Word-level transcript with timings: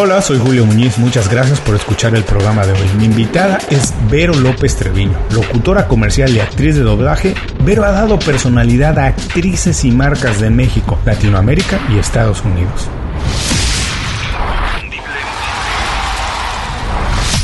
Hola, 0.00 0.22
soy 0.22 0.38
Julio 0.38 0.64
Muñiz, 0.64 0.96
muchas 0.98 1.28
gracias 1.28 1.60
por 1.60 1.74
escuchar 1.74 2.14
el 2.14 2.22
programa 2.22 2.64
de 2.64 2.70
hoy. 2.72 2.88
Mi 2.98 3.06
invitada 3.06 3.58
es 3.68 3.92
Vero 4.08 4.32
López 4.32 4.76
Treviño, 4.76 5.18
locutora 5.32 5.88
comercial 5.88 6.30
y 6.30 6.38
actriz 6.38 6.76
de 6.76 6.82
doblaje. 6.82 7.34
Vero 7.64 7.84
ha 7.84 7.90
dado 7.90 8.16
personalidad 8.20 8.96
a 9.00 9.06
actrices 9.06 9.84
y 9.84 9.90
marcas 9.90 10.40
de 10.40 10.50
México, 10.50 11.00
Latinoamérica 11.04 11.80
y 11.92 11.98
Estados 11.98 12.44
Unidos. 12.44 12.86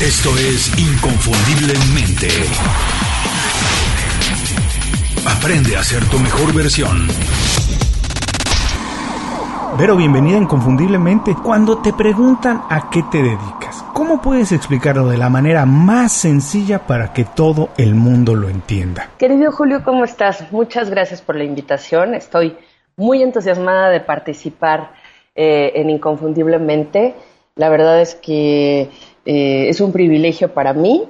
Esto 0.01 0.39
es 0.39 0.79
Inconfundiblemente. 0.79 2.29
Aprende 5.27 5.77
a 5.77 5.83
ser 5.83 6.05
tu 6.05 6.21
mejor 6.21 6.55
versión. 6.55 7.09
Vero, 9.77 9.97
bienvenida 9.97 10.39
inconfundiblemente. 10.39 11.35
Cuando 11.35 11.79
te 11.79 11.93
preguntan 11.93 12.63
a 12.71 12.91
qué 12.91 13.03
te 13.11 13.19
dedicas, 13.19 13.85
¿cómo 13.93 14.23
puedes 14.23 14.53
explicarlo 14.53 15.09
de 15.09 15.19
la 15.19 15.29
manera 15.29 15.67
más 15.67 16.13
sencilla 16.13 16.87
para 16.87 17.13
que 17.13 17.25
todo 17.25 17.71
el 17.77 17.97
mundo 17.97 18.37
lo 18.37 18.49
entienda? 18.49 19.11
Querido 19.19 19.51
Julio, 19.51 19.83
¿cómo 19.85 20.05
estás? 20.05 20.53
Muchas 20.53 20.91
gracias 20.91 21.23
por 21.23 21.35
la 21.35 21.43
invitación. 21.43 22.15
Estoy 22.15 22.57
muy 22.97 23.21
entusiasmada 23.21 23.91
de 23.91 23.99
participar 23.99 24.93
eh, 25.35 25.73
en 25.75 25.91
Inconfundiblemente. 25.91 27.17
La 27.57 27.69
verdad 27.69 28.01
es 28.01 28.15
que 28.15 28.91
eh, 29.25 29.69
es 29.69 29.81
un 29.81 29.91
privilegio 29.91 30.55
para 30.55 30.73
mí. 30.73 31.03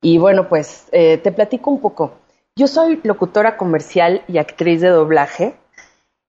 Y 0.00 0.18
bueno, 0.18 0.48
pues 0.48 0.86
eh, 0.92 1.18
te 1.18 1.32
platico 1.32 1.72
un 1.72 1.80
poco. 1.80 2.12
Yo 2.54 2.68
soy 2.68 3.00
locutora 3.02 3.56
comercial 3.56 4.22
y 4.28 4.38
actriz 4.38 4.80
de 4.80 4.90
doblaje 4.90 5.56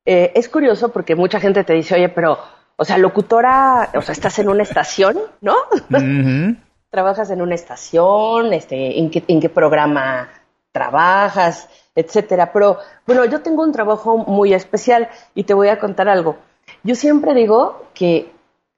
eh, 0.10 0.32
es 0.36 0.48
curioso 0.48 0.88
porque 0.94 1.16
mucha 1.16 1.38
gente 1.38 1.66
te 1.66 1.74
dice, 1.74 1.96
oye, 1.96 2.08
pero, 2.08 2.40
o 2.78 2.86
sea, 2.86 2.98
locutora, 2.98 3.90
o 3.94 4.02
sea, 4.02 4.14
estás 4.14 4.40
en 4.40 4.48
una 4.48 4.64
estación, 4.64 5.18
¿no? 5.42 5.56
Trabajas 6.90 7.30
en 7.30 7.42
una 7.42 7.56
estación, 7.56 8.54
este, 8.54 8.98
¿en 9.00 9.12
qué, 9.12 9.26
en 9.28 9.42
qué 9.42 9.50
programa 9.50 10.30
trabajas, 10.72 11.68
etcétera. 11.94 12.54
Pero, 12.54 12.78
bueno, 13.06 13.26
yo 13.26 13.42
tengo 13.42 13.64
un 13.64 13.74
trabajo 13.74 14.18
muy 14.18 14.54
especial 14.54 15.10
y 15.36 15.44
te 15.44 15.54
voy 15.54 15.68
a 15.68 15.78
contar 15.78 16.08
algo. 16.08 16.38
Yo 16.84 16.96
siempre 16.96 17.34
digo 17.34 17.90
que 17.94 18.32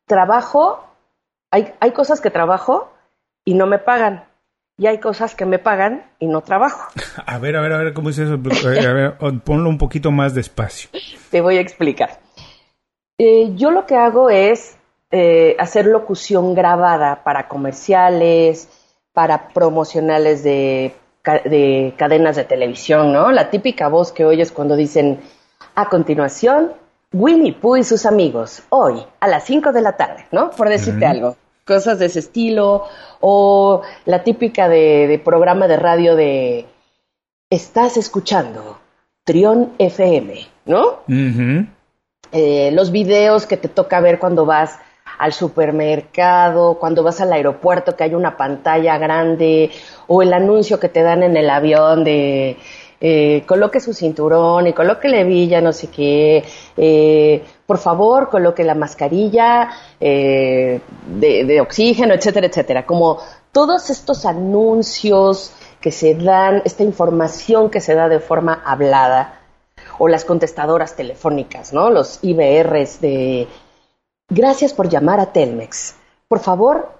trabajo, 0.07 0.83
hay, 1.51 1.75
hay 1.79 1.91
cosas 1.91 2.21
que 2.21 2.31
trabajo 2.31 2.91
y 3.45 3.53
no 3.53 3.67
me 3.67 3.77
pagan 3.77 4.23
y 4.79 4.87
hay 4.87 4.99
cosas 4.99 5.35
que 5.35 5.45
me 5.45 5.59
pagan 5.59 6.03
y 6.19 6.27
no 6.27 6.41
trabajo. 6.41 6.89
A 7.25 7.37
ver, 7.37 7.57
a 7.57 7.61
ver, 7.61 7.73
a 7.73 7.77
ver, 7.77 7.93
¿cómo 7.93 8.09
es 8.09 8.17
eso? 8.17 8.33
A 8.33 8.93
ver, 8.93 9.17
ponlo 9.43 9.69
un 9.69 9.77
poquito 9.77 10.09
más 10.09 10.33
despacio. 10.33 10.89
Te 11.29 11.41
voy 11.41 11.57
a 11.57 11.61
explicar. 11.61 12.19
Eh, 13.17 13.51
yo 13.55 13.71
lo 13.71 13.85
que 13.85 13.95
hago 13.95 14.29
es 14.29 14.77
eh, 15.11 15.55
hacer 15.59 15.85
locución 15.85 16.55
grabada 16.55 17.23
para 17.23 17.49
comerciales, 17.49 18.69
para 19.13 19.49
promocionales 19.49 20.43
de, 20.43 20.95
de 21.25 21.93
cadenas 21.97 22.37
de 22.37 22.45
televisión, 22.45 23.11
¿no? 23.11 23.31
La 23.31 23.49
típica 23.49 23.89
voz 23.89 24.13
que 24.13 24.23
oyes 24.23 24.53
cuando 24.53 24.77
dicen, 24.77 25.19
a 25.75 25.89
continuación, 25.89 26.71
Winnie 27.11 27.53
Pooh 27.53 27.75
y 27.75 27.83
sus 27.83 28.05
amigos, 28.05 28.63
hoy, 28.69 29.03
a 29.19 29.27
las 29.27 29.43
5 29.43 29.73
de 29.73 29.81
la 29.81 29.97
tarde, 29.97 30.25
¿no? 30.31 30.51
Por 30.51 30.69
decirte 30.69 31.05
algo 31.05 31.35
cosas 31.69 31.99
de 31.99 32.07
ese 32.07 32.19
estilo, 32.19 32.85
o 33.21 33.83
la 34.05 34.23
típica 34.23 34.67
de, 34.67 35.21
programa 35.23 35.67
de 35.67 35.77
radio 35.77 36.15
de 36.15 36.65
estás 37.49 37.95
escuchando 37.95 38.79
Trión 39.23 39.73
FM, 39.77 40.47
¿no? 40.65 40.99
Eh, 42.31 42.71
los 42.73 42.91
videos 42.91 43.45
que 43.45 43.57
te 43.57 43.67
toca 43.69 44.01
ver 44.01 44.17
cuando 44.17 44.45
vas 44.45 44.79
al 45.19 45.31
supermercado, 45.33 46.79
cuando 46.79 47.03
vas 47.03 47.21
al 47.21 47.33
aeropuerto 47.33 47.95
que 47.95 48.05
hay 48.05 48.15
una 48.15 48.35
pantalla 48.35 48.97
grande, 48.97 49.69
o 50.07 50.23
el 50.23 50.33
anuncio 50.33 50.79
que 50.79 50.89
te 50.89 51.03
dan 51.03 51.21
en 51.21 51.37
el 51.37 51.49
avión 51.49 52.03
de 52.03 52.57
eh, 53.01 53.43
coloque 53.45 53.79
su 53.79 53.93
cinturón 53.93 54.67
y 54.67 54.73
coloque 54.73 55.07
la 55.07 55.21
hebilla, 55.21 55.61
no 55.61 55.71
sé 55.71 55.87
qué, 55.87 56.43
eh, 56.75 57.43
por 57.65 57.77
favor 57.77 58.29
coloque 58.29 58.63
la 58.63 58.75
mascarilla 58.75 59.69
eh, 59.99 60.81
de, 61.07 61.61
oxígeno, 61.61 62.13
etcétera, 62.13 62.47
etcétera. 62.47 62.85
Como 62.85 63.19
todos 63.51 63.89
estos 63.89 64.25
anuncios 64.25 65.53
que 65.79 65.91
se 65.91 66.15
dan, 66.15 66.61
esta 66.65 66.83
información 66.83 67.69
que 67.69 67.79
se 67.79 67.95
da 67.95 68.09
de 68.09 68.19
forma 68.19 68.61
hablada, 68.65 69.35
o 69.97 70.07
las 70.07 70.25
contestadoras 70.25 70.95
telefónicas, 70.95 71.73
¿no? 71.73 71.89
Los 71.89 72.19
IBRs 72.21 73.01
de 73.01 73.47
gracias 74.29 74.73
por 74.73 74.89
llamar 74.89 75.19
a 75.19 75.33
Telmex. 75.33 75.95
Por 76.27 76.39
favor, 76.39 76.93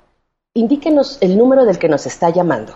indíquenos 0.53 1.17
el 1.21 1.37
número 1.37 1.65
del 1.65 1.79
que 1.79 1.87
nos 1.87 2.05
está 2.05 2.29
llamando. 2.29 2.73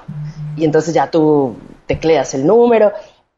Y 0.55 0.65
entonces 0.65 0.93
ya 0.93 1.11
tú 1.11 1.55
tecleas 1.85 2.33
el 2.33 2.47
número 2.47 2.93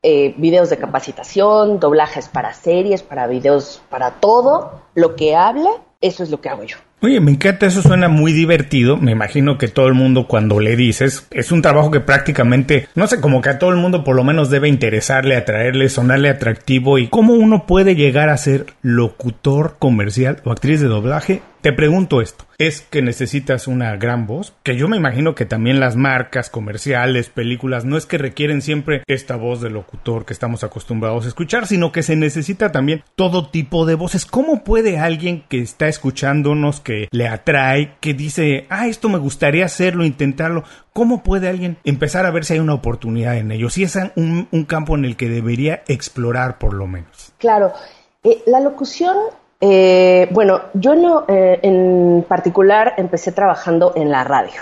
eh, 0.08 0.36
videos 0.38 0.70
de 0.70 0.78
capacitación, 0.78 1.80
doblajes 1.80 2.28
para 2.28 2.54
series, 2.54 3.02
para 3.02 3.26
videos, 3.26 3.82
para 3.90 4.12
todo 4.12 4.84
lo 4.94 5.16
que 5.16 5.36
hable, 5.36 5.68
eso 6.00 6.22
es 6.22 6.30
lo 6.30 6.42
que 6.42 6.50
hago 6.50 6.64
yo. 6.64 6.78
Oye, 7.02 7.20
me 7.20 7.32
encanta, 7.32 7.66
eso 7.66 7.82
suena 7.82 8.08
muy 8.08 8.32
divertido. 8.32 8.98
Me 8.98 9.12
imagino 9.12 9.58
que 9.58 9.68
todo 9.68 9.88
el 9.88 9.96
mundo 9.96 10.28
cuando 10.28 10.60
le 10.60 10.76
dices, 10.76 11.28
es 11.32 11.52
un 11.52 11.64
trabajo 11.64 11.90
que 11.90 12.02
prácticamente, 12.02 12.88
no 12.94 13.08
sé, 13.08 13.20
como 13.20 13.42
que 13.42 13.50
a 13.50 13.58
todo 13.58 13.72
el 13.72 13.78
mundo 13.78 14.04
por 14.04 14.16
lo 14.16 14.24
menos 14.24 14.52
debe 14.52 14.70
interesarle, 14.70 15.36
atraerle, 15.36 15.90
sonarle 15.90 16.30
atractivo. 16.30 17.00
¿Y 17.00 17.08
cómo 17.08 17.34
uno 17.34 17.66
puede 17.66 17.96
llegar 17.96 18.30
a 18.30 18.38
ser 18.38 18.68
locutor 18.84 19.78
comercial 19.80 20.40
o 20.46 20.52
actriz 20.52 20.82
de 20.82 20.88
doblaje 20.88 21.42
te 21.66 21.74
pregunto 21.74 22.22
esto, 22.22 22.46
¿es 22.60 22.82
que 22.82 23.02
necesitas 23.02 23.68
una 23.68 23.96
gran 23.96 24.28
voz? 24.28 24.54
Que 24.62 24.78
yo 24.78 24.88
me 24.88 24.98
imagino 24.98 25.34
que 25.34 25.48
también 25.48 25.80
las 25.80 25.96
marcas 25.96 26.52
comerciales, 26.52 27.30
películas, 27.30 27.86
no 27.86 27.98
es 27.98 28.06
que 28.06 28.20
requieren 28.20 28.62
siempre 28.62 29.02
esta 29.08 29.36
voz 29.36 29.62
de 29.62 29.72
locutor 29.72 30.26
que 30.26 30.34
estamos 30.34 30.64
acostumbrados 30.64 31.26
a 31.26 31.30
escuchar, 31.30 31.66
sino 31.66 31.92
que 31.92 32.04
se 32.04 32.16
necesita 32.16 32.72
también 32.72 33.04
todo 33.16 33.50
tipo 33.50 33.88
de 33.88 33.96
voces. 33.96 34.28
¿Cómo 34.28 34.64
puede 34.64 35.00
alguien 35.00 35.44
que 35.50 35.60
está 35.60 35.88
escuchándonos, 35.88 36.82
que 36.82 37.08
le 37.10 37.28
atrae, 37.28 37.96
que 38.00 38.14
dice, 38.14 38.68
ah, 38.70 38.86
esto 38.86 39.10
me 39.10 39.18
gustaría 39.18 39.66
hacerlo, 39.66 40.06
intentarlo, 40.06 40.66
¿cómo 40.94 41.24
puede 41.24 41.50
alguien 41.50 41.80
empezar 41.84 42.28
a 42.28 42.32
ver 42.32 42.46
si 42.46 42.54
hay 42.54 42.60
una 42.60 42.76
oportunidad 42.76 43.38
en 43.38 43.52
ello? 43.52 43.72
Si 43.72 43.82
es 43.82 43.98
un, 44.16 44.66
campo 44.68 44.96
en 44.96 45.06
el 45.06 45.18
que 45.18 45.30
debería 45.30 45.82
explorar 45.88 46.60
por 46.60 46.76
lo 46.76 46.86
menos. 46.86 47.34
Claro, 47.40 47.74
eh, 48.24 48.44
la 48.46 48.60
locución 48.60 49.18
eh, 49.62 50.28
bueno, 50.32 50.62
yo 50.74 50.96
no, 50.96 51.26
eh, 51.28 51.60
en 51.64 52.26
particular 52.28 52.94
empecé 52.98 53.32
trabajando 53.32 53.94
en 53.96 54.12
la 54.12 54.24
radio. 54.24 54.62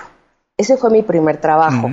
Ese 0.57 0.77
fue 0.77 0.89
mi 0.91 1.01
primer 1.01 1.37
trabajo. 1.37 1.89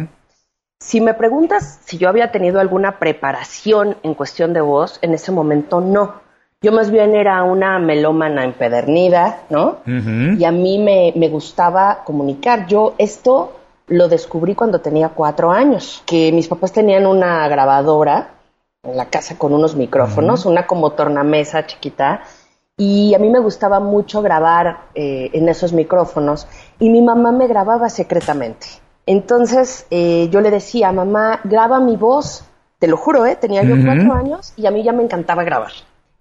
Si 0.79 1.01
me 1.01 1.15
preguntas 1.15 1.81
si 1.85 1.99
yo 1.99 2.09
había 2.09 2.31
tenido 2.33 2.61
alguna 2.61 2.99
preparación 2.99 3.97
en 4.03 4.15
cuestión 4.15 4.53
de 4.53 4.61
voz, 4.61 4.99
en 5.03 5.15
ese 5.15 5.33
momento 5.33 5.81
no. 5.81 6.21
Yo 6.63 6.73
más 6.73 6.91
bien 6.91 7.15
era 7.15 7.43
una 7.43 7.79
melómana 7.79 8.45
empedernida, 8.45 9.41
¿no? 9.49 9.79
Y 9.87 10.45
a 10.45 10.53
mí 10.53 10.79
me, 10.79 11.13
me 11.17 11.29
gustaba 11.29 12.03
comunicar. 12.05 12.67
Yo 12.67 12.95
esto 12.99 13.61
lo 13.87 14.09
descubrí 14.09 14.55
cuando 14.55 14.81
tenía 14.81 15.09
cuatro 15.11 15.51
años, 15.51 16.03
que 16.07 16.33
mis 16.33 16.49
papás 16.49 16.73
tenían 16.73 17.07
una 17.07 17.47
grabadora 17.49 18.35
en 18.83 18.97
la 18.97 19.07
casa 19.07 19.37
con 19.37 19.53
unos 19.53 19.75
micrófonos, 19.75 20.47
una 20.47 20.67
como 20.67 20.93
tornamesa 20.93 21.67
chiquita, 21.67 22.23
y 22.81 23.13
a 23.13 23.19
mí 23.19 23.29
me 23.29 23.41
gustaba 23.41 23.79
mucho 23.79 24.23
grabar 24.23 24.85
eh, 24.95 25.29
en 25.35 25.51
esos 25.51 25.75
micrófonos 25.75 26.49
y 26.79 26.89
mi 26.89 27.03
mamá 27.03 27.31
me 27.31 27.47
grababa 27.47 27.91
secretamente. 27.91 28.69
Entonces 29.05 29.87
eh, 29.91 30.31
yo 30.31 30.41
le 30.41 30.51
decía, 30.51 30.91
mamá, 30.91 31.41
graba 31.45 31.79
mi 31.79 31.99
voz, 31.99 32.43
te 32.79 32.87
lo 32.87 32.97
juro, 32.97 33.27
¿eh? 33.27 33.37
tenía 33.37 33.63
yo 33.65 33.77
cuatro 33.85 34.15
años 34.15 34.55
y 34.57 34.65
a 34.65 34.71
mí 34.71 34.83
ya 34.83 34.93
me 34.93 35.03
encantaba 35.03 35.45
grabar. 35.45 35.73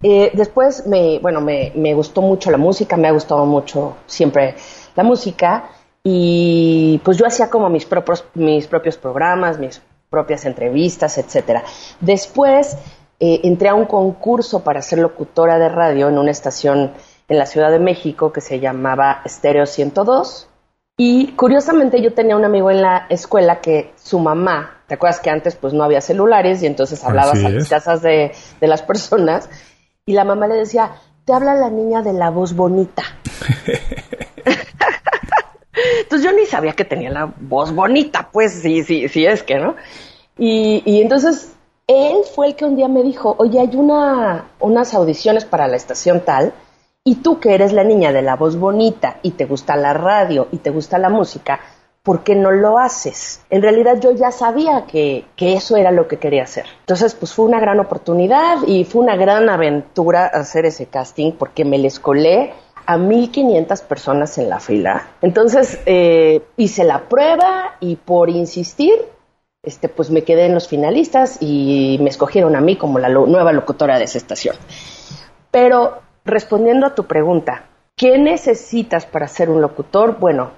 Eh, 0.02 0.32
después 0.34 0.86
me, 0.86 1.18
bueno, 1.20 1.40
me, 1.40 1.72
me, 1.76 1.94
gustó 1.94 2.20
mucho 2.20 2.50
la 2.50 2.58
música, 2.58 2.98
me 2.98 3.08
ha 3.08 3.12
gustado 3.12 3.46
mucho 3.46 3.96
siempre 4.04 4.54
la 4.96 5.02
música 5.02 5.70
y 6.04 7.00
pues 7.02 7.16
yo 7.16 7.26
hacía 7.26 7.48
como 7.48 7.70
mis 7.70 7.86
propios, 7.86 8.22
mis 8.34 8.66
propios 8.66 8.98
programas, 8.98 9.58
mis 9.58 9.80
propias 10.10 10.44
entrevistas, 10.44 11.16
etcétera. 11.16 11.62
Después 12.00 12.76
eh, 13.22 13.42
entré 13.44 13.68
a 13.68 13.74
un 13.74 13.84
concurso 13.84 14.64
para 14.64 14.80
ser 14.80 14.98
locutora 14.98 15.58
de 15.58 15.68
radio 15.68 16.08
en 16.08 16.16
una 16.16 16.30
estación 16.30 16.92
en 17.28 17.38
la 17.38 17.44
Ciudad 17.44 17.70
de 17.70 17.78
México 17.78 18.32
que 18.32 18.40
se 18.40 18.60
llamaba 18.60 19.20
Stereo 19.26 19.66
102. 19.66 20.48
Y 20.96 21.32
curiosamente 21.32 22.00
yo 22.02 22.14
tenía 22.14 22.34
un 22.36 22.46
amigo 22.46 22.70
en 22.70 22.80
la 22.80 23.06
escuela 23.10 23.60
que 23.60 23.92
su 24.02 24.18
mamá, 24.18 24.82
¿te 24.86 24.94
acuerdas 24.94 25.20
que 25.20 25.28
antes 25.28 25.54
pues 25.54 25.74
no 25.74 25.84
había 25.84 26.00
celulares 26.00 26.62
y 26.62 26.66
entonces 26.66 27.04
hablabas 27.04 27.44
a 27.44 27.50
las 27.50 27.68
casas 27.68 28.00
de, 28.00 28.32
de 28.58 28.66
las 28.66 28.82
personas? 28.82 29.50
Y 30.06 30.14
la 30.14 30.24
mamá 30.24 30.46
le 30.46 30.54
decía, 30.54 30.92
te 31.26 31.34
habla 31.34 31.54
la 31.54 31.68
niña 31.68 32.00
de 32.00 32.14
la 32.14 32.30
voz 32.30 32.54
bonita. 32.54 33.02
entonces 36.02 36.24
yo 36.24 36.32
ni 36.32 36.46
sabía 36.46 36.72
que 36.72 36.86
tenía 36.86 37.10
la 37.10 37.32
voz 37.38 37.74
bonita, 37.74 38.30
pues 38.32 38.62
sí, 38.62 38.82
sí, 38.82 39.08
sí 39.08 39.26
es 39.26 39.42
que, 39.42 39.58
¿no? 39.58 39.76
Y, 40.38 40.82
y 40.86 41.02
entonces 41.02 41.52
él 41.90 42.18
fue 42.34 42.48
el 42.48 42.54
que 42.54 42.64
un 42.64 42.76
día 42.76 42.86
me 42.86 43.02
dijo, 43.02 43.34
oye, 43.38 43.58
hay 43.58 43.74
una, 43.74 44.50
unas 44.60 44.94
audiciones 44.94 45.44
para 45.44 45.66
la 45.66 45.76
estación 45.76 46.20
tal, 46.20 46.52
Y 47.02 47.16
tú 47.16 47.40
que 47.40 47.54
eres 47.54 47.72
la 47.72 47.82
niña 47.82 48.12
de 48.12 48.20
la 48.20 48.36
voz 48.36 48.58
bonita 48.58 49.16
y 49.22 49.30
te 49.30 49.46
gusta 49.46 49.74
la 49.74 49.94
radio 49.94 50.48
y 50.52 50.58
te 50.58 50.68
gusta 50.68 50.98
la 50.98 51.08
música, 51.08 51.58
¿por 52.02 52.22
qué 52.22 52.34
no 52.34 52.50
lo 52.50 52.78
haces? 52.78 53.40
En 53.48 53.62
realidad 53.62 53.98
yo 54.00 54.12
ya 54.12 54.30
sabía 54.30 54.84
que, 54.86 55.24
que, 55.34 55.54
eso 55.54 55.78
era 55.78 55.90
lo 55.90 56.06
que 56.06 56.18
quería 56.18 56.42
hacer. 56.42 56.66
Entonces, 56.80 57.14
pues 57.14 57.32
fue 57.32 57.46
una 57.46 57.58
gran 57.58 57.80
oportunidad 57.80 58.58
y 58.66 58.84
fue 58.84 59.02
una 59.02 59.16
gran 59.16 59.48
aventura 59.48 60.26
hacer 60.26 60.66
ese 60.66 60.86
casting 60.86 61.32
porque 61.32 61.64
me 61.64 61.78
les 61.78 61.98
colé 61.98 62.52
a 62.84 62.98
1.500 62.98 63.82
personas 63.84 64.36
en 64.36 64.50
la 64.50 64.60
fila. 64.60 65.08
Entonces, 65.22 65.80
eh, 65.86 66.42
hice 66.58 66.84
la 66.84 67.08
prueba 67.08 67.76
y 67.80 67.96
por 67.96 68.28
insistir, 68.28 68.92
este, 69.62 69.88
pues 69.88 70.10
me 70.10 70.22
quedé 70.22 70.46
en 70.46 70.54
los 70.54 70.68
finalistas 70.68 71.38
y 71.40 71.98
me 72.00 72.10
escogieron 72.10 72.56
a 72.56 72.60
mí 72.60 72.76
como 72.76 72.98
la 72.98 73.08
nueva 73.08 73.52
locutora 73.52 73.98
de 73.98 74.04
esa 74.04 74.18
estación. 74.18 74.56
Pero 75.50 76.00
respondiendo 76.24 76.86
a 76.86 76.94
tu 76.94 77.04
pregunta, 77.04 77.66
¿qué 77.96 78.18
necesitas 78.18 79.06
para 79.06 79.28
ser 79.28 79.50
un 79.50 79.60
locutor? 79.60 80.18
Bueno, 80.18 80.52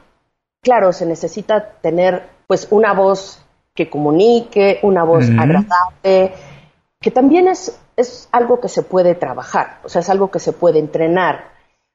claro, 0.62 0.92
se 0.92 1.06
necesita 1.06 1.72
tener 1.80 2.28
pues 2.46 2.68
una 2.70 2.92
voz 2.92 3.44
que 3.74 3.88
comunique, 3.88 4.78
una 4.82 5.02
voz 5.02 5.24
agradable, 5.38 6.34
que 7.00 7.10
también 7.10 7.48
es, 7.48 7.78
es 7.96 8.28
algo 8.32 8.60
que 8.60 8.68
se 8.68 8.82
puede 8.82 9.14
trabajar, 9.14 9.78
o 9.82 9.88
sea, 9.88 10.02
es 10.02 10.10
algo 10.10 10.30
que 10.30 10.38
se 10.38 10.52
puede 10.52 10.78
entrenar. 10.78 11.52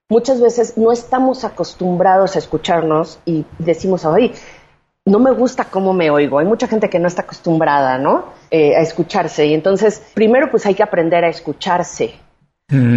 Muchas 0.10 0.42
veces 0.42 0.78
no 0.78 0.92
estamos 0.92 1.44
acostumbrados 1.44 2.36
a 2.36 2.40
escucharnos 2.40 3.20
y 3.26 3.46
decimos, 3.60 4.06
ay, 4.06 4.34
no 5.08 5.20
me 5.20 5.32
gusta 5.32 5.66
cómo 5.66 5.94
me 5.94 6.10
oigo. 6.10 6.40
Hay 6.40 6.46
mucha 6.46 6.68
gente 6.68 6.90
que 6.90 7.00
no 7.00 7.08
está 7.08 7.22
acostumbrada, 7.24 7.98
¿no? 7.98 8.26
Eh, 8.52 8.76
a 8.76 8.82
escucharse. 8.82 9.46
Y 9.48 9.54
entonces, 9.54 10.04
primero, 10.14 10.52
pues 10.52 10.66
hay 10.66 10.76
que 10.76 10.84
aprender 10.84 11.24
a 11.24 11.30
escucharse. 11.30 12.16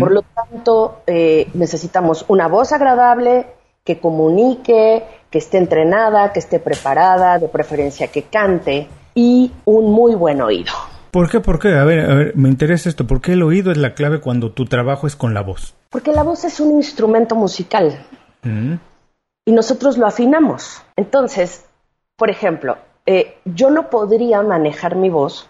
Por 0.01 0.11
lo 0.11 0.23
tanto, 0.23 1.03
eh, 1.07 1.49
necesitamos 1.55 2.25
una 2.27 2.49
voz 2.49 2.73
agradable 2.73 3.47
que 3.85 4.01
comunique, 4.01 5.05
que 5.31 5.39
esté 5.39 5.59
entrenada, 5.59 6.33
que 6.33 6.41
esté 6.41 6.59
preparada, 6.59 7.39
de 7.39 7.47
preferencia 7.47 8.09
que 8.09 8.25
cante 8.25 8.89
y 9.15 9.53
un 9.65 9.93
muy 9.93 10.17
buen 10.17 10.41
oído. 10.43 10.73
¿Por 11.13 11.31
qué? 11.31 11.39
¿Por 11.39 11.61
qué? 11.61 11.75
A 11.75 11.85
ver, 11.85 12.11
a 12.11 12.15
ver, 12.15 12.37
me 12.37 12.49
interesa 12.49 12.89
esto. 12.89 13.07
¿Por 13.07 13.21
qué 13.21 13.35
el 13.35 13.45
oído 13.45 13.71
es 13.71 13.79
la 13.79 13.95
clave 13.95 14.21
cuando 14.21 14.51
tu 14.51 14.65
trabajo 14.65 15.07
es 15.07 15.15
con 15.15 15.35
la 15.35 15.43
voz? 15.43 15.77
Porque 15.89 16.11
la 16.11 16.25
voz 16.25 16.45
es 16.45 16.59
un 16.59 16.77
instrumento 16.77 17.37
musical. 17.37 18.05
Y 18.43 19.53
nosotros 19.53 19.99
lo 19.99 20.07
afinamos. 20.07 20.83
Entonces, 20.97 21.65
por 22.21 22.29
ejemplo, 22.29 22.77
eh, 23.07 23.39
yo 23.47 23.71
no 23.71 23.89
podría 23.89 24.43
manejar 24.43 24.95
mi 24.95 25.09
voz 25.09 25.49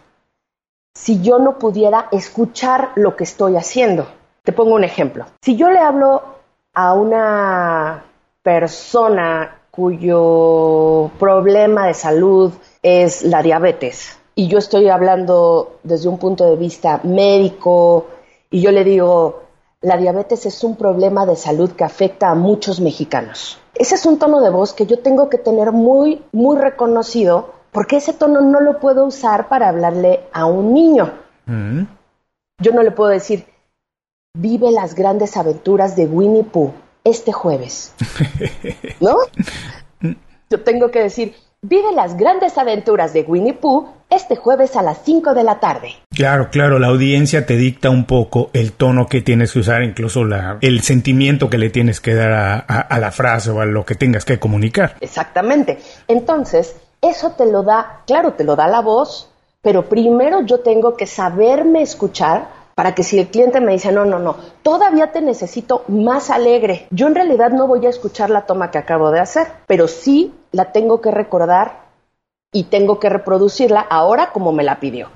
si 0.94 1.20
yo 1.20 1.40
no 1.40 1.58
pudiera 1.58 2.06
escuchar 2.12 2.92
lo 2.94 3.16
que 3.16 3.24
estoy 3.24 3.56
haciendo. 3.56 4.06
Te 4.44 4.52
pongo 4.52 4.76
un 4.76 4.84
ejemplo. 4.84 5.26
Si 5.42 5.56
yo 5.56 5.68
le 5.68 5.80
hablo 5.80 6.22
a 6.72 6.94
una 6.94 8.04
persona 8.44 9.62
cuyo 9.72 11.10
problema 11.18 11.88
de 11.88 11.94
salud 11.94 12.52
es 12.84 13.24
la 13.24 13.42
diabetes 13.42 14.20
y 14.36 14.46
yo 14.46 14.58
estoy 14.58 14.90
hablando 14.90 15.80
desde 15.82 16.08
un 16.08 16.18
punto 16.18 16.48
de 16.48 16.54
vista 16.54 17.00
médico 17.02 18.06
y 18.48 18.60
yo 18.60 18.70
le 18.70 18.84
digo, 18.84 19.42
la 19.82 19.96
diabetes 19.96 20.44
es 20.46 20.62
un 20.62 20.76
problema 20.76 21.24
de 21.24 21.36
salud 21.36 21.70
que 21.72 21.84
afecta 21.84 22.30
a 22.30 22.34
muchos 22.34 22.80
mexicanos. 22.80 23.58
Ese 23.74 23.94
es 23.94 24.04
un 24.04 24.18
tono 24.18 24.40
de 24.40 24.50
voz 24.50 24.74
que 24.74 24.86
yo 24.86 24.98
tengo 24.98 25.30
que 25.30 25.38
tener 25.38 25.72
muy, 25.72 26.22
muy 26.32 26.58
reconocido 26.58 27.54
porque 27.72 27.96
ese 27.96 28.12
tono 28.12 28.40
no 28.40 28.60
lo 28.60 28.78
puedo 28.78 29.06
usar 29.06 29.48
para 29.48 29.68
hablarle 29.68 30.20
a 30.32 30.44
un 30.44 30.74
niño. 30.74 31.12
Mm. 31.46 31.82
Yo 32.62 32.72
no 32.72 32.82
le 32.82 32.90
puedo 32.90 33.10
decir, 33.10 33.46
vive 34.34 34.70
las 34.70 34.94
grandes 34.94 35.36
aventuras 35.36 35.96
de 35.96 36.06
Winnie 36.06 36.44
Pooh 36.44 36.72
este 37.04 37.32
jueves. 37.32 37.94
¿No? 39.00 39.16
Yo 40.50 40.62
tengo 40.62 40.90
que 40.90 41.00
decir, 41.00 41.34
vive 41.62 41.92
las 41.92 42.16
grandes 42.16 42.56
aventuras 42.56 43.12
de 43.12 43.22
Winnie 43.22 43.52
Pooh 43.52 43.88
este 44.08 44.34
jueves 44.34 44.76
a 44.76 44.82
las 44.82 45.02
5 45.04 45.34
de 45.34 45.44
la 45.44 45.60
tarde. 45.60 45.94
Claro, 46.10 46.48
claro, 46.50 46.78
la 46.78 46.88
audiencia 46.88 47.44
te 47.44 47.56
dicta 47.56 47.90
un 47.90 48.06
poco 48.06 48.50
el 48.54 48.72
tono 48.72 49.06
que 49.06 49.20
tienes 49.20 49.52
que 49.52 49.60
usar, 49.60 49.82
incluso 49.82 50.24
la, 50.24 50.58
el 50.62 50.80
sentimiento 50.80 51.50
que 51.50 51.58
le 51.58 51.70
tienes 51.70 52.00
que 52.00 52.14
dar 52.14 52.32
a, 52.32 52.58
a 52.58 52.98
la 52.98 53.10
frase 53.12 53.50
o 53.50 53.60
a 53.60 53.66
lo 53.66 53.84
que 53.84 53.94
tengas 53.94 54.24
que 54.24 54.38
comunicar. 54.38 54.96
Exactamente. 55.00 55.78
Entonces, 56.08 56.76
eso 57.02 57.32
te 57.32 57.46
lo 57.46 57.62
da, 57.62 58.02
claro, 58.06 58.32
te 58.32 58.44
lo 58.44 58.56
da 58.56 58.66
la 58.66 58.80
voz, 58.80 59.30
pero 59.62 59.88
primero 59.88 60.40
yo 60.42 60.60
tengo 60.60 60.96
que 60.96 61.06
saberme 61.06 61.82
escuchar 61.82 62.59
para 62.80 62.94
que 62.94 63.04
si 63.04 63.18
el 63.18 63.26
cliente 63.26 63.60
me 63.60 63.72
dice, 63.72 63.92
no, 63.92 64.06
no, 64.06 64.18
no, 64.18 64.38
todavía 64.62 65.12
te 65.12 65.20
necesito 65.20 65.84
más 65.88 66.30
alegre, 66.30 66.86
yo 66.90 67.08
en 67.08 67.14
realidad 67.14 67.50
no 67.50 67.66
voy 67.66 67.84
a 67.84 67.90
escuchar 67.90 68.30
la 68.30 68.46
toma 68.46 68.70
que 68.70 68.78
acabo 68.78 69.10
de 69.10 69.20
hacer, 69.20 69.48
pero 69.66 69.86
sí 69.86 70.32
la 70.50 70.72
tengo 70.72 71.02
que 71.02 71.10
recordar 71.10 71.82
y 72.54 72.64
tengo 72.64 72.98
que 72.98 73.10
reproducirla 73.10 73.80
ahora 73.80 74.32
como 74.32 74.52
me 74.52 74.64
la 74.64 74.80
pidió. 74.80 75.10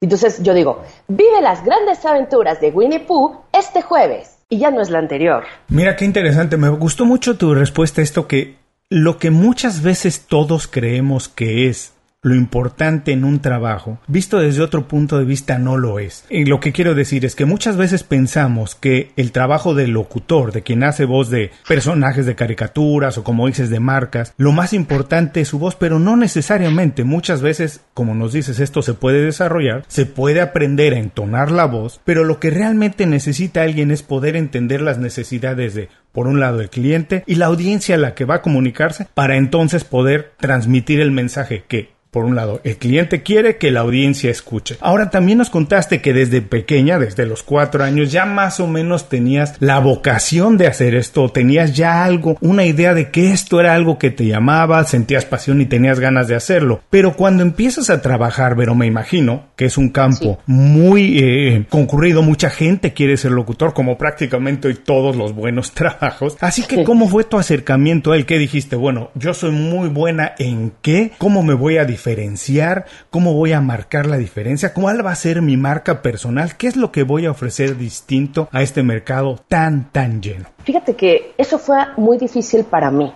Entonces 0.00 0.44
yo 0.44 0.54
digo, 0.54 0.84
vive 1.08 1.42
las 1.42 1.64
grandes 1.64 2.06
aventuras 2.06 2.60
de 2.60 2.70
Winnie 2.70 3.00
Pooh 3.00 3.40
este 3.52 3.82
jueves. 3.82 4.36
Y 4.48 4.58
ya 4.58 4.70
no 4.70 4.80
es 4.80 4.88
la 4.88 5.00
anterior. 5.00 5.42
Mira 5.66 5.96
qué 5.96 6.04
interesante, 6.04 6.56
me 6.56 6.68
gustó 6.68 7.04
mucho 7.04 7.36
tu 7.36 7.52
respuesta 7.52 8.00
a 8.00 8.04
esto 8.04 8.28
que 8.28 8.58
lo 8.90 9.18
que 9.18 9.32
muchas 9.32 9.82
veces 9.82 10.26
todos 10.28 10.68
creemos 10.68 11.28
que 11.28 11.68
es 11.68 11.94
lo 12.20 12.34
importante 12.34 13.12
en 13.12 13.24
un 13.24 13.38
trabajo, 13.38 14.00
visto 14.08 14.40
desde 14.40 14.62
otro 14.62 14.88
punto 14.88 15.18
de 15.18 15.24
vista, 15.24 15.58
no 15.58 15.76
lo 15.76 16.00
es. 16.00 16.24
Y 16.28 16.46
lo 16.46 16.58
que 16.58 16.72
quiero 16.72 16.96
decir 16.96 17.24
es 17.24 17.36
que 17.36 17.44
muchas 17.44 17.76
veces 17.76 18.02
pensamos 18.02 18.74
que 18.74 19.12
el 19.14 19.30
trabajo 19.30 19.72
del 19.72 19.92
locutor, 19.92 20.50
de 20.50 20.62
quien 20.62 20.82
hace 20.82 21.04
voz 21.04 21.30
de 21.30 21.52
personajes 21.68 22.26
de 22.26 22.34
caricaturas 22.34 23.18
o 23.18 23.24
como 23.24 23.46
dices 23.46 23.70
de 23.70 23.78
marcas, 23.78 24.34
lo 24.36 24.50
más 24.50 24.72
importante 24.72 25.42
es 25.42 25.48
su 25.48 25.60
voz, 25.60 25.76
pero 25.76 26.00
no 26.00 26.16
necesariamente. 26.16 27.04
Muchas 27.04 27.40
veces, 27.40 27.82
como 27.94 28.16
nos 28.16 28.32
dices, 28.32 28.58
esto 28.58 28.82
se 28.82 28.94
puede 28.94 29.22
desarrollar, 29.22 29.84
se 29.86 30.04
puede 30.04 30.40
aprender 30.40 30.94
a 30.94 30.98
entonar 30.98 31.52
la 31.52 31.66
voz, 31.66 32.00
pero 32.04 32.24
lo 32.24 32.40
que 32.40 32.50
realmente 32.50 33.06
necesita 33.06 33.62
alguien 33.62 33.92
es 33.92 34.02
poder 34.02 34.34
entender 34.34 34.80
las 34.80 34.98
necesidades 34.98 35.74
de 35.74 35.88
por 36.10 36.26
un 36.26 36.40
lado 36.40 36.60
el 36.60 36.70
cliente 36.70 37.22
y 37.26 37.36
la 37.36 37.46
audiencia 37.46 37.94
a 37.94 37.98
la 37.98 38.14
que 38.14 38.24
va 38.24 38.36
a 38.36 38.42
comunicarse 38.42 39.06
para 39.14 39.36
entonces 39.36 39.84
poder 39.84 40.32
transmitir 40.40 41.00
el 41.00 41.12
mensaje 41.12 41.62
que 41.68 41.97
por 42.10 42.24
un 42.24 42.36
lado, 42.36 42.60
el 42.64 42.76
cliente 42.76 43.22
quiere 43.22 43.56
que 43.56 43.70
la 43.70 43.80
audiencia 43.80 44.30
escuche. 44.30 44.76
Ahora 44.80 45.10
también 45.10 45.38
nos 45.38 45.50
contaste 45.50 46.00
que 46.00 46.14
desde 46.14 46.40
pequeña, 46.40 46.98
desde 46.98 47.26
los 47.26 47.42
cuatro 47.42 47.84
años, 47.84 48.10
ya 48.10 48.24
más 48.24 48.60
o 48.60 48.66
menos 48.66 49.08
tenías 49.08 49.56
la 49.60 49.78
vocación 49.78 50.56
de 50.56 50.66
hacer 50.66 50.94
esto, 50.94 51.28
tenías 51.28 51.76
ya 51.76 52.04
algo, 52.04 52.38
una 52.40 52.64
idea 52.64 52.94
de 52.94 53.10
que 53.10 53.32
esto 53.32 53.60
era 53.60 53.74
algo 53.74 53.98
que 53.98 54.10
te 54.10 54.26
llamaba, 54.26 54.82
sentías 54.84 55.26
pasión 55.26 55.60
y 55.60 55.66
tenías 55.66 56.00
ganas 56.00 56.28
de 56.28 56.34
hacerlo. 56.34 56.80
Pero 56.90 57.14
cuando 57.14 57.42
empiezas 57.42 57.90
a 57.90 58.00
trabajar, 58.00 58.56
pero 58.56 58.74
me 58.74 58.86
imagino 58.86 59.48
que 59.56 59.66
es 59.66 59.76
un 59.76 59.90
campo 59.90 60.38
muy 60.46 61.18
eh, 61.18 61.66
concurrido, 61.68 62.22
mucha 62.22 62.48
gente 62.48 62.94
quiere 62.94 63.16
ser 63.16 63.32
locutor, 63.32 63.74
como 63.74 63.98
prácticamente 63.98 64.68
hoy 64.68 64.74
todos 64.74 65.14
los 65.14 65.34
buenos 65.34 65.72
trabajos. 65.74 66.36
Así 66.40 66.62
que, 66.62 66.84
¿cómo 66.84 67.08
fue 67.08 67.24
tu 67.24 67.38
acercamiento 67.38 68.12
a 68.12 68.16
él? 68.16 68.24
¿Qué 68.24 68.38
dijiste? 68.38 68.76
Bueno, 68.76 69.10
yo 69.14 69.34
soy 69.34 69.50
muy 69.50 69.88
buena 69.88 70.32
en 70.38 70.72
qué, 70.80 71.12
cómo 71.18 71.42
me 71.42 71.54
voy 71.54 71.76
a 71.76 71.84
diferenciar, 71.98 72.86
cómo 73.10 73.34
voy 73.34 73.52
a 73.52 73.60
marcar 73.60 74.06
la 74.06 74.18
diferencia, 74.18 74.72
cuál 74.72 75.04
va 75.04 75.10
a 75.10 75.16
ser 75.16 75.42
mi 75.42 75.56
marca 75.56 76.00
personal, 76.00 76.56
qué 76.56 76.68
es 76.68 76.76
lo 76.76 76.92
que 76.92 77.02
voy 77.02 77.26
a 77.26 77.32
ofrecer 77.32 77.76
distinto 77.76 78.48
a 78.52 78.62
este 78.62 78.84
mercado 78.84 79.40
tan, 79.48 79.90
tan 79.90 80.22
lleno. 80.22 80.46
Fíjate 80.62 80.94
que 80.94 81.34
eso 81.36 81.58
fue 81.58 81.78
muy 81.96 82.16
difícil 82.16 82.64
para 82.64 82.92
mí, 82.92 83.12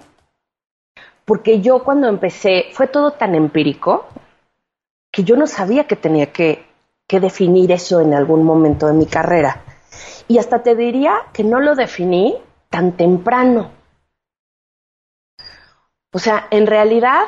porque 1.24 1.60
yo 1.60 1.84
cuando 1.84 2.08
empecé 2.08 2.66
fue 2.72 2.88
todo 2.88 3.12
tan 3.12 3.36
empírico 3.36 4.08
que 5.12 5.22
yo 5.22 5.36
no 5.36 5.46
sabía 5.46 5.84
que 5.84 5.94
tenía 5.94 6.32
que, 6.32 6.64
que 7.06 7.20
definir 7.20 7.70
eso 7.70 8.00
en 8.00 8.14
algún 8.14 8.44
momento 8.44 8.88
de 8.88 8.94
mi 8.94 9.06
carrera. 9.06 9.62
Y 10.26 10.38
hasta 10.38 10.62
te 10.62 10.74
diría 10.74 11.12
que 11.32 11.44
no 11.44 11.60
lo 11.60 11.76
definí 11.76 12.34
tan 12.68 12.92
temprano. 12.92 13.70
O 16.12 16.18
sea, 16.18 16.48
en 16.50 16.66
realidad 16.66 17.22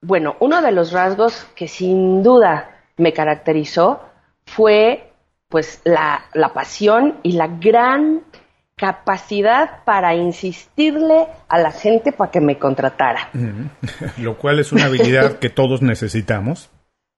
bueno, 0.00 0.36
uno 0.40 0.62
de 0.62 0.72
los 0.72 0.92
rasgos 0.92 1.46
que 1.54 1.68
sin 1.68 2.22
duda 2.22 2.82
me 2.96 3.12
caracterizó 3.12 4.00
fue 4.46 5.12
pues 5.48 5.80
la, 5.84 6.24
la 6.34 6.52
pasión 6.52 7.16
y 7.22 7.32
la 7.32 7.48
gran 7.48 8.22
capacidad 8.76 9.84
para 9.84 10.14
insistirle 10.14 11.26
a 11.48 11.58
la 11.58 11.72
gente 11.72 12.12
para 12.12 12.30
que 12.30 12.40
me 12.40 12.58
contratara. 12.58 13.28
Lo 14.18 14.38
cual 14.38 14.60
es 14.60 14.72
una 14.72 14.86
habilidad 14.86 15.38
que 15.38 15.50
todos 15.50 15.82
necesitamos. 15.82 16.70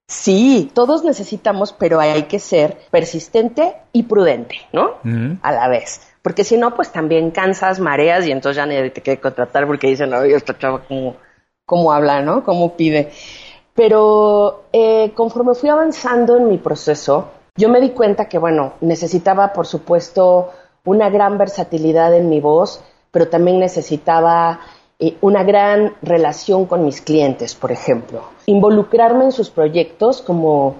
Sí, 0.08 0.72
todos 0.74 1.04
necesitamos, 1.04 1.72
pero 1.72 2.00
hay 2.00 2.24
que 2.24 2.40
ser 2.40 2.78
persistente 2.90 3.74
y 3.92 4.04
prudente, 4.04 4.56
¿no? 4.72 4.96
A 5.42 5.52
la 5.52 5.68
vez. 5.68 6.00
Porque 6.22 6.42
si 6.42 6.56
no, 6.56 6.74
pues 6.74 6.90
también 6.90 7.30
cansas, 7.30 7.78
mareas 7.78 8.26
y 8.26 8.32
entonces 8.32 8.56
ya 8.56 8.66
nadie 8.66 8.90
te 8.90 9.02
quiere 9.02 9.20
contratar 9.20 9.68
porque 9.68 9.86
dicen, 9.86 10.10
no, 10.10 10.22
esta 10.22 10.58
chava 10.58 10.82
como 10.82 11.16
cómo 11.70 11.92
habla, 11.92 12.20
¿no? 12.20 12.42
Cómo 12.42 12.72
pide. 12.72 13.12
Pero 13.74 14.64
eh, 14.72 15.12
conforme 15.14 15.54
fui 15.54 15.68
avanzando 15.68 16.36
en 16.36 16.48
mi 16.48 16.58
proceso, 16.58 17.28
yo 17.56 17.68
me 17.68 17.80
di 17.80 17.90
cuenta 17.90 18.28
que, 18.28 18.38
bueno, 18.38 18.72
necesitaba, 18.80 19.52
por 19.52 19.68
supuesto, 19.68 20.50
una 20.84 21.10
gran 21.10 21.38
versatilidad 21.38 22.12
en 22.12 22.28
mi 22.28 22.40
voz, 22.40 22.82
pero 23.12 23.28
también 23.28 23.60
necesitaba 23.60 24.58
eh, 24.98 25.16
una 25.20 25.44
gran 25.44 25.94
relación 26.02 26.66
con 26.66 26.84
mis 26.84 27.00
clientes, 27.00 27.54
por 27.54 27.70
ejemplo. 27.70 28.24
Involucrarme 28.46 29.26
en 29.26 29.32
sus 29.32 29.48
proyectos 29.48 30.22
como, 30.22 30.74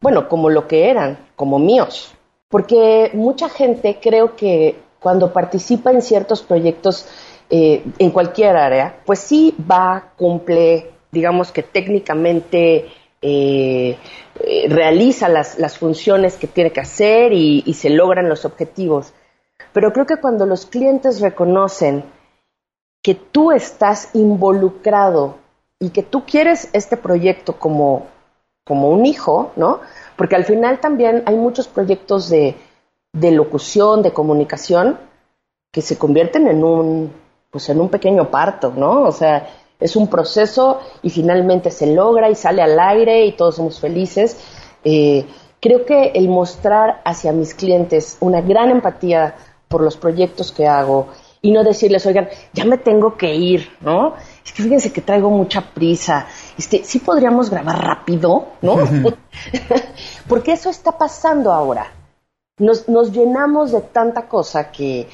bueno, 0.00 0.28
como 0.28 0.50
lo 0.50 0.66
que 0.66 0.90
eran, 0.90 1.18
como 1.36 1.60
míos. 1.60 2.12
Porque 2.48 3.12
mucha 3.14 3.48
gente 3.48 4.00
creo 4.02 4.34
que 4.34 4.76
cuando 4.98 5.32
participa 5.32 5.92
en 5.92 6.02
ciertos 6.02 6.42
proyectos 6.42 7.06
eh, 7.54 7.84
en 7.98 8.10
cualquier 8.10 8.56
área, 8.56 9.02
pues 9.04 9.18
sí 9.18 9.54
va, 9.70 10.12
cumple, 10.16 10.90
digamos 11.10 11.52
que 11.52 11.62
técnicamente 11.62 12.86
eh, 13.20 13.98
realiza 14.70 15.28
las, 15.28 15.76
funciones 15.76 16.38
que 16.38 16.46
tiene 16.46 16.72
que 16.72 16.80
hacer 16.80 17.34
y 17.34 17.74
se 17.74 17.90
logran 17.90 18.30
los 18.30 18.46
objetivos. 18.46 19.12
Pero 19.74 19.92
creo 19.92 20.06
que 20.06 20.16
cuando 20.16 20.46
los 20.46 20.64
clientes 20.64 21.20
reconocen 21.20 22.04
que 23.02 23.14
tú 23.14 23.52
estás 23.52 24.14
involucrado 24.14 25.36
y 25.78 25.90
que 25.90 26.02
tú 26.02 26.24
quieres 26.24 26.70
este 26.72 26.96
proyecto 26.96 27.58
como, 27.58 28.06
como 28.64 28.88
un 28.88 29.04
hijo, 29.04 29.52
¿no? 29.56 29.80
Porque 30.16 30.36
al 30.36 30.44
final 30.44 30.80
también 30.80 31.22
hay 31.26 31.36
muchos 31.36 31.68
proyectos 31.68 32.30
de, 32.30 32.54
de 33.12 33.30
locución, 33.32 34.02
de 34.02 34.12
comunicación, 34.14 34.98
que 35.70 35.82
se 35.82 35.98
convierten 35.98 36.46
en 36.46 36.64
un, 36.64 37.12
pues 37.52 37.68
en 37.68 37.82
un 37.82 37.90
pequeño 37.90 38.30
parto, 38.30 38.72
¿no? 38.74 39.02
O 39.02 39.12
sea, 39.12 39.46
es 39.78 39.94
un 39.94 40.08
proceso 40.08 40.80
y 41.02 41.10
finalmente 41.10 41.70
se 41.70 41.86
logra 41.86 42.30
y 42.30 42.34
sale 42.34 42.62
al 42.62 42.80
aire 42.80 43.26
y 43.26 43.32
todos 43.32 43.56
somos 43.56 43.78
felices. 43.78 44.38
Eh, 44.82 45.26
creo 45.60 45.84
que 45.84 46.12
el 46.14 46.30
mostrar 46.30 47.02
hacia 47.04 47.30
mis 47.32 47.52
clientes 47.52 48.16
una 48.20 48.40
gran 48.40 48.70
empatía 48.70 49.34
por 49.68 49.82
los 49.82 49.98
proyectos 49.98 50.50
que 50.50 50.66
hago 50.66 51.08
y 51.42 51.52
no 51.52 51.62
decirles, 51.62 52.06
oigan, 52.06 52.28
ya 52.54 52.64
me 52.64 52.78
tengo 52.78 53.18
que 53.18 53.34
ir, 53.34 53.68
¿no? 53.82 54.14
Es 54.42 54.52
que 54.52 54.62
fíjense 54.62 54.90
que 54.90 55.02
traigo 55.02 55.28
mucha 55.28 55.60
prisa. 55.60 56.26
Este, 56.56 56.84
sí 56.84 57.00
podríamos 57.00 57.50
grabar 57.50 57.84
rápido, 57.84 58.46
¿no? 58.62 58.76
Porque 60.26 60.52
eso 60.52 60.70
está 60.70 60.96
pasando 60.96 61.52
ahora. 61.52 61.92
Nos, 62.58 62.88
nos 62.88 63.12
llenamos 63.12 63.72
de 63.72 63.82
tanta 63.82 64.26
cosa 64.26 64.70
que, 64.70 65.06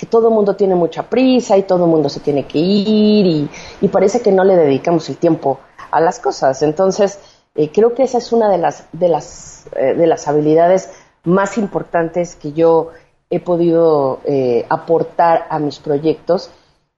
que 0.00 0.06
todo 0.06 0.28
el 0.28 0.34
mundo 0.34 0.56
tiene 0.56 0.74
mucha 0.74 1.02
prisa 1.02 1.58
y 1.58 1.64
todo 1.64 1.84
el 1.84 1.90
mundo 1.90 2.08
se 2.08 2.20
tiene 2.20 2.46
que 2.46 2.58
ir 2.58 3.48
y, 3.82 3.88
parece 3.88 4.22
que 4.22 4.32
no 4.32 4.44
le 4.44 4.56
dedicamos 4.56 5.06
el 5.10 5.18
tiempo 5.18 5.60
a 5.90 6.00
las 6.00 6.20
cosas. 6.20 6.62
Entonces, 6.62 7.18
eh, 7.54 7.70
creo 7.70 7.94
que 7.94 8.04
esa 8.04 8.16
es 8.16 8.32
una 8.32 8.48
de 8.48 8.56
las, 8.56 8.86
de 8.92 9.08
las, 9.10 9.66
eh, 9.76 9.92
de 9.92 10.06
las 10.06 10.26
habilidades 10.26 10.90
más 11.24 11.58
importantes 11.58 12.34
que 12.34 12.52
yo 12.52 12.92
he 13.28 13.40
podido 13.40 14.20
eh, 14.24 14.64
aportar 14.70 15.46
a 15.50 15.58
mis 15.58 15.80
proyectos 15.80 16.50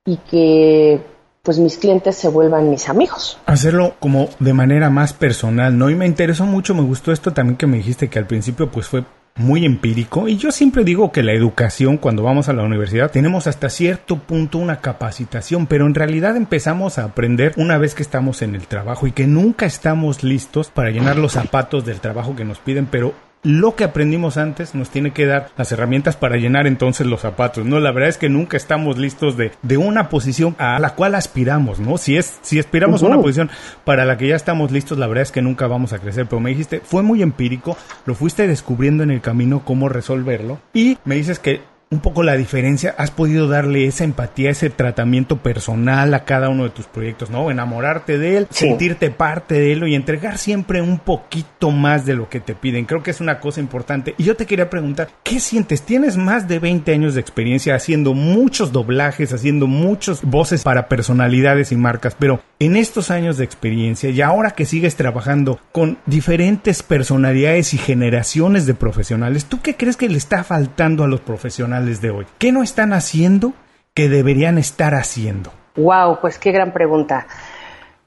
y 0.04 0.18
que 0.18 1.04
pues 1.42 1.58
mis 1.58 1.78
clientes 1.78 2.14
se 2.14 2.28
vuelvan 2.28 2.70
mis 2.70 2.88
amigos. 2.88 3.36
Hacerlo 3.46 3.94
como 3.98 4.28
de 4.38 4.52
manera 4.52 4.90
más 4.90 5.12
personal, 5.12 5.76
¿no? 5.76 5.90
Y 5.90 5.96
me 5.96 6.06
interesó 6.06 6.46
mucho, 6.46 6.72
me 6.72 6.82
gustó 6.82 7.10
esto 7.10 7.32
también 7.32 7.56
que 7.56 7.66
me 7.66 7.78
dijiste 7.78 8.08
que 8.08 8.20
al 8.20 8.28
principio 8.28 8.70
pues 8.70 8.86
fue 8.86 9.02
muy 9.34 9.64
empírico 9.64 10.28
y 10.28 10.36
yo 10.36 10.52
siempre 10.52 10.84
digo 10.84 11.10
que 11.10 11.22
la 11.22 11.32
educación 11.32 11.96
cuando 11.96 12.22
vamos 12.22 12.48
a 12.48 12.52
la 12.52 12.64
universidad 12.64 13.10
tenemos 13.10 13.46
hasta 13.46 13.70
cierto 13.70 14.18
punto 14.18 14.58
una 14.58 14.80
capacitación 14.80 15.66
pero 15.66 15.86
en 15.86 15.94
realidad 15.94 16.36
empezamos 16.36 16.98
a 16.98 17.04
aprender 17.04 17.54
una 17.56 17.78
vez 17.78 17.94
que 17.94 18.02
estamos 18.02 18.42
en 18.42 18.54
el 18.54 18.66
trabajo 18.66 19.06
y 19.06 19.12
que 19.12 19.26
nunca 19.26 19.64
estamos 19.64 20.22
listos 20.22 20.70
para 20.70 20.90
llenar 20.90 21.16
los 21.16 21.32
zapatos 21.32 21.86
del 21.86 22.00
trabajo 22.00 22.36
que 22.36 22.44
nos 22.44 22.58
piden 22.58 22.86
pero 22.86 23.14
lo 23.42 23.74
que 23.74 23.84
aprendimos 23.84 24.36
antes 24.36 24.74
nos 24.74 24.90
tiene 24.90 25.12
que 25.12 25.26
dar 25.26 25.50
las 25.56 25.72
herramientas 25.72 26.16
para 26.16 26.36
llenar 26.36 26.66
entonces 26.66 27.06
los 27.06 27.22
zapatos, 27.22 27.66
¿no? 27.66 27.80
La 27.80 27.90
verdad 27.90 28.08
es 28.08 28.18
que 28.18 28.28
nunca 28.28 28.56
estamos 28.56 28.98
listos 28.98 29.36
de, 29.36 29.50
de 29.62 29.76
una 29.76 30.08
posición 30.08 30.54
a 30.58 30.78
la 30.78 30.94
cual 30.94 31.16
aspiramos, 31.16 31.80
¿no? 31.80 31.98
Si 31.98 32.16
es, 32.16 32.38
si 32.42 32.58
aspiramos 32.60 33.02
a 33.02 33.06
una 33.06 33.20
posición 33.20 33.50
para 33.84 34.04
la 34.04 34.16
que 34.16 34.28
ya 34.28 34.36
estamos 34.36 34.70
listos, 34.70 34.98
la 34.98 35.08
verdad 35.08 35.22
es 35.22 35.32
que 35.32 35.42
nunca 35.42 35.66
vamos 35.66 35.92
a 35.92 35.98
crecer. 35.98 36.26
Pero 36.26 36.40
me 36.40 36.50
dijiste, 36.50 36.80
fue 36.84 37.02
muy 37.02 37.20
empírico, 37.22 37.76
lo 38.06 38.14
fuiste 38.14 38.46
descubriendo 38.46 39.02
en 39.02 39.10
el 39.10 39.20
camino 39.20 39.62
cómo 39.64 39.88
resolverlo. 39.88 40.60
Y 40.72 40.98
me 41.04 41.16
dices 41.16 41.40
que 41.40 41.71
un 41.92 42.00
poco 42.00 42.22
la 42.22 42.38
diferencia, 42.38 42.94
has 42.96 43.10
podido 43.10 43.48
darle 43.48 43.86
esa 43.86 44.04
empatía, 44.04 44.48
ese 44.48 44.70
tratamiento 44.70 45.36
personal 45.36 46.14
a 46.14 46.24
cada 46.24 46.48
uno 46.48 46.64
de 46.64 46.70
tus 46.70 46.86
proyectos, 46.86 47.28
¿no? 47.28 47.50
Enamorarte 47.50 48.16
de 48.16 48.38
él, 48.38 48.46
sentirte 48.50 49.10
parte 49.10 49.56
de 49.56 49.72
él 49.72 49.86
y 49.86 49.94
entregar 49.94 50.38
siempre 50.38 50.80
un 50.80 50.98
poquito 50.98 51.70
más 51.70 52.06
de 52.06 52.14
lo 52.14 52.30
que 52.30 52.40
te 52.40 52.54
piden. 52.54 52.86
Creo 52.86 53.02
que 53.02 53.10
es 53.10 53.20
una 53.20 53.40
cosa 53.40 53.60
importante. 53.60 54.14
Y 54.16 54.24
yo 54.24 54.36
te 54.36 54.46
quería 54.46 54.70
preguntar, 54.70 55.08
¿qué 55.22 55.38
sientes? 55.38 55.82
Tienes 55.82 56.16
más 56.16 56.48
de 56.48 56.58
20 56.58 56.94
años 56.94 57.14
de 57.14 57.20
experiencia 57.20 57.74
haciendo 57.74 58.14
muchos 58.14 58.72
doblajes, 58.72 59.34
haciendo 59.34 59.66
muchas 59.66 60.22
voces 60.22 60.62
para 60.62 60.88
personalidades 60.88 61.72
y 61.72 61.76
marcas, 61.76 62.16
pero 62.18 62.40
en 62.58 62.76
estos 62.76 63.10
años 63.10 63.36
de 63.36 63.44
experiencia 63.44 64.08
y 64.08 64.22
ahora 64.22 64.52
que 64.52 64.64
sigues 64.64 64.96
trabajando 64.96 65.60
con 65.72 65.98
diferentes 66.06 66.82
personalidades 66.82 67.74
y 67.74 67.78
generaciones 67.78 68.64
de 68.64 68.72
profesionales, 68.72 69.44
¿tú 69.44 69.60
qué 69.60 69.76
crees 69.76 69.98
que 69.98 70.08
le 70.08 70.16
está 70.16 70.42
faltando 70.42 71.04
a 71.04 71.08
los 71.08 71.20
profesionales? 71.20 71.81
De 71.82 72.10
hoy? 72.10 72.26
¿Qué 72.38 72.52
no 72.52 72.62
están 72.62 72.92
haciendo 72.92 73.52
que 73.94 74.08
deberían 74.08 74.58
estar 74.58 74.94
haciendo? 74.94 75.52
Wow, 75.76 76.18
pues 76.20 76.38
qué 76.38 76.52
gran 76.52 76.72
pregunta. 76.72 77.26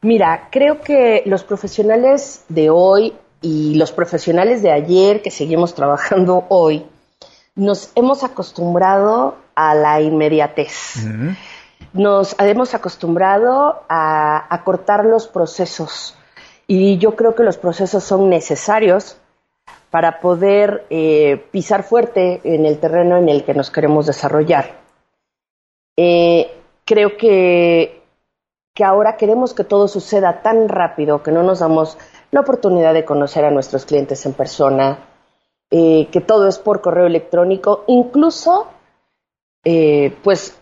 Mira, 0.01 0.49
creo 0.51 0.81
que 0.81 1.23
los 1.25 1.43
profesionales 1.43 2.45
de 2.49 2.69
hoy 2.69 3.13
y 3.41 3.75
los 3.75 3.91
profesionales 3.91 4.61
de 4.61 4.71
ayer 4.71 5.21
que 5.21 5.31
seguimos 5.31 5.75
trabajando 5.75 6.45
hoy, 6.49 6.85
nos 7.55 7.91
hemos 7.95 8.23
acostumbrado 8.23 9.37
a 9.55 9.75
la 9.75 10.01
inmediatez. 10.01 11.05
Nos 11.93 12.35
hemos 12.39 12.73
acostumbrado 12.73 13.83
a, 13.87 14.53
a 14.53 14.63
cortar 14.63 15.05
los 15.05 15.27
procesos 15.27 16.17
y 16.67 16.97
yo 16.97 17.15
creo 17.15 17.35
que 17.35 17.43
los 17.43 17.57
procesos 17.57 18.03
son 18.03 18.29
necesarios 18.29 19.17
para 19.95 20.19
poder 20.19 20.85
eh, 20.89 21.41
pisar 21.51 21.83
fuerte 21.83 22.41
en 22.43 22.65
el 22.65 22.79
terreno 22.79 23.15
en 23.15 23.29
el 23.29 23.45
que 23.45 23.53
nos 23.53 23.71
queremos 23.71 24.05
desarrollar. 24.05 24.81
Eh, 25.95 26.51
creo 26.83 27.15
que, 27.15 28.01
que 28.73 28.83
ahora 28.83 29.15
queremos 29.15 29.53
que 29.53 29.63
todo 29.63 29.87
suceda 29.87 30.41
tan 30.41 30.67
rápido 30.67 31.23
que 31.23 31.31
no 31.31 31.43
nos 31.43 31.59
damos 31.59 31.97
la 32.31 32.41
oportunidad 32.41 32.93
de 32.93 33.05
conocer 33.05 33.45
a 33.45 33.51
nuestros 33.51 33.85
clientes 33.85 34.25
en 34.25 34.33
persona, 34.33 34.99
eh, 35.71 36.09
que 36.11 36.19
todo 36.19 36.49
es 36.49 36.59
por 36.59 36.81
correo 36.81 37.05
electrónico, 37.05 37.85
incluso 37.87 38.67
pues 39.63 40.59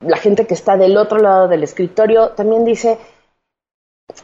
la 0.00 0.16
gente 0.16 0.48
que 0.48 0.54
está 0.54 0.76
del 0.76 0.96
otro 0.96 1.18
lado 1.18 1.46
del 1.46 1.62
escritorio 1.62 2.30
también 2.30 2.64
dice 2.64 2.98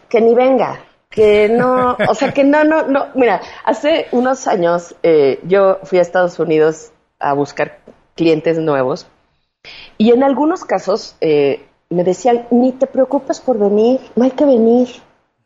que 0.08 0.20
ni 0.20 0.34
venga, 0.34 0.80
que 1.12 1.48
no, 1.48 1.96
o 2.08 2.14
sea, 2.14 2.32
que 2.32 2.42
no, 2.42 2.64
no, 2.64 2.88
no. 2.88 3.08
Mira, 3.14 3.40
hace 3.64 4.06
unos 4.10 4.48
años 4.48 4.96
eh, 5.02 5.38
yo 5.44 5.78
fui 5.84 5.98
a 5.98 6.02
Estados 6.02 6.38
Unidos 6.38 6.90
a 7.20 7.34
buscar 7.34 7.78
clientes 8.16 8.58
nuevos 8.58 9.06
y 9.98 10.10
en 10.10 10.24
algunos 10.24 10.64
casos 10.64 11.16
eh, 11.20 11.66
me 11.90 12.02
decían, 12.02 12.46
ni 12.50 12.72
te 12.72 12.86
preocupes 12.86 13.40
por 13.40 13.58
venir, 13.58 14.00
no 14.16 14.24
hay 14.24 14.30
que 14.30 14.46
venir, 14.46 14.88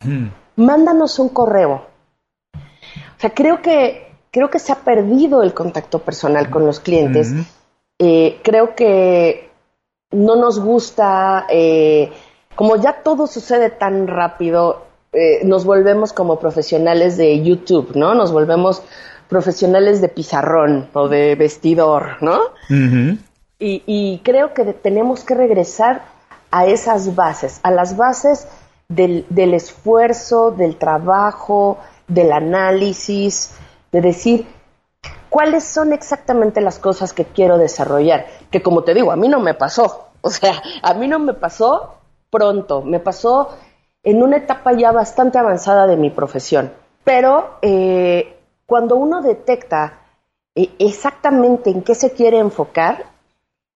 mm. 0.05 0.27
mándanos 0.55 1.19
un 1.19 1.29
correo. 1.31 1.85
O 2.55 3.19
sea, 3.19 3.31
creo 3.31 3.61
que, 3.61 4.13
creo 4.31 4.49
que 4.51 4.61
se 4.61 4.73
ha 4.73 4.77
perdido 4.77 5.43
el 5.43 5.53
contacto 5.53 5.99
personal 5.99 6.49
con 6.49 6.65
los 6.65 6.79
clientes. 6.79 7.33
Mm. 7.33 7.41
Eh, 7.99 8.41
creo 8.45 8.77
que 8.77 9.51
no 10.13 10.37
nos 10.37 10.61
gusta, 10.61 11.47
como 12.55 12.77
ya 12.77 13.03
todo 13.03 13.27
sucede 13.27 13.71
tan 13.71 14.07
rápido, 14.07 14.86
eh, 15.17 15.41
nos 15.45 15.65
volvemos 15.65 16.13
como 16.13 16.39
profesionales 16.39 17.17
de 17.17 17.43
YouTube, 17.43 17.93
¿no? 17.95 18.15
Nos 18.15 18.33
volvemos 18.33 18.83
profesionales 19.29 20.03
de 20.03 20.09
pizarrón 20.09 20.91
o 20.93 21.09
de 21.09 21.35
vestidor, 21.35 22.23
¿no? 22.23 22.39
y, 23.59 24.21
creo 24.23 24.53
que 24.53 24.65
tenemos 24.75 25.25
que 25.25 25.35
regresar 25.35 26.03
a 26.51 26.67
esas 26.67 27.15
bases, 27.15 27.61
a 27.63 27.71
las 27.71 27.97
bases 27.97 28.47
del, 28.89 29.25
del 29.31 29.55
esfuerzo, 29.55 30.51
del 30.51 30.77
trabajo, 30.77 31.79
del 32.07 32.33
análisis, 32.33 33.55
de 33.93 34.03
decir 34.03 34.47
cuáles 35.31 35.65
son 35.65 35.95
exactamente 35.95 36.61
las 36.61 36.79
cosas 36.79 37.15
que 37.15 37.25
quiero 37.25 37.57
desarrollar. 37.57 38.27
Que 38.51 38.63
como 38.63 38.85
te 38.85 38.93
digo, 38.93 39.11
a 39.13 39.17
mí 39.17 39.29
no 39.29 39.41
me 39.41 39.55
pasó. 39.55 40.03
O 40.23 40.31
sea, 40.31 40.61
a 40.83 40.93
mí 40.95 41.07
no 41.07 41.21
me 41.21 41.35
pasó 41.35 41.99
pronto, 42.31 42.83
me 42.83 42.99
pasó 42.99 43.51
en 44.07 44.23
una 44.23 44.37
etapa 44.37 44.73
ya 44.73 44.93
bastante 44.93 45.37
avanzada 45.37 45.89
de 45.89 45.97
mi 45.97 46.11
profesión. 46.11 46.71
Pero 47.03 47.59
eh, 47.61 48.37
cuando 48.65 48.95
uno 48.95 49.21
detecta 49.21 49.99
eh, 50.55 50.71
exactamente 50.79 51.71
en 51.71 51.83
qué 51.83 51.97
se 51.97 52.13
quiere 52.13 52.39
enfocar, 52.39 53.07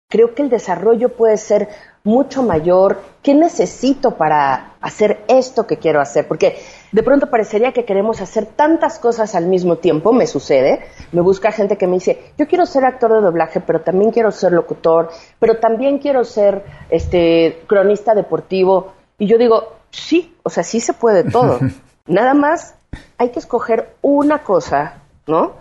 creo 0.08 0.36
que 0.36 0.44
el 0.44 0.50
desarrollo 0.50 1.10
puede 1.10 1.36
ser 1.38 1.70
mucho 2.04 2.44
mayor. 2.44 3.02
¿Qué 3.24 3.34
necesito 3.34 4.18
para 4.18 4.76
hacer 4.82 5.24
esto 5.28 5.66
que 5.66 5.78
quiero 5.78 6.00
hacer? 6.00 6.28
Porque 6.28 6.60
de 6.92 7.02
pronto 7.02 7.32
parecería 7.32 7.72
que 7.72 7.86
queremos 7.86 8.22
hacer 8.22 8.46
tantas 8.46 9.00
cosas 9.00 9.34
al 9.34 9.48
mismo 9.48 9.78
tiempo, 9.78 10.14
me 10.14 10.28
sucede, 10.28 10.82
me 11.12 11.22
busca 11.22 11.52
gente 11.52 11.76
que 11.76 11.88
me 11.88 11.96
dice, 11.96 12.34
yo 12.38 12.48
quiero 12.48 12.68
ser 12.68 12.86
actor 12.86 13.14
de 13.14 13.22
doblaje, 13.22 13.62
pero 13.62 13.82
también 13.82 14.12
quiero 14.12 14.32
ser 14.32 14.52
locutor, 14.52 15.10
pero 15.40 15.58
también 15.58 15.98
quiero 15.98 16.24
ser 16.24 16.64
este 16.92 17.64
cronista 17.66 18.14
deportivo, 18.14 18.94
y 19.18 19.26
yo 19.26 19.38
digo, 19.38 19.79
sí, 19.92 20.36
o 20.44 20.50
sea, 20.50 20.64
sí 20.64 20.80
se 20.80 20.94
puede 20.94 21.24
todo. 21.24 21.60
Nada 22.08 22.34
más 22.34 22.76
hay 23.18 23.30
que 23.30 23.40
escoger 23.40 23.96
una 24.02 24.44
cosa, 24.44 24.96
¿no? 25.28 25.54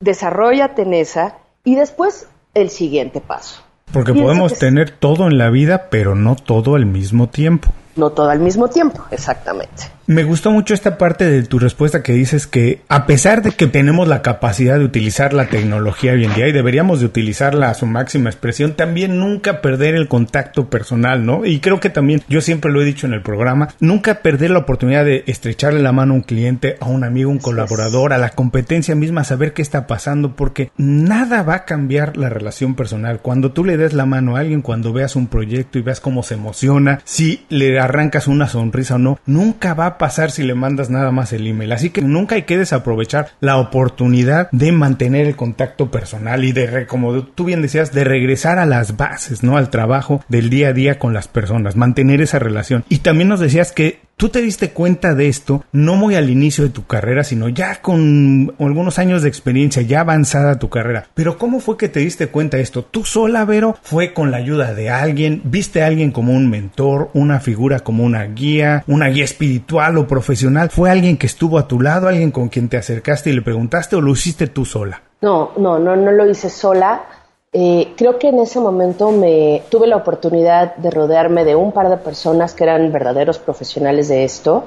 Desarrollate 0.00 0.82
en 0.82 0.94
esa 0.94 1.36
y 1.64 1.74
después 1.74 2.28
el 2.54 2.70
siguiente 2.70 3.20
paso. 3.20 3.62
Porque 3.92 4.12
podemos 4.12 4.58
tener 4.58 4.90
todo 4.90 5.26
en 5.26 5.38
la 5.38 5.50
vida, 5.50 5.88
pero 5.90 6.14
no 6.14 6.36
todo 6.36 6.74
al 6.74 6.86
mismo 6.86 7.28
tiempo. 7.28 7.70
No 7.96 8.10
todo 8.10 8.28
al 8.28 8.38
mismo 8.38 8.68
tiempo, 8.68 9.04
exactamente. 9.10 9.97
Me 10.08 10.24
gustó 10.24 10.50
mucho 10.50 10.72
esta 10.72 10.96
parte 10.96 11.28
de 11.28 11.42
tu 11.42 11.58
respuesta 11.58 12.02
que 12.02 12.14
dices 12.14 12.46
que 12.46 12.80
a 12.88 13.04
pesar 13.04 13.42
de 13.42 13.50
que 13.50 13.66
tenemos 13.66 14.08
la 14.08 14.22
capacidad 14.22 14.78
de 14.78 14.86
utilizar 14.86 15.34
la 15.34 15.48
tecnología 15.50 16.12
hoy 16.12 16.24
en 16.24 16.32
día 16.32 16.48
y 16.48 16.52
deberíamos 16.52 17.00
de 17.00 17.04
utilizarla 17.04 17.68
a 17.68 17.74
su 17.74 17.84
máxima 17.84 18.30
expresión, 18.30 18.72
también 18.72 19.18
nunca 19.18 19.60
perder 19.60 19.94
el 19.94 20.08
contacto 20.08 20.70
personal, 20.70 21.26
¿no? 21.26 21.44
Y 21.44 21.60
creo 21.60 21.78
que 21.78 21.90
también, 21.90 22.22
yo 22.26 22.40
siempre 22.40 22.72
lo 22.72 22.80
he 22.80 22.86
dicho 22.86 23.06
en 23.06 23.12
el 23.12 23.20
programa, 23.20 23.68
nunca 23.80 24.22
perder 24.22 24.50
la 24.50 24.60
oportunidad 24.60 25.04
de 25.04 25.24
estrecharle 25.26 25.82
la 25.82 25.92
mano 25.92 26.14
a 26.14 26.16
un 26.16 26.22
cliente, 26.22 26.78
a 26.80 26.86
un 26.86 27.04
amigo, 27.04 27.30
un 27.30 27.36
colaborador, 27.36 28.14
a 28.14 28.18
la 28.18 28.30
competencia 28.30 28.94
misma, 28.94 29.24
saber 29.24 29.52
qué 29.52 29.60
está 29.60 29.86
pasando, 29.86 30.36
porque 30.36 30.70
nada 30.78 31.42
va 31.42 31.54
a 31.54 31.64
cambiar 31.66 32.16
la 32.16 32.30
relación 32.30 32.76
personal. 32.76 33.20
Cuando 33.20 33.52
tú 33.52 33.62
le 33.62 33.76
des 33.76 33.92
la 33.92 34.06
mano 34.06 34.36
a 34.36 34.40
alguien, 34.40 34.62
cuando 34.62 34.94
veas 34.94 35.16
un 35.16 35.26
proyecto 35.26 35.78
y 35.78 35.82
veas 35.82 36.00
cómo 36.00 36.22
se 36.22 36.32
emociona, 36.32 37.02
si 37.04 37.44
le 37.50 37.78
arrancas 37.78 38.26
una 38.26 38.48
sonrisa 38.48 38.94
o 38.94 38.98
no, 38.98 39.18
nunca 39.26 39.74
va 39.74 39.84
a 39.84 39.97
pasar 39.98 40.30
si 40.30 40.42
le 40.42 40.54
mandas 40.54 40.90
nada 40.90 41.10
más 41.10 41.32
el 41.32 41.46
email. 41.46 41.72
Así 41.72 41.90
que 41.90 42.02
nunca 42.02 42.36
hay 42.36 42.42
que 42.42 42.58
desaprovechar 42.58 43.28
la 43.40 43.58
oportunidad 43.58 44.48
de 44.52 44.72
mantener 44.72 45.26
el 45.26 45.36
contacto 45.36 45.90
personal 45.90 46.44
y 46.44 46.52
de, 46.52 46.86
como 46.86 47.22
tú 47.22 47.44
bien 47.44 47.62
decías, 47.62 47.92
de 47.92 48.04
regresar 48.04 48.58
a 48.58 48.66
las 48.66 48.96
bases, 48.96 49.42
¿no? 49.42 49.56
Al 49.56 49.70
trabajo 49.70 50.24
del 50.28 50.50
día 50.50 50.68
a 50.68 50.72
día 50.72 50.98
con 50.98 51.12
las 51.12 51.28
personas, 51.28 51.76
mantener 51.76 52.20
esa 52.20 52.38
relación. 52.38 52.84
Y 52.88 52.98
también 52.98 53.28
nos 53.28 53.40
decías 53.40 53.72
que 53.72 54.00
Tú 54.18 54.30
te 54.30 54.42
diste 54.42 54.70
cuenta 54.70 55.14
de 55.14 55.28
esto 55.28 55.62
no 55.70 55.94
muy 55.94 56.16
al 56.16 56.28
inicio 56.28 56.64
de 56.64 56.70
tu 56.70 56.84
carrera, 56.84 57.22
sino 57.22 57.48
ya 57.48 57.80
con 57.80 58.52
algunos 58.58 58.98
años 58.98 59.22
de 59.22 59.28
experiencia, 59.28 59.82
ya 59.82 60.00
avanzada 60.00 60.58
tu 60.58 60.68
carrera. 60.68 61.06
Pero 61.14 61.38
¿cómo 61.38 61.60
fue 61.60 61.76
que 61.76 61.88
te 61.88 62.00
diste 62.00 62.26
cuenta 62.26 62.56
de 62.56 62.64
esto? 62.64 62.82
¿Tú 62.82 63.04
sola, 63.04 63.44
Vero? 63.44 63.76
¿Fue 63.80 64.12
con 64.14 64.32
la 64.32 64.38
ayuda 64.38 64.74
de 64.74 64.90
alguien? 64.90 65.42
¿Viste 65.44 65.84
a 65.84 65.86
alguien 65.86 66.10
como 66.10 66.32
un 66.32 66.50
mentor, 66.50 67.10
una 67.14 67.38
figura 67.38 67.78
como 67.78 68.02
una 68.02 68.24
guía, 68.24 68.82
una 68.88 69.06
guía 69.06 69.22
espiritual 69.22 69.96
o 69.98 70.08
profesional? 70.08 70.70
¿Fue 70.70 70.90
alguien 70.90 71.16
que 71.16 71.28
estuvo 71.28 71.56
a 71.56 71.68
tu 71.68 71.80
lado, 71.80 72.08
alguien 72.08 72.32
con 72.32 72.48
quien 72.48 72.68
te 72.68 72.76
acercaste 72.76 73.30
y 73.30 73.34
le 73.34 73.42
preguntaste 73.42 73.94
o 73.94 74.00
lo 74.00 74.10
hiciste 74.10 74.48
tú 74.48 74.64
sola? 74.64 75.00
No, 75.20 75.52
no, 75.58 75.78
no, 75.78 75.94
no 75.94 76.10
lo 76.10 76.28
hice 76.28 76.50
sola. 76.50 77.02
Eh, 77.52 77.94
creo 77.96 78.18
que 78.18 78.28
en 78.28 78.40
ese 78.40 78.60
momento 78.60 79.10
me 79.10 79.62
tuve 79.70 79.86
la 79.86 79.96
oportunidad 79.96 80.76
de 80.76 80.90
rodearme 80.90 81.44
de 81.44 81.56
un 81.56 81.72
par 81.72 81.88
de 81.88 81.96
personas 81.96 82.52
que 82.52 82.64
eran 82.64 82.92
verdaderos 82.92 83.38
profesionales 83.38 84.08
de 84.08 84.24
esto 84.24 84.64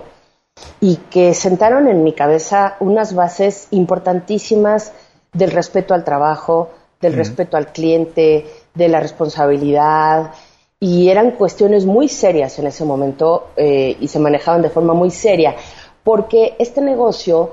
y 0.79 0.95
que 0.95 1.33
sentaron 1.35 1.87
en 1.87 2.03
mi 2.03 2.13
cabeza 2.13 2.77
unas 2.79 3.13
bases 3.13 3.67
importantísimas 3.71 4.93
del 5.31 5.51
respeto 5.51 5.93
al 5.93 6.03
trabajo, 6.03 6.69
del 6.99 7.13
respeto 7.13 7.55
al 7.55 7.71
cliente, 7.71 8.45
de 8.73 8.87
la 8.87 8.99
responsabilidad, 8.99 10.31
y 10.79 11.09
eran 11.09 11.31
cuestiones 11.31 11.85
muy 11.85 12.07
serias 12.07 12.57
en 12.57 12.67
ese 12.67 12.83
momento 12.83 13.49
eh, 13.55 13.95
y 13.99 14.07
se 14.07 14.19
manejaban 14.19 14.63
de 14.63 14.69
forma 14.71 14.93
muy 14.93 15.11
seria, 15.11 15.55
porque 16.03 16.55
este 16.57 16.81
negocio 16.81 17.51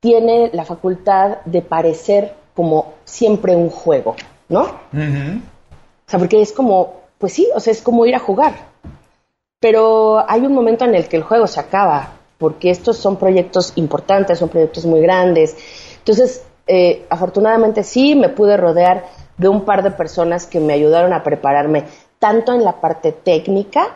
tiene 0.00 0.50
la 0.52 0.64
facultad 0.64 1.38
de 1.44 1.62
parecer 1.62 2.34
como 2.54 2.94
siempre 3.04 3.54
un 3.54 3.70
juego. 3.70 4.16
¿No? 4.48 4.62
O 4.62 6.06
sea, 6.06 6.18
porque 6.18 6.40
es 6.40 6.52
como, 6.52 7.02
pues 7.18 7.32
sí, 7.32 7.48
o 7.54 7.60
sea, 7.60 7.72
es 7.72 7.82
como 7.82 8.06
ir 8.06 8.14
a 8.14 8.18
jugar. 8.18 8.54
Pero 9.60 10.22
hay 10.28 10.40
un 10.42 10.52
momento 10.52 10.84
en 10.84 10.94
el 10.94 11.08
que 11.08 11.16
el 11.16 11.22
juego 11.22 11.46
se 11.46 11.60
acaba, 11.60 12.12
porque 12.38 12.70
estos 12.70 12.98
son 12.98 13.16
proyectos 13.16 13.72
importantes, 13.76 14.38
son 14.38 14.48
proyectos 14.48 14.84
muy 14.84 15.00
grandes. 15.00 15.56
Entonces, 15.98 16.44
eh, 16.66 17.06
afortunadamente 17.08 17.82
sí, 17.82 18.14
me 18.14 18.28
pude 18.28 18.56
rodear 18.56 19.06
de 19.38 19.48
un 19.48 19.64
par 19.64 19.82
de 19.82 19.90
personas 19.90 20.46
que 20.46 20.60
me 20.60 20.72
ayudaron 20.74 21.12
a 21.12 21.22
prepararme 21.22 21.84
tanto 22.18 22.52
en 22.52 22.64
la 22.64 22.80
parte 22.80 23.12
técnica 23.12 23.88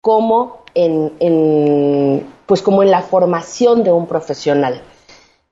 como 0.00 0.64
en, 0.74 1.12
en, 1.20 2.26
pues 2.46 2.62
como 2.62 2.82
en 2.82 2.90
la 2.90 3.02
formación 3.02 3.84
de 3.84 3.92
un 3.92 4.06
profesional, 4.06 4.82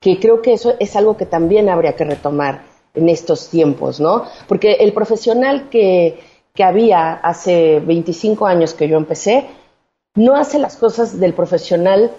que 0.01 0.19
creo 0.21 0.43
que 0.43 0.53
eso 0.53 0.75
es 0.79 0.97
algo 0.97 1.17
que 1.17 1.27
también 1.27 1.69
habría 1.69 1.97
que 1.97 2.05
retomar 2.05 2.63
en 2.95 3.09
estos 3.09 3.49
tiempos, 3.49 4.01
¿no? 4.01 4.25
Porque 4.47 4.75
el 4.75 4.93
profesional 4.93 5.69
que, 5.69 6.19
que 6.55 6.65
había 6.65 7.15
hace 7.15 7.81
25 7.81 8.47
años 8.47 8.75
que 8.75 8.89
yo 8.89 8.97
empecé, 8.97 9.47
no 10.15 10.37
hace 10.37 10.59
las 10.59 10.77
cosas 10.77 11.19
del 11.19 11.35
profesional 11.35 12.13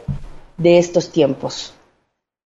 de 0.57 0.77
estos 0.77 1.09
tiempos. 1.09 1.73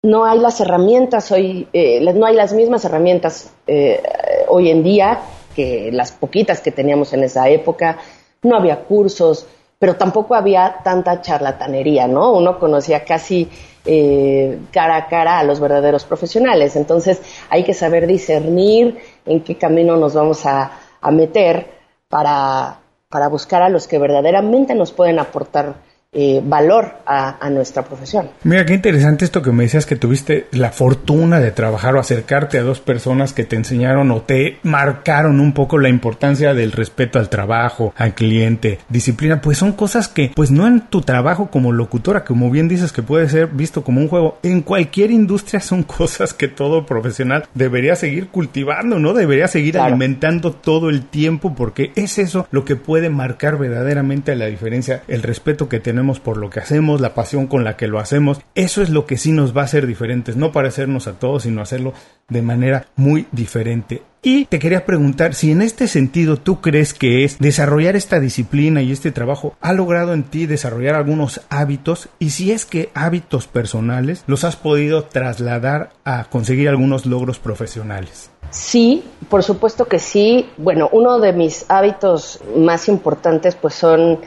No 0.04 0.26
hay 0.26 0.40
las 0.40 0.60
herramientas 0.62 1.32
hoy, 1.32 1.68
eh, 1.74 2.00
no 2.14 2.26
hay 2.26 2.36
las 2.36 2.54
mismas 2.54 2.86
herramientas 2.86 3.54
eh, 3.68 4.02
hoy 4.48 4.70
en 4.70 4.84
día 4.84 5.20
que 5.56 5.92
las 5.92 6.12
poquitas 6.12 6.62
que 6.62 6.72
teníamos 6.72 7.14
en 7.14 7.24
esa 7.24 7.50
época. 7.50 7.98
No 8.44 8.56
había 8.56 8.84
cursos, 8.86 9.46
pero 9.80 9.96
tampoco 9.96 10.36
había 10.36 10.82
tanta 10.84 11.22
charlatanería, 11.22 12.06
¿no? 12.08 12.34
Uno 12.34 12.60
conocía 12.60 13.06
casi 13.06 13.50
eh, 13.86 14.60
cara 14.72 14.98
a 14.98 15.08
cara 15.08 15.40
a 15.40 15.44
los 15.44 15.62
verdaderos 15.62 16.04
profesionales. 16.04 16.76
Entonces 16.76 17.22
hay 17.50 17.64
que 17.64 17.74
saber 17.74 18.06
discernir 18.06 19.00
en 19.26 19.42
qué 19.42 19.58
camino 19.58 19.96
nos 19.96 20.14
vamos 20.14 20.46
a, 20.46 20.72
meter 21.12 21.72
para, 22.10 22.82
para 23.08 23.30
buscar 23.30 23.62
a 23.62 23.70
los 23.70 23.88
que 23.88 23.98
verdaderamente 23.98 24.76
nos 24.76 24.92
pueden 24.92 25.18
aportar 25.18 25.76
eh, 26.12 26.42
valor 26.44 26.96
a, 27.06 27.50
nuestra 27.52 27.84
profesión. 27.84 28.32
Mira, 28.44 28.66
qué 28.66 28.74
interesante 28.74 29.26
esto 29.26 29.44
que 29.44 29.52
me 29.52 29.64
decías 29.64 29.86
que 29.86 29.96
tuviste 29.96 30.48
la 30.52 30.72
fortuna 30.72 31.40
de 31.40 31.52
trabajar 31.52 31.96
o 31.96 32.00
acercarte 32.00 32.58
a 32.58 32.64
dos 32.64 32.80
personas 32.80 33.34
que 33.34 33.44
te 33.44 33.56
enseñaron 33.56 34.10
o 34.10 34.22
te 34.22 34.58
marcaron 34.64 35.40
un 35.40 35.54
poco 35.54 35.78
la 35.78 35.90
importancia 35.90 36.56
del 36.56 36.72
respeto 36.72 37.20
al 37.20 37.30
trabajo, 37.30 37.94
al 37.96 38.16
cliente, 38.16 38.80
disciplina, 38.90 39.42
pues 39.42 39.60
son 39.60 39.74
cosas 39.74 40.08
que 40.08 40.32
pues 40.36 40.50
no 40.50 40.66
en 40.66 40.82
tu 40.82 41.02
trabajo 41.02 41.52
como 41.52 41.72
locutora, 41.72 42.24
como 42.24 42.50
bien 42.50 42.68
dices 42.68 42.92
que 42.92 43.04
puede 43.04 43.30
ser 43.30 43.48
visto 43.48 43.84
como 43.84 44.02
un 44.02 44.08
juego, 44.08 44.40
en 44.42 44.62
cualquier 44.62 45.12
industria 45.12 45.60
son 45.60 45.84
cosas 46.00 46.34
que 46.34 46.48
todo 46.48 46.88
profesional 46.88 47.48
debería 47.54 47.96
seguir 47.96 48.30
cultivando, 48.30 48.98
¿no? 48.98 49.14
Debería 49.14 49.48
seguir 49.48 49.78
alimentando 49.78 50.54
todo 50.54 50.90
el 50.90 51.06
tiempo 51.06 51.54
porque 51.56 51.92
es 51.96 52.18
eso 52.18 52.48
lo 52.50 52.66
que 52.66 52.76
puede 52.76 53.10
marcar 53.10 53.58
verdaderamente 53.60 54.36
la 54.36 54.48
diferencia, 54.48 55.04
el 55.08 55.22
respeto 55.22 55.70
que 55.70 55.80
tenemos 55.80 55.99
por 56.20 56.38
lo 56.38 56.50
que 56.50 56.60
hacemos, 56.60 57.02
la 57.02 57.14
pasión 57.14 57.48
con 57.48 57.64
la 57.64 57.76
que 57.76 57.88
lo 57.88 58.00
hacemos, 58.00 58.40
eso 58.56 58.82
es 58.82 58.90
lo 58.90 59.06
que 59.06 59.18
sí 59.18 59.32
nos 59.32 59.56
va 59.56 59.62
a 59.62 59.66
hacer 59.66 59.86
diferentes, 59.86 60.38
no 60.38 60.52
parecernos 60.52 61.08
a 61.08 61.20
todos, 61.20 61.44
sino 61.44 61.62
hacerlo 61.62 61.94
de 62.30 62.42
manera 62.42 62.86
muy 62.96 63.28
diferente. 63.32 64.02
Y 64.22 64.46
te 64.46 64.60
quería 64.60 64.86
preguntar 64.86 65.34
si 65.34 65.52
en 65.52 65.62
este 65.62 65.88
sentido 65.88 66.38
tú 66.38 66.60
crees 66.60 66.94
que 66.94 67.24
es 67.24 67.40
desarrollar 67.40 67.96
esta 67.96 68.20
disciplina 68.20 68.82
y 68.82 68.92
este 68.92 69.12
trabajo 69.12 69.56
ha 69.62 69.72
logrado 69.72 70.14
en 70.14 70.24
ti 70.24 70.46
desarrollar 70.46 70.96
algunos 70.96 71.42
hábitos 71.50 72.10
y 72.20 72.32
si 72.32 72.52
es 72.52 72.66
que 72.66 72.90
hábitos 72.94 73.48
personales 73.48 74.24
los 74.28 74.44
has 74.44 74.58
podido 74.58 75.04
trasladar 75.04 75.92
a 76.04 76.26
conseguir 76.26 76.68
algunos 76.68 77.06
logros 77.06 77.40
profesionales. 77.40 78.30
Sí, 78.52 79.04
por 79.30 79.44
supuesto 79.44 79.86
que 79.86 80.00
sí. 80.00 80.50
Bueno, 80.58 80.90
uno 80.92 81.20
de 81.20 81.34
mis 81.34 81.66
hábitos 81.70 82.42
más 82.58 82.90
importantes 82.90 83.56
pues 83.56 83.76
son 83.76 84.20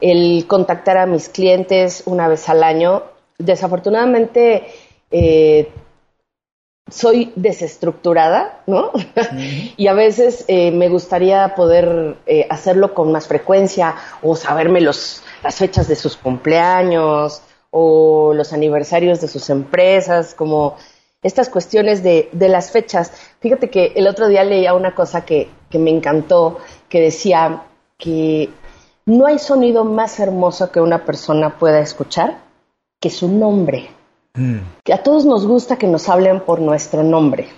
el 0.00 0.46
contactar 0.46 0.98
a 0.98 1.06
mis 1.06 1.28
clientes 1.28 2.02
una 2.06 2.28
vez 2.28 2.48
al 2.48 2.62
año. 2.62 3.02
Desafortunadamente, 3.38 4.66
eh, 5.10 5.68
soy 6.90 7.32
desestructurada, 7.36 8.62
¿no? 8.66 8.90
y 9.76 9.86
a 9.86 9.92
veces 9.92 10.44
eh, 10.48 10.70
me 10.70 10.88
gustaría 10.88 11.54
poder 11.54 12.16
eh, 12.26 12.46
hacerlo 12.50 12.94
con 12.94 13.12
más 13.12 13.28
frecuencia 13.28 13.94
o 14.22 14.36
saberme 14.36 14.80
los, 14.80 15.22
las 15.42 15.56
fechas 15.56 15.88
de 15.88 15.96
sus 15.96 16.16
cumpleaños 16.16 17.42
o 17.70 18.32
los 18.34 18.52
aniversarios 18.52 19.20
de 19.20 19.28
sus 19.28 19.48
empresas, 19.50 20.34
como 20.34 20.76
estas 21.22 21.48
cuestiones 21.48 22.02
de, 22.02 22.28
de 22.32 22.48
las 22.48 22.72
fechas. 22.72 23.12
Fíjate 23.40 23.70
que 23.70 23.92
el 23.94 24.08
otro 24.08 24.26
día 24.26 24.42
leía 24.42 24.74
una 24.74 24.94
cosa 24.94 25.24
que, 25.24 25.48
que 25.70 25.78
me 25.78 25.90
encantó, 25.90 26.58
que 26.88 27.00
decía 27.00 27.62
que 27.96 28.48
no 29.10 29.26
hay 29.26 29.38
sonido 29.38 29.84
más 29.84 30.20
hermoso 30.20 30.70
que 30.70 30.80
una 30.80 31.04
persona 31.04 31.58
pueda 31.58 31.80
escuchar 31.80 32.38
que 33.00 33.10
su 33.10 33.28
nombre. 33.28 33.90
Mm. 34.34 34.58
Que 34.84 34.92
a 34.92 35.02
todos 35.02 35.24
nos 35.24 35.46
gusta 35.46 35.76
que 35.76 35.88
nos 35.88 36.08
hablen 36.08 36.40
por 36.40 36.60
nuestro 36.60 37.02
nombre. 37.02 37.48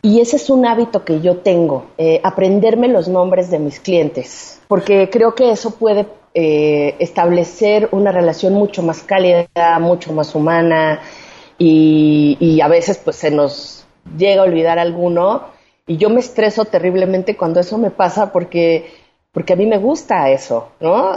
Y 0.00 0.20
ese 0.20 0.36
es 0.36 0.48
un 0.48 0.64
hábito 0.64 1.04
que 1.04 1.20
yo 1.20 1.36
tengo, 1.36 1.84
eh, 1.98 2.18
aprenderme 2.24 2.88
los 2.88 3.08
nombres 3.08 3.50
de 3.50 3.58
mis 3.58 3.78
clientes, 3.78 4.58
porque 4.68 5.10
creo 5.10 5.34
que 5.34 5.50
eso 5.50 5.72
puede 5.72 6.06
eh, 6.32 6.94
establecer 6.98 7.90
una 7.92 8.10
relación 8.10 8.54
mucho 8.54 8.82
más 8.82 9.02
cálida, 9.02 9.46
mucho 9.80 10.14
más 10.14 10.34
humana 10.34 11.00
y, 11.58 12.58
a 12.62 12.68
veces 12.68 12.98
pues 13.04 13.16
se 13.16 13.30
nos 13.30 13.86
llega 14.16 14.40
a 14.40 14.44
olvidar 14.46 14.78
alguno 14.78 15.42
y 15.86 15.98
yo 15.98 16.08
me 16.08 16.20
estreso 16.20 16.64
terriblemente 16.64 17.36
cuando 17.36 17.60
eso 17.60 17.76
me 17.76 17.90
pasa 17.90 18.32
porque 18.32 18.90
porque 19.38 19.52
a 19.52 19.56
mí 19.56 19.66
me 19.66 19.78
gusta 19.78 20.28
eso, 20.30 20.70
¿no? 20.80 21.12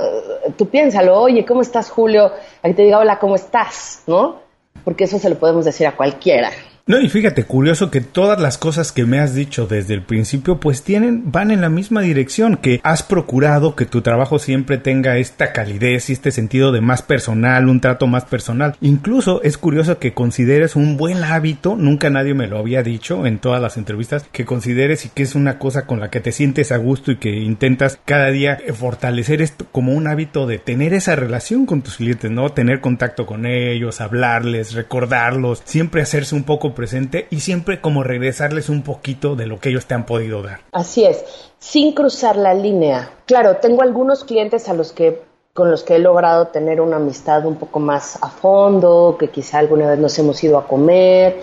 Tú 0.56 0.68
piénsalo, 0.68 1.20
oye, 1.20 1.44
¿cómo 1.44 1.64
estás, 1.64 1.90
Julio? 1.90 2.32
Ahí 2.62 2.76
te 2.76 2.84
diga, 2.84 3.00
hola, 3.00 3.18
¿cómo 3.18 3.34
estás? 3.34 4.04
¿No? 4.06 4.36
Porque 4.84 5.06
eso 5.06 5.18
se 5.18 5.28
lo 5.28 5.40
podemos 5.40 5.66
decir 5.66 5.88
a 5.88 5.96
cualquiera. 5.96 6.52
No, 6.92 7.00
y 7.00 7.08
fíjate, 7.08 7.46
curioso 7.46 7.90
que 7.90 8.02
todas 8.02 8.38
las 8.42 8.58
cosas 8.58 8.92
que 8.92 9.06
me 9.06 9.20
has 9.20 9.34
dicho 9.34 9.66
desde 9.66 9.94
el 9.94 10.02
principio, 10.02 10.60
pues 10.60 10.84
tienen, 10.84 11.32
van 11.32 11.50
en 11.50 11.62
la 11.62 11.70
misma 11.70 12.02
dirección, 12.02 12.58
que 12.58 12.82
has 12.84 13.02
procurado 13.02 13.78
que 13.78 13.86
tu 13.86 14.02
trabajo 14.02 14.40
siempre 14.40 14.78
tenga 14.78 15.18
esta 15.18 15.54
calidez 15.54 16.10
y 16.10 16.14
este 16.14 16.32
sentido 16.32 16.74
de 16.74 16.82
más 16.82 17.02
personal, 17.02 17.70
un 17.70 17.80
trato 17.80 18.08
más 18.08 18.26
personal. 18.26 18.76
Incluso 18.82 19.42
es 19.42 19.58
curioso 19.58 20.00
que 20.00 20.14
consideres 20.14 20.76
un 20.76 20.98
buen 20.98 21.24
hábito, 21.24 21.78
nunca 21.78 22.10
nadie 22.10 22.34
me 22.34 22.48
lo 22.48 22.58
había 22.58 22.84
dicho 22.84 23.26
en 23.26 23.40
todas 23.40 23.62
las 23.62 23.78
entrevistas, 23.78 24.26
que 24.30 24.44
consideres 24.44 25.06
y 25.06 25.10
que 25.12 25.24
es 25.24 25.34
una 25.34 25.60
cosa 25.60 25.86
con 25.86 26.02
la 26.02 26.10
que 26.10 26.20
te 26.20 26.34
sientes 26.34 26.74
a 26.74 26.78
gusto 26.78 27.14
y 27.14 27.16
que 27.16 27.38
intentas 27.38 28.02
cada 28.04 28.32
día 28.32 28.60
fortalecer 28.74 29.42
esto 29.42 29.66
como 29.72 29.94
un 29.94 30.08
hábito 30.08 30.46
de 30.46 30.60
tener 30.60 30.94
esa 30.94 31.16
relación 31.16 31.66
con 31.66 31.84
tus 31.84 31.96
clientes, 31.96 32.30
¿no? 32.30 32.52
Tener 32.52 32.82
contacto 32.82 33.26
con 33.26 33.46
ellos, 33.46 34.02
hablarles, 34.02 34.74
recordarlos, 34.74 35.62
siempre 35.64 36.02
hacerse 36.02 36.36
un 36.36 36.44
poco 36.44 36.76
presente 36.82 37.28
y 37.30 37.42
siempre 37.42 37.80
como 37.80 38.02
regresarles 38.02 38.68
un 38.68 38.82
poquito 38.82 39.36
de 39.36 39.46
lo 39.46 39.60
que 39.60 39.70
ellos 39.70 39.86
te 39.86 39.94
han 39.94 40.08
podido 40.08 40.42
dar. 40.42 40.62
Así 40.72 41.06
es, 41.06 41.24
sin 41.60 41.94
cruzar 41.94 42.36
la 42.36 42.56
línea. 42.56 43.12
Claro, 43.28 43.58
tengo 43.58 43.84
algunos 43.84 44.24
clientes 44.24 44.68
a 44.68 44.74
los 44.74 44.92
que 44.92 45.22
con 45.54 45.70
los 45.70 45.84
que 45.84 45.98
he 45.98 46.00
logrado 46.00 46.48
tener 46.48 46.82
una 46.82 46.96
amistad 46.96 47.46
un 47.46 47.58
poco 47.58 47.80
más 47.80 48.18
a 48.24 48.30
fondo, 48.30 49.16
que 49.20 49.30
quizá 49.30 49.60
alguna 49.60 49.88
vez 49.88 50.00
nos 50.00 50.18
hemos 50.18 50.44
ido 50.44 50.58
a 50.58 50.68
comer, 50.68 51.40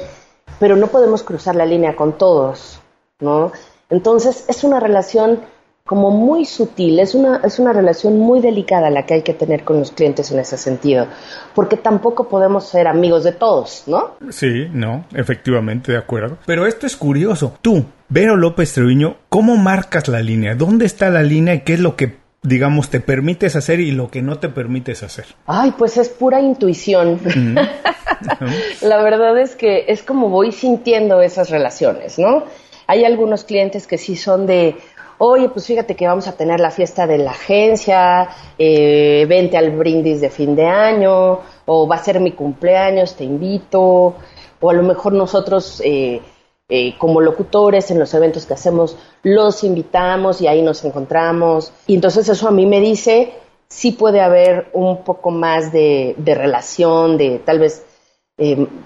pero 0.59 0.74
no 0.74 0.88
podemos 0.88 1.22
cruzar 1.22 1.55
la 1.55 1.66
línea 1.66 1.94
con 1.94 2.18
todos, 2.18 2.81
¿no? 3.20 3.53
Entonces 3.90 4.44
es 4.48 4.64
una 4.64 4.81
relación 4.81 5.42
como 5.88 6.11
muy 6.11 6.44
sutil, 6.44 7.01
es 7.01 7.14
una, 7.14 7.40
es 7.42 7.59
una 7.59 7.72
relación 7.72 8.18
muy 8.18 8.40
delicada 8.40 8.90
la 8.90 9.07
que 9.07 9.14
hay 9.14 9.22
que 9.22 9.33
tener 9.33 9.64
con 9.64 9.79
los 9.79 9.90
clientes 9.90 10.31
en 10.31 10.38
ese 10.38 10.59
sentido, 10.59 11.07
porque 11.55 11.79
tampoco 11.79 12.29
podemos 12.29 12.68
ser 12.68 12.87
amigos 12.87 13.24
de 13.24 13.33
todos, 13.33 13.85
¿no? 13.87 14.16
Sí, 14.29 14.68
no, 14.70 15.07
efectivamente, 15.14 15.92
de 15.92 15.96
acuerdo. 15.96 16.37
Pero 16.44 16.66
esto 16.66 16.87
es 16.87 16.94
curioso. 16.94 17.55
Tú, 17.62 17.87
Vero 18.11 18.37
López 18.37 18.74
Treviño, 18.74 19.16
¿cómo 19.31 19.57
marcas 19.57 20.09
la 20.09 20.20
línea? 20.20 20.55
¿Dónde 20.55 20.85
está 20.85 21.09
la 21.09 21.22
línea 21.22 21.55
y 21.55 21.61
qué 21.61 21.72
es 21.72 21.81
lo 21.81 21.96
que 21.96 22.18
digamos, 22.42 22.90
te 22.90 23.01
permites 23.01 23.57
hacer 23.57 23.81
y 23.81 23.90
lo 23.90 24.11
que 24.11 24.20
no 24.20 24.38
te 24.38 24.51
permites 24.51 25.03
hacer? 25.03 25.24
Ay, 25.46 25.72
pues 25.77 25.96
es 25.96 26.11
pura 26.11 26.40
intuición. 26.40 27.18
la 28.83 29.03
verdad 29.03 29.38
es 29.40 29.57
que 29.57 29.87
es 29.88 30.03
como 30.03 30.29
voy 30.29 30.53
sintiendo 30.53 31.22
esas 31.22 31.48
relaciones, 31.48 32.18
¿no? 32.18 32.44
Hay 32.87 33.05
algunos 33.05 33.44
clientes 33.44 33.87
que 33.87 33.98
sí 33.98 34.16
son 34.16 34.46
de, 34.46 34.77
oye, 35.18 35.48
pues 35.48 35.66
fíjate 35.66 35.96
que 35.96 36.07
vamos 36.07 36.28
a 36.28 36.33
tener 36.33 36.61
la 36.61 36.70
fiesta 36.70 37.07
de 37.07 37.18
la 37.18 37.33
agencia, 37.33 38.28
eh, 38.57 39.26
vente 39.28 39.57
al 39.57 39.72
brindis 39.72 40.20
de 40.20 40.31
fin 40.31 40.54
de 40.54 40.66
año, 40.66 41.40
o 41.66 41.88
va 41.88 41.96
a 41.96 42.04
ser 42.04 42.20
mi 42.20 42.33
cumpleaños, 42.33 43.14
te 43.14 43.24
invito, 43.24 44.14
o 44.61 44.70
a 44.70 44.72
lo 44.72 44.83
mejor 44.83 45.12
nosotros 45.12 45.83
eh, 45.85 46.22
eh, 46.68 46.96
como 46.98 47.20
locutores 47.20 47.90
en 47.90 47.98
los 47.98 48.12
eventos 48.14 48.46
que 48.46 48.54
hacemos 48.54 48.96
los 49.22 49.64
invitamos 49.64 50.40
y 50.40 50.46
ahí 50.46 50.62
nos 50.62 50.85
encontramos. 50.85 51.72
Y 51.87 51.96
entonces 51.96 52.28
eso 52.28 52.48
a 52.48 52.52
mí 52.52 52.66
me 52.66 52.81
dice, 52.81 53.33
sí 53.68 53.92
puede 53.92 54.20
haber 54.20 54.68
un 54.72 55.02
poco 55.02 55.31
más 55.31 55.72
de, 55.72 56.14
relación, 56.24 57.18
de 57.18 57.40
tal 57.44 57.59
vez, 57.59 57.85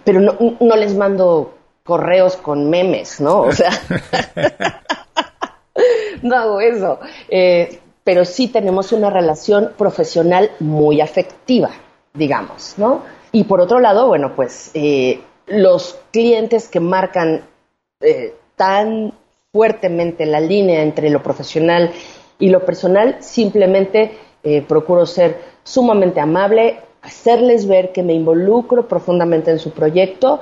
pero 0.04 0.20
no, 0.20 0.36
no 0.60 0.76
les 0.76 0.94
mando 0.94 1.54
correos 1.84 2.36
con 2.36 2.70
memes, 2.70 3.20
¿no? 3.20 3.42
O 3.42 3.52
sea... 3.52 3.70
no 6.22 6.36
hago 6.36 6.60
eso. 6.60 6.98
Eh, 7.28 7.78
pero 8.04 8.24
sí 8.24 8.48
tenemos 8.48 8.92
una 8.92 9.10
relación 9.10 9.72
profesional 9.76 10.50
muy 10.60 11.00
afectiva, 11.00 11.70
digamos, 12.14 12.74
¿no? 12.76 13.02
Y 13.30 13.44
por 13.44 13.60
otro 13.60 13.80
lado, 13.80 14.08
bueno, 14.08 14.34
pues 14.34 14.70
eh, 14.74 15.20
los 15.46 15.98
clientes 16.10 16.68
que 16.68 16.80
marcan 16.80 17.42
eh, 18.00 18.34
tan 18.56 19.12
fuertemente 19.52 20.26
la 20.26 20.40
línea 20.40 20.82
entre 20.82 21.10
lo 21.10 21.22
profesional 21.22 21.92
y 22.38 22.48
lo 22.48 22.64
personal, 22.64 23.16
simplemente 23.20 24.18
procuro 24.66 25.06
ser 25.06 25.38
sumamente 25.62 26.18
amable, 26.18 26.80
hacerles 27.02 27.68
ver 27.68 27.92
que 27.92 28.02
me 28.02 28.14
involucro 28.14 28.88
profundamente 28.88 29.52
en 29.52 29.60
su 29.60 29.70
proyecto 29.70 30.40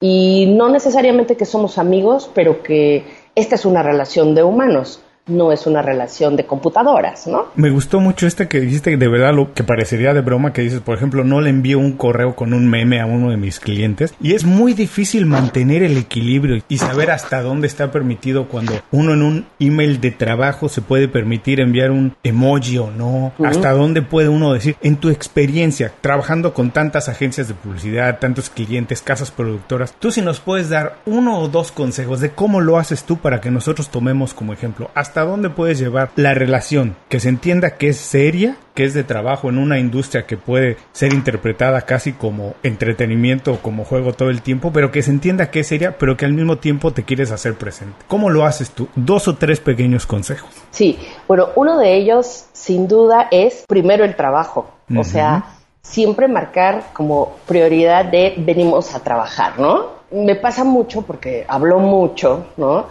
y 0.00 0.46
no 0.56 0.68
necesariamente 0.70 1.36
que 1.36 1.44
somos 1.44 1.78
amigos, 1.78 2.30
pero 2.34 2.62
que 2.62 3.04
esta 3.34 3.54
es 3.54 3.64
una 3.64 3.82
relación 3.82 4.34
de 4.34 4.42
humanos 4.42 5.00
no 5.26 5.52
es 5.52 5.66
una 5.66 5.82
relación 5.82 6.36
de 6.36 6.44
computadoras, 6.44 7.26
¿no? 7.26 7.46
Me 7.54 7.70
gustó 7.70 8.00
mucho 8.00 8.26
este 8.26 8.48
que 8.48 8.60
dijiste 8.60 8.96
de 8.96 9.08
verdad 9.08 9.34
lo 9.34 9.52
que 9.54 9.64
parecería 9.64 10.12
de 10.14 10.20
broma 10.20 10.52
que 10.52 10.62
dices, 10.62 10.80
por 10.80 10.96
ejemplo, 10.96 11.24
no 11.24 11.40
le 11.40 11.50
envío 11.50 11.78
un 11.78 11.92
correo 11.92 12.34
con 12.34 12.52
un 12.52 12.68
meme 12.68 13.00
a 13.00 13.06
uno 13.06 13.30
de 13.30 13.36
mis 13.36 13.60
clientes 13.60 14.14
y 14.20 14.34
es 14.34 14.44
muy 14.44 14.74
difícil 14.74 15.26
mantener 15.26 15.82
el 15.82 15.96
equilibrio 15.96 16.62
y 16.68 16.78
saber 16.78 17.10
hasta 17.10 17.42
dónde 17.42 17.66
está 17.66 17.90
permitido 17.90 18.48
cuando 18.48 18.72
uno 18.90 19.12
en 19.12 19.22
un 19.22 19.46
email 19.58 20.00
de 20.00 20.10
trabajo 20.10 20.68
se 20.68 20.82
puede 20.82 21.08
permitir 21.08 21.60
enviar 21.60 21.90
un 21.90 22.16
emoji 22.22 22.78
o 22.78 22.90
no, 22.90 23.32
hasta 23.44 23.72
dónde 23.72 24.02
puede 24.02 24.28
uno 24.28 24.52
decir, 24.52 24.76
en 24.82 24.96
tu 24.96 25.10
experiencia 25.10 25.92
trabajando 26.00 26.54
con 26.54 26.70
tantas 26.70 27.08
agencias 27.08 27.48
de 27.48 27.54
publicidad, 27.54 28.18
tantos 28.18 28.50
clientes, 28.50 29.02
casas 29.02 29.30
productoras, 29.30 29.94
tú 29.98 30.10
si 30.10 30.22
nos 30.22 30.40
puedes 30.40 30.70
dar 30.70 30.96
uno 31.06 31.38
o 31.38 31.48
dos 31.48 31.72
consejos 31.72 32.20
de 32.20 32.30
cómo 32.30 32.60
lo 32.60 32.78
haces 32.78 33.04
tú 33.04 33.18
para 33.18 33.40
que 33.40 33.50
nosotros 33.50 33.90
tomemos 33.90 34.34
como 34.34 34.52
ejemplo, 34.52 34.90
hasta 34.94 35.09
dónde 35.14 35.50
puedes 35.50 35.78
llevar 35.78 36.10
la 36.16 36.34
relación, 36.34 36.96
que 37.08 37.20
se 37.20 37.28
entienda 37.28 37.76
que 37.76 37.88
es 37.88 37.96
seria, 37.96 38.56
que 38.74 38.84
es 38.84 38.94
de 38.94 39.04
trabajo 39.04 39.48
en 39.48 39.58
una 39.58 39.78
industria 39.78 40.26
que 40.26 40.36
puede 40.36 40.76
ser 40.92 41.12
interpretada 41.12 41.82
casi 41.82 42.12
como 42.12 42.54
entretenimiento 42.62 43.52
o 43.52 43.58
como 43.58 43.84
juego 43.84 44.12
todo 44.12 44.30
el 44.30 44.42
tiempo, 44.42 44.72
pero 44.72 44.90
que 44.90 45.02
se 45.02 45.10
entienda 45.10 45.50
que 45.50 45.60
es 45.60 45.66
seria, 45.66 45.98
pero 45.98 46.16
que 46.16 46.24
al 46.24 46.32
mismo 46.32 46.58
tiempo 46.58 46.92
te 46.92 47.02
quieres 47.02 47.30
hacer 47.30 47.54
presente. 47.54 47.96
¿Cómo 48.08 48.30
lo 48.30 48.46
haces 48.46 48.70
tú? 48.70 48.88
Dos 48.94 49.28
o 49.28 49.36
tres 49.36 49.60
pequeños 49.60 50.06
consejos. 50.06 50.50
Sí, 50.70 50.98
bueno, 51.26 51.48
uno 51.56 51.78
de 51.78 51.94
ellos 51.96 52.46
sin 52.52 52.88
duda 52.88 53.28
es 53.30 53.64
primero 53.66 54.04
el 54.04 54.16
trabajo, 54.16 54.70
o 54.96 55.04
sea, 55.04 55.44
siempre 55.82 56.28
marcar 56.28 56.84
como 56.92 57.36
prioridad 57.46 58.04
de 58.04 58.34
venimos 58.38 58.94
a 58.94 59.00
trabajar, 59.00 59.58
¿no? 59.58 60.00
Me 60.10 60.34
pasa 60.34 60.64
mucho 60.64 61.02
porque 61.02 61.44
hablo 61.48 61.78
mucho, 61.78 62.46
¿no? 62.56 62.86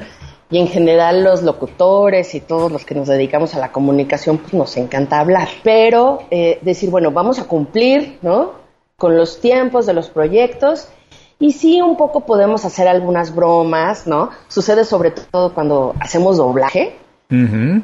Y 0.52 0.58
en 0.58 0.68
general 0.68 1.24
los 1.24 1.44
locutores 1.44 2.34
y 2.34 2.40
todos 2.40 2.72
los 2.72 2.86
que 2.86 2.96
nos 2.96 3.08
dedicamos 3.08 3.54
a 3.54 3.60
la 3.60 3.72
comunicación, 3.72 4.40
pues 4.40 4.54
nos 4.54 4.78
encanta 4.78 5.20
hablar. 5.20 5.48
Pero 5.64 6.24
eh, 6.32 6.58
decir, 6.62 6.90
bueno, 6.90 7.12
vamos 7.12 7.40
a 7.40 7.46
cumplir, 7.46 8.18
¿no? 8.22 8.54
Con 8.98 9.16
los 9.16 9.40
tiempos 9.42 9.86
de 9.86 9.94
los 9.94 10.10
proyectos 10.10 10.90
y 11.38 11.54
sí 11.54 11.82
un 11.82 11.96
poco 11.96 12.22
podemos 12.22 12.66
hacer 12.66 12.88
algunas 12.88 13.34
bromas, 13.34 14.08
¿no? 14.08 14.32
Sucede 14.48 14.84
sobre 14.84 15.12
todo 15.12 15.54
cuando 15.54 15.96
hacemos 16.00 16.38
doblaje, 16.38 16.96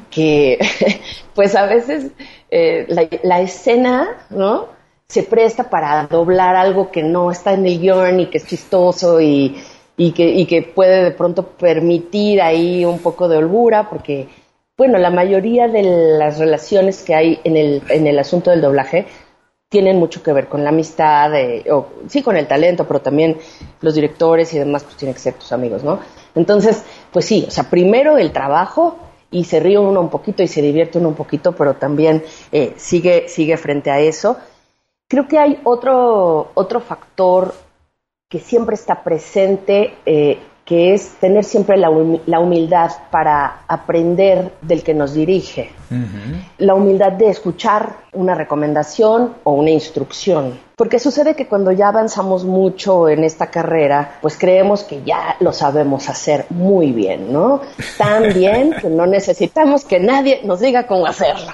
que 0.10 0.58
pues 1.36 1.56
a 1.56 1.68
veces 1.68 2.08
eh, 2.50 2.86
la, 2.90 3.08
la 3.24 3.42
escena, 3.42 4.10
¿no? 4.32 4.68
Se 5.08 5.22
presta 5.22 5.70
para 5.70 6.08
doblar 6.08 6.56
algo 6.56 6.90
que 6.90 7.04
no 7.04 7.30
está 7.30 7.54
en 7.54 7.66
el 7.68 7.80
guion 7.80 8.20
y 8.22 8.26
que 8.26 8.40
es 8.40 8.48
chistoso 8.48 9.22
y 9.22 9.56
y 9.98 10.12
que, 10.12 10.30
y 10.30 10.46
que 10.46 10.62
puede 10.62 11.04
de 11.04 11.12
pronto 11.12 11.44
permitir 11.44 12.42
ahí 12.42 12.86
un 12.86 13.00
poco 13.00 13.28
de 13.28 13.38
holgura, 13.38 13.90
porque, 13.90 14.28
bueno, 14.78 14.98
la 14.98 15.10
mayoría 15.10 15.68
de 15.68 15.84
las 16.18 16.38
relaciones 16.40 17.04
que 17.04 17.16
hay 17.16 17.40
en 17.44 17.56
el, 17.58 17.82
en 17.90 18.08
el 18.08 18.20
asunto 18.20 18.52
del 18.52 18.62
doblaje 18.62 19.08
tienen 19.70 19.98
mucho 19.98 20.22
que 20.22 20.32
ver 20.32 20.48
con 20.48 20.64
la 20.64 20.70
amistad, 20.70 21.32
o 21.72 21.88
sí 22.08 22.22
con 22.22 22.38
el 22.38 22.48
talento, 22.48 22.86
pero 22.88 23.02
también 23.02 23.38
los 23.82 23.96
directores 23.96 24.54
y 24.54 24.60
demás, 24.60 24.84
pues 24.84 24.96
tienen 24.96 25.14
que 25.14 25.20
ser 25.20 25.34
tus 25.34 25.52
amigos, 25.52 25.84
¿no? 25.84 26.00
Entonces, 26.36 26.84
pues 27.12 27.26
sí, 27.26 27.46
o 27.48 27.52
sea, 27.52 27.66
primero 27.70 28.18
el 28.18 28.32
trabajo 28.32 28.98
y 29.32 29.44
se 29.46 29.60
ríe 29.60 29.78
uno 29.78 30.00
un 30.02 30.10
poquito 30.10 30.44
y 30.44 30.48
se 30.48 30.62
divierte 30.62 30.98
uno 30.98 31.10
un 31.10 31.16
poquito, 31.16 31.54
pero 31.54 31.74
también 31.74 32.24
eh, 32.52 32.74
sigue, 32.78 33.28
sigue 33.28 33.58
frente 33.58 33.92
a 33.92 34.00
eso. 34.00 34.38
Creo 35.08 35.28
que 35.28 35.40
hay 35.40 35.60
otro, 35.64 36.52
otro 36.54 36.80
factor 36.80 37.54
que 38.30 38.40
siempre 38.40 38.76
está 38.76 39.04
presente, 39.04 39.94
eh, 40.06 40.40
que 40.66 40.96
es 40.96 41.10
tener 41.20 41.44
siempre 41.44 41.78
la, 41.78 41.92
humildad 41.92 42.92
para 43.12 43.62
aprender 43.68 44.54
del 44.64 44.82
que 44.82 44.96
nos 44.96 45.14
dirige, 45.14 45.72
la 46.58 46.74
humildad 46.74 47.12
de 47.12 47.30
escuchar 47.30 47.98
una 48.14 48.34
recomendación 48.34 49.36
o 49.44 49.54
una 49.54 49.70
instrucción. 49.70 50.60
Porque 50.76 51.00
sucede 51.00 51.36
que 51.36 51.48
cuando 51.48 51.72
ya 51.72 51.90
avanzamos 51.90 52.44
mucho 52.44 53.08
en 53.08 53.24
esta 53.24 53.48
carrera, 53.52 54.18
pues 54.22 54.38
creemos 54.38 54.84
que 54.84 55.04
ya 55.04 55.38
lo 55.40 55.54
sabemos 55.54 56.10
hacer 56.10 56.48
muy 56.50 56.92
bien, 56.92 57.32
¿no? 57.32 57.62
Tan 57.98 58.34
bien 58.34 58.74
que 58.82 58.90
no 58.90 59.06
necesitamos 59.06 59.86
que 59.86 60.00
nadie 60.00 60.42
nos 60.44 60.60
diga 60.60 60.88
cómo 60.88 61.06
hacerlo. 61.06 61.54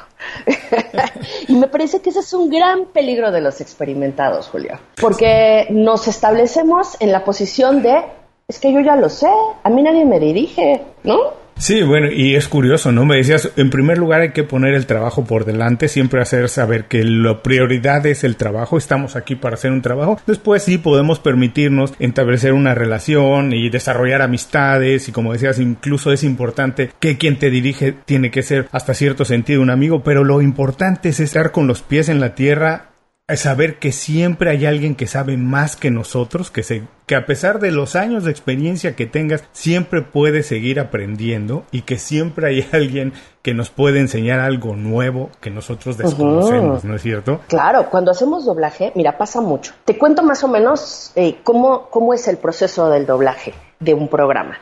y 1.48 1.56
me 1.56 1.68
parece 1.68 2.02
que 2.02 2.12
ese 2.12 2.20
es 2.20 2.34
un 2.34 2.50
gran 2.50 2.86
peligro 2.86 3.32
de 3.32 3.42
los 3.42 3.60
experimentados, 3.60 4.48
Julio, 4.48 4.80
porque 5.00 5.68
nos 5.70 6.08
establecemos 6.08 6.96
en 7.00 7.12
la 7.12 7.24
posición 7.24 7.82
de, 7.82 8.04
es 8.52 8.60
que 8.60 8.74
yo 8.74 8.82
ya 8.82 8.98
lo 8.98 9.08
sé, 9.08 9.30
a 9.64 9.70
mí 9.70 9.82
nadie 9.82 10.04
me 10.04 10.20
dirige, 10.20 10.82
¿no? 11.06 11.40
Sí, 11.58 11.84
bueno, 11.84 12.12
y 12.12 12.36
es 12.36 12.50
curioso, 12.50 12.92
¿no? 12.92 13.06
Me 13.06 13.16
decías, 13.18 13.52
en 13.56 13.70
primer 13.70 13.98
lugar 13.98 14.22
hay 14.22 14.32
que 14.32 14.44
poner 14.44 14.74
el 14.74 14.88
trabajo 14.88 15.24
por 15.24 15.46
delante, 15.46 15.88
siempre 15.88 16.22
hacer 16.22 16.50
saber 16.50 16.86
que 16.86 17.04
la 17.04 17.42
prioridad 17.44 18.06
es 18.08 18.26
el 18.26 18.36
trabajo, 18.36 18.78
estamos 18.78 19.16
aquí 19.16 19.36
para 19.36 19.54
hacer 19.54 19.72
un 19.72 19.82
trabajo. 19.82 20.20
Después 20.28 20.64
sí 20.64 20.80
podemos 20.80 21.20
permitirnos 21.20 21.94
establecer 22.00 22.52
una 22.52 22.76
relación 22.76 23.54
y 23.54 23.70
desarrollar 23.70 24.22
amistades 24.22 25.08
y 25.08 25.14
como 25.14 25.32
decías, 25.32 25.60
incluso 25.60 26.12
es 26.12 26.24
importante 26.24 26.90
que 27.00 27.18
quien 27.18 27.40
te 27.40 27.50
dirige 27.50 27.94
tiene 27.94 28.32
que 28.32 28.44
ser 28.44 28.68
hasta 28.74 28.94
cierto 28.94 29.24
sentido 29.24 29.62
un 29.62 29.70
amigo, 29.70 30.04
pero 30.04 30.26
lo 30.26 30.42
importante 30.42 31.10
es 31.10 31.22
estar 31.22 31.52
con 31.52 31.68
los 31.68 31.84
pies 31.84 32.10
en 32.10 32.20
la 32.20 32.36
tierra 32.36 32.91
saber 33.38 33.80
que 33.80 33.92
siempre 33.92 34.50
hay 34.50 34.66
alguien 34.66 34.96
que 34.96 35.08
sabe 35.08 35.38
más 35.38 35.76
que 35.76 35.92
nosotros, 35.92 36.52
que, 36.52 36.64
se, 36.64 36.84
que 37.06 37.16
a 37.16 37.26
pesar 37.26 37.60
de 37.60 37.72
los 37.72 37.96
años 37.96 38.24
de 38.24 38.32
experiencia 38.32 38.96
que 38.96 39.06
tengas, 39.06 39.44
siempre 39.52 40.02
puedes 40.02 40.48
seguir 40.48 40.80
aprendiendo 40.80 41.64
y 41.72 41.82
que 41.84 41.98
siempre 41.98 42.48
hay 42.48 42.68
alguien 42.74 43.14
que 43.42 43.54
nos 43.54 43.70
puede 43.70 44.00
enseñar 44.00 44.40
algo 44.40 44.76
nuevo 44.76 45.30
que 45.40 45.50
nosotros 45.50 45.98
desconocemos, 45.98 46.84
¿no 46.84 46.96
es 46.96 47.02
cierto? 47.02 47.42
Claro, 47.48 47.90
cuando 47.90 48.12
hacemos 48.12 48.46
doblaje, 48.46 48.92
mira, 48.96 49.18
pasa 49.18 49.42
mucho. 49.42 49.74
Te 49.86 49.98
cuento 49.98 50.24
más 50.24 50.44
o 50.44 50.48
menos 50.48 51.12
eh, 51.16 51.38
cómo, 51.44 51.90
cómo 51.90 52.14
es 52.14 52.28
el 52.28 52.38
proceso 52.38 52.90
del 52.90 53.06
doblaje 53.06 53.54
de 53.80 53.94
un 53.94 54.08
programa. 54.08 54.58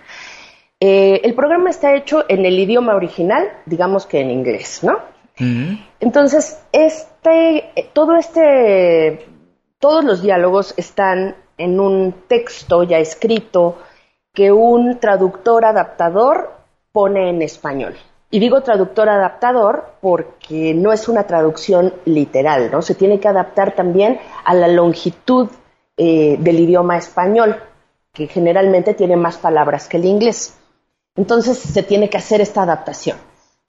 Eh, 0.80 1.20
el 1.26 1.34
programa 1.34 1.70
está 1.70 1.94
hecho 1.94 2.24
en 2.30 2.46
el 2.46 2.58
idioma 2.58 2.96
original, 2.96 3.50
digamos 3.66 4.06
que 4.06 4.22
en 4.22 4.32
inglés, 4.32 4.80
¿no? 4.82 4.98
Entonces, 6.00 6.60
este, 6.72 7.72
todo 7.94 8.16
este, 8.16 9.26
todos 9.80 10.04
los 10.04 10.22
diálogos 10.22 10.74
están 10.78 11.36
en 11.58 11.80
un 11.80 12.14
texto 12.28 12.84
ya 12.84 13.00
escrito 13.00 13.78
que 14.34 14.52
un 14.52 15.00
traductor 15.00 15.66
adaptador 15.66 16.52
pone 16.92 17.30
en 17.30 17.42
español. 17.42 17.96
Y 18.32 18.40
digo 18.40 18.62
traductor 18.62 19.10
adaptador 19.10 19.96
porque 20.02 20.74
no 20.74 20.94
es 20.94 21.08
una 21.08 21.24
traducción 21.24 21.94
literal, 22.06 22.70
¿no? 22.72 22.82
Se 22.82 22.94
tiene 22.94 23.20
que 23.20 23.28
adaptar 23.28 23.74
también 23.76 24.20
a 24.46 24.54
la 24.54 24.68
longitud 24.68 25.50
eh, 25.98 26.38
del 26.40 26.60
idioma 26.60 26.98
español, 26.98 27.58
que 28.14 28.28
generalmente 28.28 28.94
tiene 28.94 29.16
más 29.16 29.38
palabras 29.38 29.88
que 29.88 29.98
el 29.98 30.06
inglés. 30.06 30.56
Entonces 31.16 31.58
se 31.58 31.84
tiene 31.84 32.10
que 32.10 32.18
hacer 32.18 32.40
esta 32.40 32.62
adaptación. 32.62 33.18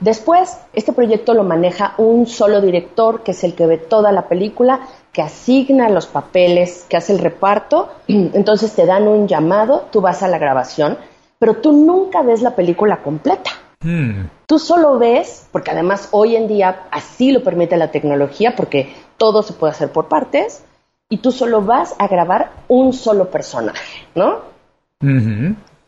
Después, 0.01 0.59
este 0.73 0.95
proyecto 0.95 1.35
lo 1.35 1.45
maneja 1.45 1.95
un 1.99 2.27
solo 2.27 2.63
director, 2.63 3.23
que 3.23 3.33
es 3.33 3.45
el 3.45 3.55
que 3.55 3.67
ve 3.67 3.77
toda 3.77 4.13
la 4.13 4.29
película, 4.29 4.81
que 5.13 5.21
asigna 5.21 5.91
los 5.91 6.07
papeles, 6.07 6.87
que 6.89 6.97
hace 6.97 7.13
el 7.13 7.19
reparto, 7.19 7.91
entonces 8.09 8.75
te 8.75 8.87
dan 8.87 9.07
un 9.07 9.29
llamado, 9.29 9.87
tú 9.93 10.01
vas 10.01 10.23
a 10.23 10.29
la 10.29 10.39
grabación, 10.39 10.97
pero 11.39 11.57
tú 11.57 11.73
nunca 11.73 12.23
ves 12.23 12.41
la 12.41 12.57
película 12.57 13.03
completa. 13.03 13.51
Hmm. 13.83 14.27
Tú 14.47 14.59
solo 14.59 14.99
ves, 14.99 15.47
porque 15.53 15.71
además 15.71 16.09
hoy 16.13 16.37
en 16.37 16.49
día 16.49 16.87
así 16.91 17.33
lo 17.33 17.43
permite 17.43 17.77
la 17.77 17.91
tecnología, 17.91 18.57
porque 18.57 18.95
todo 19.19 19.43
se 19.43 19.53
puede 19.53 19.73
hacer 19.73 19.93
por 19.93 20.09
partes, 20.09 20.65
y 21.11 21.19
tú 21.19 21.31
solo 21.31 21.61
vas 21.61 21.95
a 21.99 22.09
grabar 22.09 22.53
un 22.69 22.93
solo 22.93 23.31
personaje, 23.31 24.07
¿no? 24.15 24.39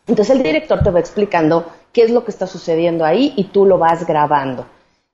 Entonces 0.07 0.37
el 0.37 0.43
director 0.43 0.83
te 0.83 0.91
va 0.91 1.01
explicando 1.01 1.67
qué 1.93 2.03
es 2.03 2.11
lo 2.11 2.25
que 2.25 2.31
está 2.31 2.47
sucediendo 2.47 3.05
ahí 3.05 3.33
y 3.37 3.45
tú 3.45 3.67
lo 3.67 3.79
vas 3.79 4.07
grabando. 4.07 4.67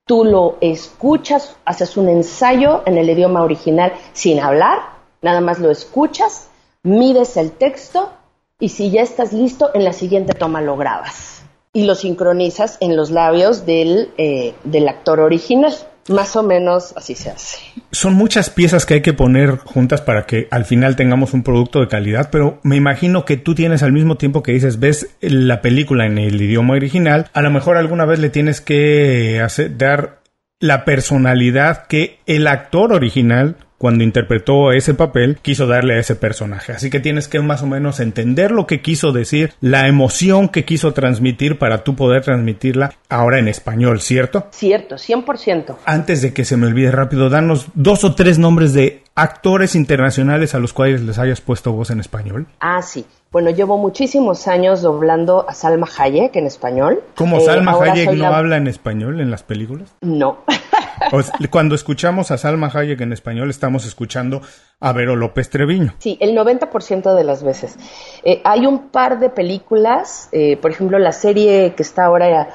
Tú 0.04 0.24
lo 0.24 0.56
escuchas, 0.60 1.56
haces 1.64 1.96
un 1.96 2.08
ensayo 2.08 2.82
en 2.86 2.96
el 2.96 3.10
idioma 3.10 3.42
original 3.42 3.92
sin 4.14 4.40
hablar, 4.40 4.78
nada 5.20 5.42
más 5.42 5.58
lo 5.58 5.70
escuchas, 5.70 6.48
mides 6.82 7.36
el 7.36 7.52
texto 7.52 8.10
y 8.58 8.70
si 8.70 8.90
ya 8.90 9.02
estás 9.02 9.32
listo, 9.32 9.70
en 9.74 9.84
la 9.84 9.92
siguiente 9.92 10.32
toma 10.32 10.62
lo 10.62 10.76
grabas 10.76 11.42
y 11.72 11.84
lo 11.84 11.94
sincronizas 11.94 12.78
en 12.80 12.96
los 12.96 13.10
labios 13.10 13.66
del, 13.66 14.12
eh, 14.16 14.54
del 14.64 14.88
actor 14.88 15.20
original. 15.20 15.74
Más 16.08 16.36
o 16.36 16.42
menos 16.42 16.94
así 16.96 17.14
se 17.14 17.30
hace. 17.30 17.58
Son 17.92 18.14
muchas 18.14 18.50
piezas 18.50 18.86
que 18.86 18.94
hay 18.94 19.02
que 19.02 19.12
poner 19.12 19.58
juntas 19.58 20.00
para 20.00 20.26
que 20.26 20.48
al 20.50 20.64
final 20.64 20.96
tengamos 20.96 21.34
un 21.34 21.42
producto 21.42 21.80
de 21.80 21.88
calidad, 21.88 22.30
pero 22.30 22.60
me 22.62 22.76
imagino 22.76 23.24
que 23.24 23.36
tú 23.36 23.54
tienes 23.54 23.82
al 23.82 23.92
mismo 23.92 24.16
tiempo 24.16 24.42
que 24.42 24.52
dices, 24.52 24.80
ves 24.80 25.08
la 25.20 25.60
película 25.60 26.06
en 26.06 26.18
el 26.18 26.40
idioma 26.40 26.74
original, 26.74 27.30
a 27.32 27.42
lo 27.42 27.50
mejor 27.50 27.76
alguna 27.76 28.04
vez 28.04 28.18
le 28.18 28.30
tienes 28.30 28.60
que 28.60 29.42
dar 29.76 30.18
la 30.60 30.84
personalidad 30.84 31.86
que 31.86 32.18
el 32.26 32.46
actor 32.46 32.92
original 32.92 33.56
cuando 33.78 34.04
interpretó 34.04 34.72
ese 34.72 34.94
papel, 34.94 35.38
quiso 35.40 35.66
darle 35.66 35.94
a 35.94 36.00
ese 36.00 36.16
personaje. 36.16 36.72
Así 36.72 36.90
que 36.90 37.00
tienes 37.00 37.28
que 37.28 37.40
más 37.40 37.62
o 37.62 37.66
menos 37.66 38.00
entender 38.00 38.50
lo 38.50 38.66
que 38.66 38.82
quiso 38.82 39.12
decir, 39.12 39.54
la 39.60 39.86
emoción 39.86 40.48
que 40.48 40.64
quiso 40.64 40.92
transmitir 40.92 41.58
para 41.58 41.84
tú 41.84 41.94
poder 41.94 42.22
transmitirla 42.22 42.92
ahora 43.08 43.38
en 43.38 43.48
español, 43.48 44.00
¿cierto? 44.00 44.48
Cierto, 44.50 44.96
100%. 44.96 45.76
Antes 45.84 46.22
de 46.22 46.32
que 46.32 46.44
se 46.44 46.56
me 46.56 46.66
olvide 46.66 46.90
rápido, 46.90 47.30
danos 47.30 47.68
dos 47.74 48.04
o 48.04 48.14
tres 48.14 48.38
nombres 48.38 48.72
de 48.72 49.02
actores 49.14 49.74
internacionales 49.74 50.54
a 50.54 50.58
los 50.58 50.72
cuales 50.72 51.02
les 51.02 51.18
hayas 51.18 51.40
puesto 51.40 51.72
voz 51.72 51.90
en 51.90 52.00
español. 52.00 52.46
Ah, 52.60 52.82
sí. 52.82 53.06
Bueno, 53.30 53.50
llevo 53.50 53.76
muchísimos 53.76 54.48
años 54.48 54.80
doblando 54.80 55.44
a 55.48 55.52
Salma 55.52 55.86
Hayek 55.98 56.34
en 56.36 56.46
español. 56.46 57.02
¿Cómo 57.14 57.38
eh, 57.38 57.44
Salma 57.44 57.72
Hayek 57.72 58.12
no 58.12 58.26
habla 58.26 58.56
en 58.56 58.66
español 58.68 59.20
en 59.20 59.30
las 59.30 59.42
películas? 59.42 59.94
No. 60.00 60.38
cuando 61.50 61.74
escuchamos 61.74 62.30
a 62.30 62.38
Salma 62.38 62.70
Hayek 62.72 63.00
en 63.00 63.12
español, 63.12 63.50
estamos 63.50 63.86
escuchando 63.86 64.40
a 64.80 64.92
Vero 64.92 65.16
López 65.16 65.50
Treviño. 65.50 65.94
Sí, 65.98 66.16
el 66.20 66.36
90% 66.36 67.14
de 67.14 67.24
las 67.24 67.42
veces. 67.42 67.76
Eh, 68.24 68.40
hay 68.44 68.66
un 68.66 68.88
par 68.88 69.18
de 69.20 69.30
películas, 69.30 70.28
eh, 70.32 70.56
por 70.56 70.70
ejemplo, 70.70 70.98
la 70.98 71.12
serie 71.12 71.74
que 71.74 71.82
está 71.82 72.04
ahora, 72.04 72.48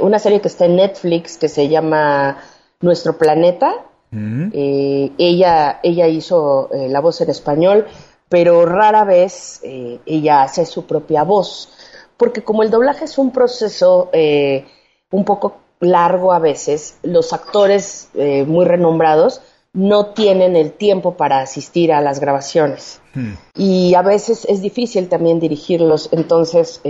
una 0.00 0.18
serie 0.18 0.40
que 0.40 0.48
está 0.48 0.64
en 0.64 0.76
Netflix 0.76 1.36
que 1.36 1.48
se 1.48 1.68
llama 1.68 2.38
Nuestro 2.80 3.18
Planeta. 3.18 3.74
Mm. 4.08 4.50
ella, 4.52 5.80
ella 5.82 6.06
hizo 6.06 6.70
la 6.72 7.00
voz 7.00 7.20
en 7.20 7.28
español 7.28 7.86
pero 8.28 8.66
rara 8.66 9.04
vez 9.04 9.60
eh, 9.62 10.00
ella 10.06 10.42
hace 10.42 10.66
su 10.66 10.86
propia 10.86 11.22
voz, 11.22 11.68
porque 12.16 12.42
como 12.42 12.62
el 12.62 12.70
doblaje 12.70 13.04
es 13.04 13.18
un 13.18 13.30
proceso 13.30 14.10
eh, 14.12 14.66
un 15.10 15.24
poco 15.24 15.58
largo 15.80 16.32
a 16.32 16.38
veces, 16.38 16.98
los 17.02 17.32
actores 17.32 18.08
eh, 18.14 18.44
muy 18.44 18.64
renombrados 18.64 19.42
no 19.72 20.06
tienen 20.06 20.56
el 20.56 20.72
tiempo 20.72 21.16
para 21.16 21.40
asistir 21.40 21.92
a 21.92 22.00
las 22.00 22.18
grabaciones. 22.18 23.00
Hmm. 23.14 23.34
Y 23.54 23.94
a 23.94 24.02
veces 24.02 24.46
es 24.48 24.62
difícil 24.62 25.08
también 25.08 25.38
dirigirlos, 25.38 26.08
entonces 26.12 26.80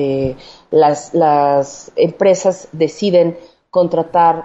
las, 0.71 1.13
las, 1.13 1.91
empresas 1.97 2.69
deciden 2.71 3.37
contratar 3.71 4.45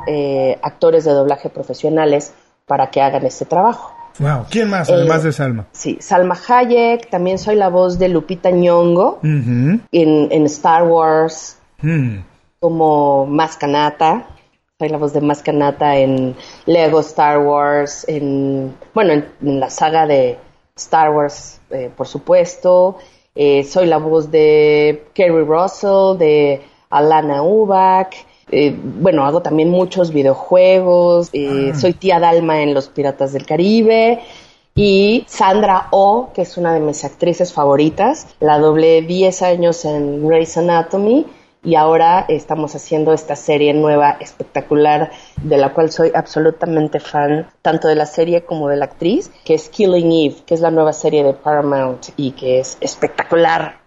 actores 0.63 1.05
de 1.05 1.11
doblaje 1.11 1.49
profesionales 1.49 2.33
para 2.65 2.89
que 2.89 3.01
hagan 3.01 3.25
este 3.25 3.45
trabajo. 3.45 3.93
Wow. 4.19 4.45
¿Quién 4.49 4.69
más, 4.69 4.89
además 4.89 5.23
de 5.23 5.31
Salma? 5.31 5.67
Sí, 5.71 5.97
Salma 5.99 6.37
Hayek, 6.47 7.09
también 7.09 7.37
soy 7.37 7.55
la 7.55 7.69
voz 7.69 7.97
de 7.97 8.09
Lupita 8.09 8.51
Nyong'o 8.51 9.19
en, 9.23 10.45
Star 10.45 10.83
Wars, 10.83 11.57
hmm. 11.81 12.17
Como 12.61 13.25
Mascanata. 13.25 14.27
Soy 14.77 14.89
la 14.89 14.97
voz 14.97 15.13
de 15.13 15.21
Mascanata 15.21 15.97
en 15.97 16.35
Lego 16.67 16.99
Star 16.99 17.39
Wars, 17.39 18.05
en, 18.07 18.75
bueno, 18.93 19.13
en, 19.13 19.59
la 19.59 19.69
saga 19.71 20.05
de 20.05 20.37
Star 20.75 21.09
Wars, 21.09 21.59
eh, 21.71 21.89
por 21.95 22.07
supuesto. 22.07 22.97
Eh, 23.33 23.63
soy 23.63 23.87
la 23.87 23.97
voz 23.97 24.29
de 24.29 25.07
Kerry 25.13 25.43
Russell, 25.43 26.19
de 26.19 26.61
Alana 26.91 27.41
Ubach. 27.41 28.15
Eh, 28.51 28.75
bueno, 28.79 29.25
hago 29.25 29.41
también 29.41 29.69
muchos 29.69 30.13
videojuegos, 30.13 31.31
ah. 31.33 31.73
soy 31.75 31.93
tía 31.93 32.19
Dalma 32.19 32.61
en 32.61 32.75
Los 32.75 32.89
Piratas 32.89 33.33
del 33.33 33.45
Caribe 33.45 34.19
y 34.75 35.23
Sandra 35.27 35.87
Oh, 35.91 36.29
que 36.33 36.43
es 36.43 36.57
una 36.57 36.73
de 36.73 36.79
mis 36.79 37.03
actrices 37.05 37.53
favoritas, 37.53 38.27
la 38.39 38.59
doblé 38.59 39.01
10 39.01 39.41
años 39.41 39.83
en 39.85 40.27
Grey's 40.27 40.57
Anatomy 40.57 41.25
y 41.63 41.75
ahora 41.75 42.25
estamos 42.27 42.75
haciendo 42.75 43.13
esta 43.13 43.35
serie 43.35 43.73
nueva 43.73 44.17
espectacular 44.19 45.11
de 45.41 45.57
la 45.57 45.73
cual 45.73 45.91
soy 45.91 46.11
absolutamente 46.13 46.99
fan 46.99 47.49
tanto 47.61 47.87
de 47.87 47.95
la 47.95 48.05
serie 48.05 48.43
como 48.45 48.67
de 48.67 48.77
la 48.77 48.85
actriz, 48.85 49.31
que 49.45 49.53
es 49.53 49.69
Killing 49.69 50.11
Eve, 50.11 50.43
que 50.45 50.55
es 50.55 50.61
la 50.61 50.71
nueva 50.71 50.93
serie 50.93 51.23
de 51.23 51.33
Paramount 51.33 52.09
y 52.17 52.31
que 52.31 52.59
es 52.59 52.77
espectacular 52.81 53.79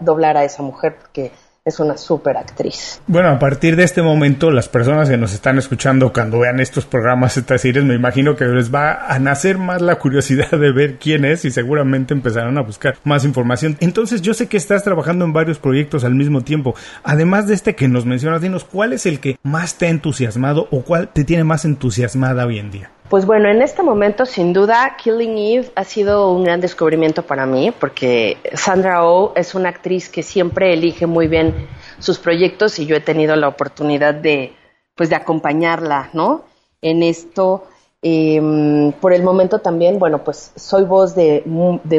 doblar 0.00 0.36
a 0.36 0.44
esa 0.44 0.62
mujer 0.62 0.96
porque 1.00 1.32
es 1.64 1.80
una 1.80 1.96
súper 1.96 2.36
actriz. 2.36 3.00
Bueno, 3.06 3.30
a 3.30 3.38
partir 3.38 3.74
de 3.74 3.84
este 3.84 4.02
momento, 4.02 4.50
las 4.50 4.68
personas 4.68 5.08
que 5.08 5.16
nos 5.16 5.32
están 5.32 5.56
escuchando 5.56 6.12
cuando 6.12 6.40
vean 6.40 6.60
estos 6.60 6.84
programas, 6.84 7.38
estas 7.38 7.62
series, 7.62 7.84
me 7.86 7.94
imagino 7.94 8.36
que 8.36 8.44
les 8.44 8.72
va 8.72 9.06
a 9.06 9.18
nacer 9.18 9.56
más 9.56 9.80
la 9.80 9.96
curiosidad 9.96 10.50
de 10.50 10.72
ver 10.72 10.98
quién 10.98 11.24
es 11.24 11.46
y 11.46 11.50
seguramente 11.50 12.12
empezarán 12.12 12.58
a 12.58 12.62
buscar 12.62 12.98
más 13.04 13.24
información. 13.24 13.78
Entonces, 13.80 14.20
yo 14.20 14.34
sé 14.34 14.46
que 14.46 14.58
estás 14.58 14.84
trabajando 14.84 15.24
en 15.24 15.32
varios 15.32 15.58
proyectos 15.58 16.04
al 16.04 16.14
mismo 16.14 16.42
tiempo. 16.42 16.74
Además 17.02 17.46
de 17.46 17.54
este 17.54 17.74
que 17.74 17.88
nos 17.88 18.04
mencionas, 18.04 18.42
dinos, 18.42 18.64
¿cuál 18.64 18.92
es 18.92 19.06
el 19.06 19.18
que 19.18 19.38
más 19.42 19.78
te 19.78 19.86
ha 19.86 19.90
entusiasmado 19.90 20.68
o 20.70 20.82
cuál 20.82 21.08
te 21.08 21.24
tiene 21.24 21.44
más 21.44 21.64
entusiasmada 21.64 22.44
hoy 22.44 22.58
en 22.58 22.70
día? 22.70 22.93
Pues 23.08 23.26
bueno, 23.26 23.48
en 23.50 23.60
este 23.60 23.82
momento 23.82 24.24
sin 24.24 24.54
duda 24.54 24.96
Killing 24.96 25.36
Eve 25.36 25.70
ha 25.74 25.84
sido 25.84 26.32
un 26.32 26.44
gran 26.44 26.60
descubrimiento 26.60 27.22
para 27.22 27.44
mí 27.44 27.70
porque 27.70 28.38
Sandra 28.54 29.06
Oh 29.06 29.32
es 29.36 29.54
una 29.54 29.68
actriz 29.68 30.08
que 30.08 30.22
siempre 30.22 30.72
elige 30.72 31.06
muy 31.06 31.28
bien 31.28 31.68
sus 31.98 32.18
proyectos 32.18 32.78
y 32.78 32.86
yo 32.86 32.96
he 32.96 33.00
tenido 33.00 33.36
la 33.36 33.48
oportunidad 33.48 34.14
de 34.14 34.54
pues 34.94 35.10
de 35.10 35.16
acompañarla, 35.16 36.08
¿no? 36.14 36.44
En 36.80 37.02
esto 37.02 37.64
em, 38.00 38.92
por 38.92 39.12
el 39.12 39.22
momento 39.22 39.58
también, 39.58 39.98
bueno, 39.98 40.24
pues 40.24 40.52
soy 40.56 40.84
voz 40.84 41.14
de, 41.14 41.42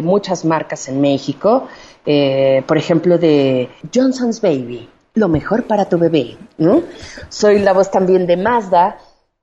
muchas 0.04 0.44
marcas 0.44 0.88
en 0.88 1.02
México, 1.02 1.68
eh, 2.06 2.64
por 2.66 2.78
ejemplo 2.78 3.18
de 3.18 3.70
Johnson's 3.94 4.42
Baby, 4.42 4.90
lo 5.14 5.28
mejor 5.28 5.64
para 5.64 5.86
tu 5.86 5.98
bebé, 5.98 6.38
¿no? 6.58 6.84
Soy 7.30 7.60
la 7.60 7.74
voz 7.74 7.92
también 7.92 8.28
de 8.28 8.38
Mazda, 8.38 8.98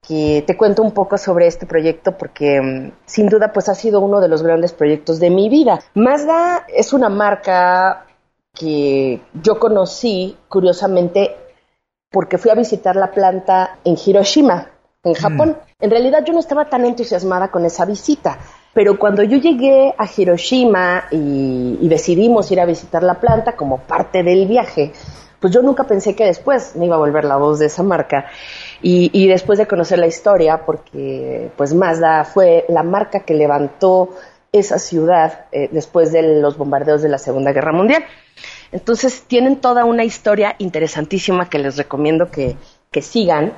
que 0.07 0.43
te 0.47 0.57
cuento 0.57 0.83
un 0.83 0.91
poco 0.91 1.17
sobre 1.17 1.47
este 1.47 1.65
proyecto 1.65 2.19
porque 2.19 2.61
mm, 2.61 2.93
sin 3.07 3.29
duda 3.29 3.53
pues 3.53 3.69
ha 3.69 3.75
sido 3.75 4.01
uno 4.01 4.21
de 4.21 4.29
los 4.29 4.43
grandes 4.43 4.73
proyectos 4.73 5.21
de 5.21 5.31
mi 5.31 5.49
vida. 5.49 5.81
Mazda 5.95 6.67
es 6.69 6.93
una 6.93 7.09
marca 7.09 8.07
que 8.53 9.21
yo 9.43 9.59
conocí 9.59 10.37
curiosamente 10.49 11.37
porque 12.11 12.37
fui 12.37 12.51
a 12.51 12.55
visitar 12.55 12.97
la 12.97 13.13
planta 13.13 13.79
en 13.85 13.97
Hiroshima, 14.05 14.71
en 15.05 15.15
Japón. 15.15 15.51
Mm. 15.51 15.85
En 15.85 15.91
realidad 15.91 16.25
yo 16.27 16.33
no 16.33 16.41
estaba 16.41 16.69
tan 16.69 16.85
entusiasmada 16.85 17.49
con 17.51 17.65
esa 17.65 17.85
visita, 17.85 18.39
pero 18.75 18.99
cuando 18.99 19.23
yo 19.23 19.39
llegué 19.39 19.95
a 19.97 20.05
Hiroshima 20.05 21.05
y 21.13 21.89
decidimos 21.89 22.51
ir 22.51 22.61
a 22.61 22.67
visitar 22.67 23.03
la 23.03 23.15
planta 23.15 23.55
como 23.55 23.79
parte 23.79 24.23
del 24.23 24.47
viaje, 24.47 24.93
pues 25.43 25.53
yo 25.53 25.61
nunca 25.61 25.85
pensé 25.85 26.15
que 26.15 26.25
después 26.25 26.77
me 26.77 26.87
iba 26.87 26.95
a 26.95 27.01
volver 27.01 27.25
la 27.25 27.37
voz 27.37 27.59
de 27.59 27.67
esa 27.67 27.83
marca. 27.83 28.27
Y, 28.85 29.29
después 29.29 29.59
de 29.59 29.69
conocer 29.69 30.01
la 30.01 30.09
historia, 30.09 30.67
porque 30.67 31.51
pues 31.57 31.73
Mazda 31.73 32.25
fue 32.25 32.65
la 32.69 32.83
marca 32.83 33.21
que 33.21 33.35
levantó 33.35 34.11
esa 34.51 34.79
ciudad 34.79 35.47
eh, 35.53 35.69
después 35.71 36.11
de 36.11 36.41
los 36.41 36.59
bombardeos 36.59 37.01
de 37.01 37.09
la 37.09 37.19
Segunda 37.19 37.53
Guerra 37.53 37.73
Mundial. 37.73 38.05
Entonces 38.73 39.23
tienen 39.23 39.61
toda 39.61 39.85
una 39.85 40.05
historia 40.05 40.57
interesantísima 40.59 41.49
que 41.49 41.59
les 41.59 41.77
recomiendo 41.77 42.31
que, 42.31 42.57
que 42.91 43.03
sigan 43.03 43.53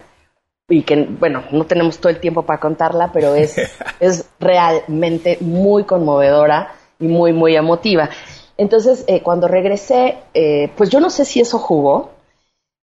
y 0.69 0.83
que, 0.83 1.05
bueno, 1.05 1.45
no 1.51 1.65
tenemos 1.65 1.99
todo 1.99 2.11
el 2.11 2.21
tiempo 2.21 2.43
para 2.43 2.61
contarla, 2.61 3.11
pero 3.13 3.35
es, 3.35 3.57
es 4.01 4.29
realmente 4.39 5.39
muy 5.41 5.85
conmovedora 5.85 6.75
y 6.99 7.07
muy, 7.07 7.33
muy 7.33 7.57
emotiva. 7.57 8.11
Entonces, 8.57 9.05
eh, 9.07 9.21
cuando 9.23 9.49
regresé, 9.49 10.19
eh, 10.33 10.71
pues 10.77 10.91
yo 10.91 11.01
no 11.01 11.11
sé 11.11 11.25
si 11.25 11.41
eso 11.41 11.59
jugó, 11.59 12.11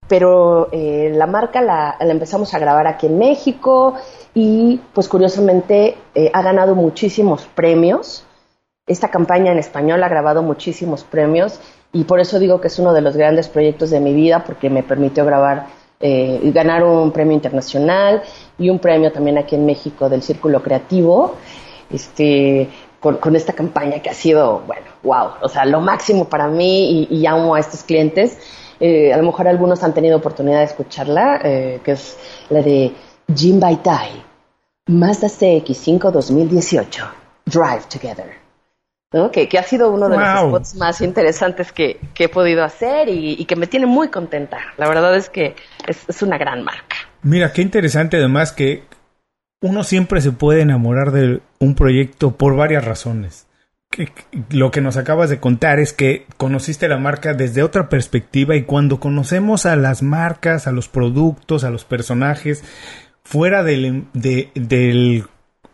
pero 0.08 0.70
eh, 0.72 1.12
la 1.14 1.28
marca 1.28 1.62
la, 1.62 1.96
empezamos 2.00 2.54
a 2.54 2.60
grabar 2.60 2.88
aquí 2.88 3.08
en 3.08 3.18
México 3.18 3.96
y 4.34 4.80
pues 4.94 5.08
curiosamente 5.08 5.98
eh, 6.16 6.30
ha 6.34 6.42
ganado 6.42 6.76
muchísimos 6.76 7.48
premios. 7.56 8.26
Esta 8.86 9.10
campaña 9.10 9.52
en 9.52 9.60
español 9.60 10.04
ha 10.04 10.10
grabado 10.10 10.44
muchísimos 10.44 11.04
premios 11.04 11.60
y 11.94 12.04
por 12.04 12.20
eso 12.20 12.40
digo 12.40 12.60
que 12.60 12.68
es 12.68 12.80
uno 12.80 12.94
de 12.94 13.02
los 13.02 13.16
grandes 13.16 13.48
proyectos 13.48 13.90
de 13.92 14.00
mi 14.00 14.14
vida 14.14 14.44
porque 14.44 14.70
me 14.70 14.84
permitió 14.84 15.26
grabar 15.26 15.68
eh, 16.00 16.52
ganar 16.54 16.84
un 16.84 17.12
premio 17.12 17.34
internacional 17.34 18.24
y 18.60 18.70
un 18.70 18.80
premio 18.80 19.12
también 19.14 19.38
aquí 19.38 19.56
en 19.56 19.66
México 19.66 20.10
del 20.10 20.22
Círculo 20.22 20.62
Creativo. 20.62 21.36
Este, 21.90 22.68
con, 23.00 23.36
esta 23.36 23.54
campaña 23.54 24.02
que 24.02 24.10
ha 24.10 24.14
sido, 24.14 24.64
bueno, 24.66 24.88
wow, 25.04 25.34
o 25.42 25.50
sea, 25.50 25.66
lo 25.66 25.82
máximo 25.82 26.26
para 26.26 26.48
mí 26.48 27.08
y, 27.10 27.18
y 27.18 27.26
amo 27.26 27.56
a 27.56 27.60
estos 27.60 27.84
clientes. 27.84 28.38
Eh, 28.80 29.14
a 29.14 29.18
lo 29.18 29.24
mejor 29.24 29.48
algunos 29.48 29.84
han 29.84 29.94
tenido 29.94 30.18
oportunidad 30.18 30.60
de 30.60 30.66
escucharla, 30.66 31.40
eh, 31.44 31.80
que 31.84 31.92
es 31.92 32.18
la 32.50 32.62
de 32.62 32.92
Jim 33.34 33.60
Baitai, 33.60 34.24
Mazda 34.88 35.28
CX5 35.28 36.12
2018, 36.12 37.06
Drive 37.46 37.84
Together. 37.90 38.44
Que, 39.32 39.48
ha 39.60 39.64
sido 39.64 39.92
uno 39.92 40.10
de 40.10 40.18
los 40.18 40.28
spots 40.28 40.76
más 40.76 41.00
interesantes 41.02 41.72
que, 41.72 42.00
he 42.18 42.30
podido 42.30 42.64
hacer 42.64 43.10
y, 43.10 43.46
que 43.46 43.56
me 43.56 43.68
tiene 43.68 43.86
muy 43.86 44.08
contenta. 44.08 44.58
La 44.78 44.88
verdad 44.88 45.16
es 45.16 45.30
que 45.30 45.56
es 45.86 46.24
una 46.24 46.40
gran 46.40 46.64
marca. 46.64 46.96
Mira, 47.22 47.54
qué 47.54 47.62
interesante 47.62 48.18
además 48.18 48.52
que 48.54 48.84
uno 49.62 49.84
siempre 49.84 50.20
se 50.20 50.32
puede 50.32 50.62
enamorar 50.62 51.12
de 51.12 51.42
un 51.60 51.76
proyecto 51.76 52.36
por 52.36 52.56
varias 52.56 52.84
razones 52.84 53.48
lo 54.50 54.72
que 54.72 54.82
nos 54.82 54.98
acabas 54.98 55.30
de 55.30 55.40
contar 55.40 55.80
es 55.80 55.94
que 55.94 56.26
conociste 56.38 56.88
la 56.88 56.98
marca 56.98 57.34
desde 57.34 57.64
otra 57.64 57.90
perspectiva 57.90 58.56
y 58.56 58.64
cuando 58.64 59.00
conocemos 59.00 59.66
a 59.66 59.76
las 59.76 60.02
marcas, 60.02 60.68
a 60.68 60.72
los 60.72 60.88
productos, 60.88 61.64
a 61.64 61.70
los 61.70 61.86
personajes, 61.86 62.64
fuera 63.24 63.64
del, 63.64 65.26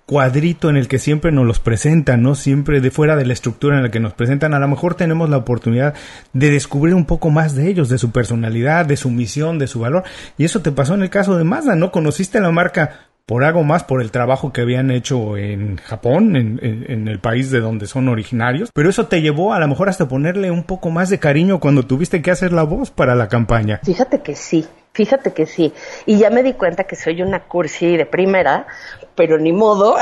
cuadrito 0.05 0.71
en 0.71 0.77
el 0.77 0.87
que 0.87 0.97
siempre 0.97 1.31
nos 1.31 1.45
los 1.45 1.59
presentan, 1.59 2.23
¿no? 2.23 2.33
Siempre 2.33 2.81
de 2.81 2.89
fuera 2.89 3.15
de 3.15 3.27
la 3.27 3.33
estructura 3.33 3.77
en 3.77 3.83
la 3.83 3.91
que 3.91 3.99
nos 3.99 4.13
presentan, 4.13 4.55
a 4.55 4.59
lo 4.59 4.67
mejor 4.67 4.95
tenemos 4.95 5.29
la 5.29 5.37
oportunidad 5.37 5.93
de 6.33 6.49
descubrir 6.49 6.95
un 6.95 7.05
poco 7.05 7.29
más 7.29 7.53
de 7.53 7.69
ellos, 7.69 7.89
de 7.89 7.99
su 7.99 8.11
personalidad, 8.11 8.87
de 8.87 8.97
su 8.97 9.11
misión, 9.11 9.59
de 9.59 9.67
su 9.67 9.81
valor. 9.81 10.03
Y 10.37 10.45
eso 10.45 10.61
te 10.61 10.71
pasó 10.71 10.95
en 10.95 11.03
el 11.03 11.11
caso 11.11 11.37
de 11.37 11.43
Mazda, 11.43 11.75
¿no? 11.75 11.91
Conociste 11.91 12.39
la 12.39 12.51
marca 12.51 13.08
por 13.25 13.43
algo 13.43 13.63
más, 13.63 13.83
por 13.83 14.01
el 14.01 14.11
trabajo 14.11 14.51
que 14.51 14.61
habían 14.61 14.89
hecho 14.91 15.37
en 15.37 15.77
Japón, 15.77 16.35
en, 16.35 17.07
el 17.07 17.19
país 17.19 17.51
de 17.51 17.59
donde 17.59 17.85
son 17.85 18.07
originarios, 18.07 18.71
pero 18.73 18.89
eso 18.89 19.07
te 19.07 19.21
llevó 19.21 19.53
a 19.53 19.59
lo 19.59 19.67
mejor 19.67 19.89
hasta 19.89 20.07
ponerle 20.07 20.51
un 20.51 20.63
poco 20.63 20.89
más 20.89 21.09
de 21.09 21.19
cariño 21.19 21.59
cuando 21.59 21.83
tuviste 21.83 22.21
que 22.21 22.31
hacer 22.31 22.51
la 22.51 22.63
voz 22.63 22.89
para 22.89 23.15
la 23.15 23.27
campaña. 23.27 23.79
Fíjate 23.83 24.21
que 24.21 24.35
sí, 24.35 24.65
Fíjate 24.99 25.31
que 25.31 25.45
sí. 25.45 25.71
Y 26.05 26.17
ya 26.17 26.29
me 26.29 26.43
di 26.43 26.51
cuenta 26.51 26.83
que 26.83 26.97
soy 26.97 27.21
una 27.21 27.45
cursi 27.45 27.95
de 27.95 28.05
primera, 28.05 28.67
pero 29.15 29.39
ni 29.39 29.53
modo. 29.53 29.95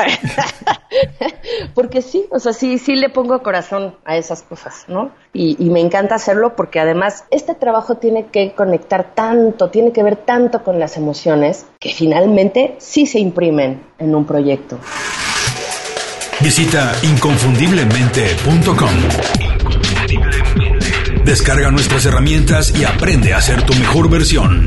porque 1.76 2.02
sí, 2.02 2.26
o 2.32 2.40
sea, 2.40 2.52
sí, 2.52 2.80
sí 2.80 2.96
le 2.96 3.10
pongo 3.10 3.44
corazón 3.44 3.96
a 4.06 4.18
esas 4.18 4.42
cosas, 4.42 4.86
¿no? 4.88 5.12
Y, 5.34 5.56
y, 5.64 5.70
me 5.70 5.82
encanta 5.82 6.16
hacerlo 6.16 6.56
porque 6.56 6.80
además 6.80 7.26
este 7.30 7.54
trabajo 7.54 7.98
tiene 7.98 8.26
que 8.26 8.54
conectar 8.54 9.14
tanto, 9.14 9.70
tiene 9.70 9.92
que 9.92 10.02
ver 10.02 10.16
tanto 10.16 10.64
con 10.64 10.80
las 10.80 10.98
emociones, 10.98 11.68
que 11.80 11.94
finalmente 11.94 12.74
sí 12.80 13.06
se 13.06 13.20
imprimen 13.20 13.84
en 14.00 14.16
un 14.16 14.26
proyecto. 14.26 14.80
Visita 16.42 16.92
inconfundiblemente.com 17.04 19.47
Descarga 21.28 21.72
nuestras 21.72 22.06
herramientas 22.06 22.74
y 22.80 22.86
aprende 22.86 23.34
a 23.34 23.42
ser 23.42 23.62
tu 23.64 23.76
mejor 23.76 24.10
versión. 24.10 24.66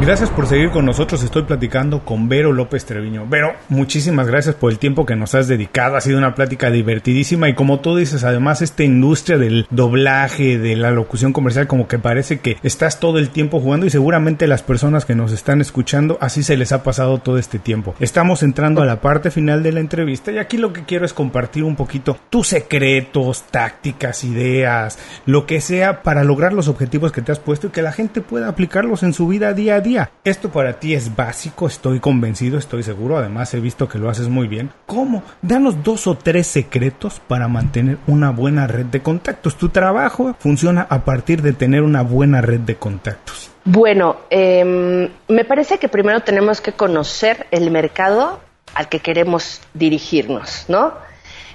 Gracias 0.00 0.30
por 0.30 0.46
seguir 0.46 0.70
con 0.70 0.86
nosotros. 0.86 1.22
Estoy 1.22 1.42
platicando 1.42 2.06
con 2.06 2.26
Vero 2.26 2.54
López 2.54 2.86
Treviño. 2.86 3.26
Vero, 3.28 3.52
muchísimas 3.68 4.28
gracias 4.28 4.54
por 4.54 4.72
el 4.72 4.78
tiempo 4.78 5.04
que 5.04 5.14
nos 5.14 5.34
has 5.34 5.46
dedicado. 5.46 5.94
Ha 5.94 6.00
sido 6.00 6.16
una 6.16 6.34
plática 6.34 6.70
divertidísima 6.70 7.50
y 7.50 7.54
como 7.54 7.80
tú 7.80 7.94
dices, 7.94 8.24
además 8.24 8.62
esta 8.62 8.82
industria 8.82 9.36
del 9.36 9.66
doblaje, 9.68 10.58
de 10.58 10.74
la 10.74 10.90
locución 10.90 11.34
comercial, 11.34 11.66
como 11.66 11.86
que 11.86 11.98
parece 11.98 12.40
que 12.40 12.56
estás 12.62 12.98
todo 12.98 13.18
el 13.18 13.28
tiempo 13.28 13.60
jugando 13.60 13.84
y 13.84 13.90
seguramente 13.90 14.46
las 14.46 14.62
personas 14.62 15.04
que 15.04 15.14
nos 15.14 15.32
están 15.32 15.60
escuchando 15.60 16.16
así 16.22 16.42
se 16.42 16.56
les 16.56 16.72
ha 16.72 16.82
pasado 16.82 17.18
todo 17.18 17.36
este 17.36 17.58
tiempo. 17.58 17.94
Estamos 18.00 18.42
entrando 18.42 18.80
a 18.80 18.86
la 18.86 19.02
parte 19.02 19.30
final 19.30 19.62
de 19.62 19.72
la 19.72 19.80
entrevista 19.80 20.32
y 20.32 20.38
aquí 20.38 20.56
lo 20.56 20.72
que 20.72 20.84
quiero 20.84 21.04
es 21.04 21.12
compartir 21.12 21.62
un 21.62 21.76
poquito 21.76 22.16
tus 22.30 22.48
secretos, 22.48 23.44
tácticas, 23.50 24.24
ideas, 24.24 24.98
lo 25.26 25.44
que 25.44 25.60
sea 25.60 26.02
para 26.02 26.24
lograr 26.24 26.54
los 26.54 26.68
objetivos 26.68 27.12
que 27.12 27.20
te 27.20 27.32
has 27.32 27.38
puesto 27.38 27.66
y 27.66 27.70
que 27.70 27.82
la 27.82 27.92
gente 27.92 28.22
pueda 28.22 28.48
aplicarlos 28.48 29.02
en 29.02 29.12
su 29.12 29.28
vida 29.28 29.52
día 29.52 29.74
a 29.74 29.80
día 29.80 29.89
esto 30.24 30.50
para 30.50 30.78
ti 30.78 30.94
es 30.94 31.14
básico, 31.14 31.66
estoy 31.66 32.00
convencido, 32.00 32.58
estoy 32.58 32.82
seguro, 32.82 33.16
además 33.16 33.52
he 33.54 33.60
visto 33.60 33.88
que 33.88 33.98
lo 33.98 34.08
haces 34.08 34.28
muy 34.28 34.48
bien. 34.48 34.70
¿Cómo? 34.86 35.22
Danos 35.42 35.82
dos 35.82 36.06
o 36.06 36.16
tres 36.16 36.46
secretos 36.46 37.20
para 37.26 37.48
mantener 37.48 37.98
una 38.06 38.30
buena 38.30 38.66
red 38.66 38.86
de 38.86 39.02
contactos. 39.02 39.56
Tu 39.56 39.68
trabajo 39.68 40.34
funciona 40.38 40.86
a 40.88 41.04
partir 41.04 41.42
de 41.42 41.52
tener 41.52 41.82
una 41.82 42.02
buena 42.02 42.40
red 42.40 42.60
de 42.60 42.76
contactos. 42.76 43.50
Bueno, 43.64 44.16
em, 44.30 45.08
me 45.28 45.44
parece 45.44 45.78
que 45.78 45.88
primero 45.88 46.20
tenemos 46.20 46.60
que 46.60 46.72
conocer 46.72 47.46
el 47.50 47.70
mercado 47.70 48.40
al 48.74 48.88
que 48.88 49.00
queremos 49.00 49.60
dirigirnos, 49.74 50.64
¿no? 50.68 50.94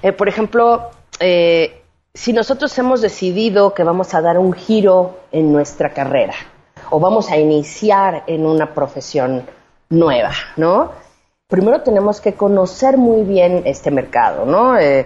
Eh, 0.01 0.11
por 0.11 0.27
ejemplo, 0.27 0.91
eh, 1.19 1.81
si 2.13 2.33
nosotros 2.33 2.77
hemos 2.77 3.01
decidido 3.01 3.73
que 3.73 3.83
vamos 3.83 4.13
a 4.13 4.21
dar 4.21 4.37
un 4.37 4.53
giro 4.53 5.19
en 5.31 5.51
nuestra 5.51 5.93
carrera, 5.93 6.35
o 6.89 6.99
vamos 6.99 7.31
a 7.31 7.37
iniciar 7.37 8.23
en 8.27 8.45
una 8.45 8.73
profesión 8.73 9.45
nueva, 9.89 10.31
¿no? 10.57 10.91
Primero 11.47 11.81
tenemos 11.81 12.19
que 12.21 12.33
conocer 12.33 12.97
muy 12.97 13.23
bien 13.23 13.63
este 13.65 13.91
mercado, 13.91 14.45
¿no? 14.45 14.77
Eh, 14.77 15.05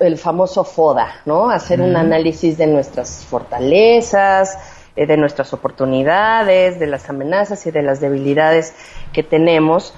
el 0.00 0.18
famoso 0.18 0.64
FODA, 0.64 1.20
¿no? 1.26 1.50
Hacer 1.50 1.80
un 1.80 1.94
análisis 1.96 2.56
de 2.56 2.66
nuestras 2.66 3.24
fortalezas, 3.26 4.56
eh, 4.96 5.06
de 5.06 5.16
nuestras 5.16 5.52
oportunidades, 5.52 6.78
de 6.78 6.86
las 6.86 7.10
amenazas 7.10 7.66
y 7.66 7.70
de 7.70 7.82
las 7.82 8.00
debilidades 8.00 8.74
que 9.12 9.22
tenemos, 9.22 9.92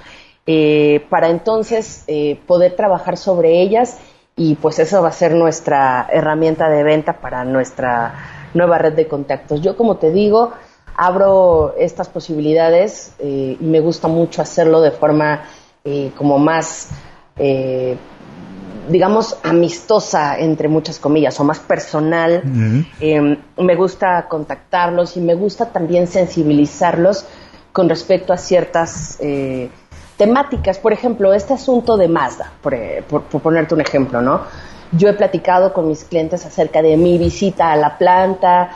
eh, 0.47 1.05
para 1.09 1.29
entonces 1.29 2.03
eh, 2.07 2.39
poder 2.47 2.75
trabajar 2.75 3.15
sobre 3.15 3.61
ellas 3.61 3.99
y 4.35 4.55
pues 4.55 4.79
eso 4.79 5.01
va 5.01 5.09
a 5.09 5.11
ser 5.11 5.33
nuestra 5.33 6.07
herramienta 6.11 6.69
de 6.69 6.83
venta 6.83 7.19
para 7.19 7.43
nuestra 7.43 8.13
nueva 8.57 8.77
red 8.77 8.93
de 8.93 9.07
contactos. 9.07 9.61
Yo 9.61 9.77
como 9.77 9.97
te 9.97 10.11
digo, 10.11 10.51
abro 10.95 11.75
estas 11.77 12.09
posibilidades 12.09 13.13
y 13.23 13.57
me 13.61 13.79
gusta 13.79 14.07
mucho 14.07 14.41
hacerlo 14.41 14.81
de 14.81 14.91
forma 14.91 15.43
como 16.17 16.37
más 16.37 16.89
digamos, 18.87 19.37
amistosa, 19.43 20.37
entre 20.37 20.67
muchas 20.67 20.99
comillas, 20.99 21.39
o 21.39 21.43
más 21.43 21.59
personal. 21.59 22.41
Em, 22.99 23.37
me 23.57 23.75
gusta 23.75 24.27
contactarlos 24.27 25.17
y 25.17 25.21
me 25.21 25.35
gusta 25.35 25.65
también 25.67 26.07
sensibilizarlos 26.07 27.25
con 27.71 27.89
respecto 27.89 28.33
a 28.33 28.37
ciertas 28.37 29.17
eh, 29.19 29.69
temáticas. 30.17 30.79
Por 30.79 30.93
ejemplo, 30.93 31.33
este 31.33 31.53
asunto 31.53 31.97
de 31.97 32.07
Mazda, 32.07 32.51
eh, 32.71 33.03
por, 33.07 33.23
ponerte 33.23 33.75
un 33.75 33.81
ejemplo, 33.81 34.21
¿no? 34.21 34.41
Yo 34.91 35.09
he 35.09 35.13
platicado 35.13 35.73
con 35.73 35.87
mis 35.87 36.03
clientes 36.03 36.45
acerca 36.45 36.81
de 36.81 36.97
mi 36.97 37.17
visita 37.17 37.71
a 37.71 37.75
la 37.75 37.97
planta 37.97 38.71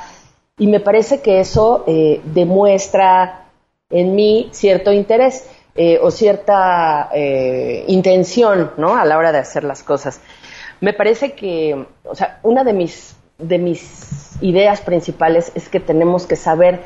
y 0.57 0.67
me 0.67 0.79
parece 0.79 1.21
que 1.21 1.39
eso 1.39 1.83
eh, 1.87 2.21
demuestra 2.25 3.45
en 3.89 4.15
mí 4.15 4.49
cierto 4.51 4.91
interés. 4.91 5.47
Eh, 5.73 5.99
o 6.01 6.11
cierta 6.11 7.09
eh, 7.13 7.85
intención, 7.87 8.71
¿no? 8.75 8.97
A 8.97 9.05
la 9.05 9.17
hora 9.17 9.31
de 9.31 9.37
hacer 9.37 9.63
las 9.63 9.83
cosas. 9.83 10.19
Me 10.81 10.91
parece 10.91 11.31
que, 11.31 11.85
o 12.03 12.13
sea, 12.13 12.39
una 12.43 12.65
de 12.65 12.73
mis, 12.73 13.15
de 13.37 13.57
mis 13.57 14.35
ideas 14.41 14.81
principales 14.81 15.53
es 15.55 15.69
que 15.69 15.79
tenemos 15.79 16.27
que 16.27 16.35
saber 16.35 16.81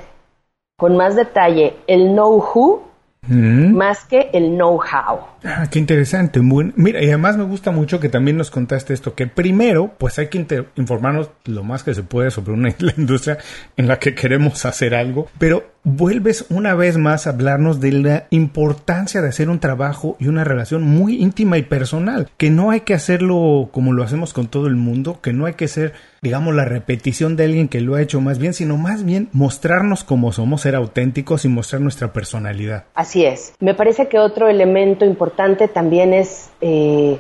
con 0.77 0.95
más 0.95 1.15
detalle 1.15 1.77
el 1.87 2.11
know-who 2.11 2.83
más 3.27 4.05
que 4.05 4.29
el 4.33 4.55
know-how. 4.55 5.19
Ah, 5.43 5.67
qué 5.69 5.79
interesante. 5.79 6.41
mira, 6.41 7.01
y 7.01 7.07
además 7.07 7.37
me 7.37 7.43
gusta 7.43 7.71
mucho 7.71 7.99
que 7.99 8.09
también 8.09 8.37
nos 8.37 8.51
contaste 8.51 8.93
esto, 8.93 9.15
que 9.15 9.27
primero, 9.27 9.93
pues 9.97 10.19
hay 10.19 10.27
que 10.27 10.65
informarnos 10.75 11.29
lo 11.45 11.63
más 11.63 11.83
que 11.83 11.93
se 11.93 12.03
puede 12.03 12.31
sobre 12.31 12.53
una 12.53 12.69
la 12.79 12.93
industria 12.97 13.37
en 13.77 13.87
la 13.87 13.99
que 13.99 14.15
queremos 14.15 14.65
hacer 14.65 14.95
algo, 14.95 15.27
pero 15.37 15.74
vuelves 15.85 16.47
una 16.49 16.73
vez 16.73 16.97
más 16.97 17.25
a 17.25 17.29
hablarnos 17.29 17.79
de 17.79 17.91
la 17.91 18.25
importancia 18.31 19.21
de 19.21 19.29
hacer 19.29 19.49
un 19.49 19.59
trabajo 19.59 20.17
y 20.19 20.27
una 20.27 20.43
relación 20.43 20.81
muy 20.81 21.21
íntima 21.21 21.57
y 21.57 21.61
personal, 21.61 22.29
que 22.37 22.49
no 22.49 22.71
hay 22.71 22.81
que 22.81 22.95
hacerlo 22.95 23.69
como 23.71 23.93
lo 23.93 24.03
hacemos 24.03 24.33
con 24.33 24.47
todo 24.47 24.67
el 24.67 24.75
mundo, 24.75 25.19
que 25.21 25.31
no 25.31 25.45
hay 25.45 25.53
que 25.53 25.67
ser, 25.67 25.93
digamos, 26.21 26.55
la 26.55 26.65
repetición 26.65 27.35
de 27.35 27.45
alguien 27.45 27.67
que 27.69 27.81
lo 27.81 27.95
ha 27.95 28.01
hecho 28.01 28.19
más 28.19 28.39
bien, 28.39 28.53
sino 28.53 28.77
más 28.77 29.05
bien 29.05 29.29
mostrarnos 29.31 30.03
como 30.03 30.31
somos, 30.31 30.61
ser 30.61 30.75
auténticos 30.75 31.45
y 31.45 31.49
mostrar 31.49 31.81
nuestra 31.81 32.11
personalidad. 32.11 32.85
Así 32.95 33.23
es. 33.23 33.53
Me 33.59 33.75
parece 33.75 34.07
que 34.07 34.17
otro 34.17 34.49
elemento 34.49 35.05
importante 35.05 35.67
también 35.67 36.13
es 36.13 36.49
eh, 36.61 37.19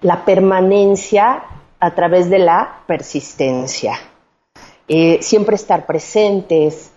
la 0.00 0.24
permanencia 0.24 1.42
a 1.80 1.94
través 1.96 2.30
de 2.30 2.38
la 2.38 2.84
persistencia. 2.86 3.94
Eh, 4.86 5.18
siempre 5.20 5.56
estar 5.56 5.86
presentes, 5.86 6.92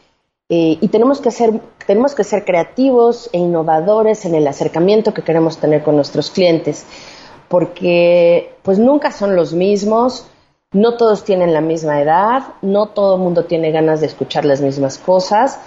eh, 0.49 0.77
y 0.79 0.87
tenemos 0.87 1.19
que, 1.19 1.31
ser, 1.31 1.59
tenemos 1.85 2.15
que 2.15 2.23
ser 2.23 2.45
creativos 2.45 3.29
e 3.33 3.37
innovadores 3.37 4.23
en 4.23 4.33
el 4.33 4.47
acercamiento 4.47 5.13
que 5.13 5.21
queremos 5.21 5.57
tener 5.57 5.83
con 5.83 5.95
nuestros 5.95 6.31
clientes, 6.31 6.85
porque 7.49 8.55
pues 8.63 8.79
nunca 8.79 9.11
son 9.11 9.35
los 9.35 9.53
mismos, 9.53 10.25
no 10.71 10.95
todos 10.95 11.25
tienen 11.25 11.53
la 11.53 11.61
misma 11.61 12.01
edad, 12.01 12.43
no 12.61 12.87
todo 12.87 13.15
el 13.15 13.21
mundo 13.21 13.45
tiene 13.45 13.71
ganas 13.71 13.99
de 13.99 14.07
escuchar 14.07 14.45
las 14.45 14.61
mismas 14.61 14.97
cosas, 14.97 15.59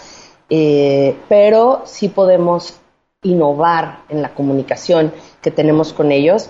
eh, 0.49 1.17
pero 1.29 1.83
sí 1.85 2.09
podemos 2.09 2.81
innovar 3.23 4.01
en 4.09 4.23
la 4.23 4.35
comunicación 4.35 5.13
que 5.43 5.51
tenemos 5.51 5.93
con 5.93 6.11
ellos 6.11 6.49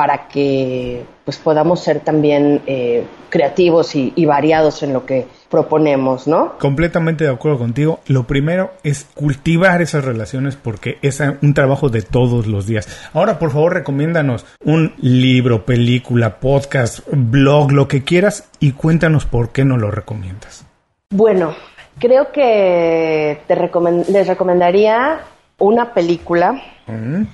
para 0.00 0.28
que 0.28 1.04
pues 1.26 1.36
podamos 1.36 1.84
ser 1.84 2.00
también 2.00 2.62
eh, 2.66 3.04
creativos 3.28 3.94
y, 3.94 4.24
variados 4.24 4.82
en 4.82 4.94
lo 4.94 5.04
que 5.04 5.26
proponemos, 5.50 6.26
¿no? 6.26 6.56
Completamente 6.58 7.24
de 7.24 7.30
acuerdo 7.30 7.58
contigo. 7.58 8.00
Lo 8.06 8.26
primero 8.26 8.70
es 8.82 9.04
cultivar 9.14 9.82
esas 9.82 10.02
relaciones 10.02 10.56
porque 10.56 10.96
es 11.02 11.22
un 11.42 11.52
trabajo 11.52 11.90
de 11.90 12.00
todos 12.00 12.46
los 12.46 12.66
días. 12.66 12.88
Ahora, 13.12 13.38
por 13.38 13.50
favor, 13.50 13.74
recomiéndanos 13.74 14.46
un 14.64 14.94
libro, 15.02 15.66
película, 15.66 16.40
podcast, 16.40 17.00
blog, 17.12 17.70
lo 17.70 17.86
que 17.86 18.02
quieras 18.02 18.48
y 18.58 18.72
cuéntanos 18.72 19.26
por 19.26 19.50
qué 19.50 19.66
no 19.66 19.76
lo 19.76 19.90
recomiendas. 19.90 20.64
Bueno, 21.10 21.54
creo 21.98 22.32
que 22.32 23.42
te 23.46 23.54
les 23.54 24.26
recomendaría 24.26 25.20
una 25.58 25.92
película 25.92 26.54
mm. 26.86 27.24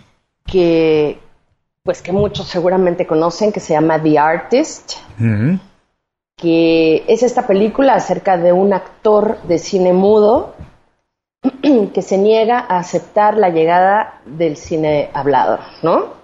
que 0.44 1.20
pues 1.86 2.02
que 2.02 2.12
muchos 2.12 2.48
seguramente 2.48 3.06
conocen, 3.06 3.52
que 3.52 3.60
se 3.60 3.72
llama 3.72 4.02
The 4.02 4.18
Artist, 4.18 4.94
que 6.36 7.04
es 7.06 7.22
esta 7.22 7.46
película 7.46 7.94
acerca 7.94 8.36
de 8.36 8.52
un 8.52 8.74
actor 8.74 9.40
de 9.42 9.58
cine 9.58 9.92
mudo 9.92 10.54
que 11.94 12.02
se 12.02 12.18
niega 12.18 12.58
a 12.58 12.80
aceptar 12.80 13.38
la 13.38 13.50
llegada 13.50 14.20
del 14.26 14.56
cine 14.56 15.10
hablado, 15.14 15.60
¿no? 15.82 16.16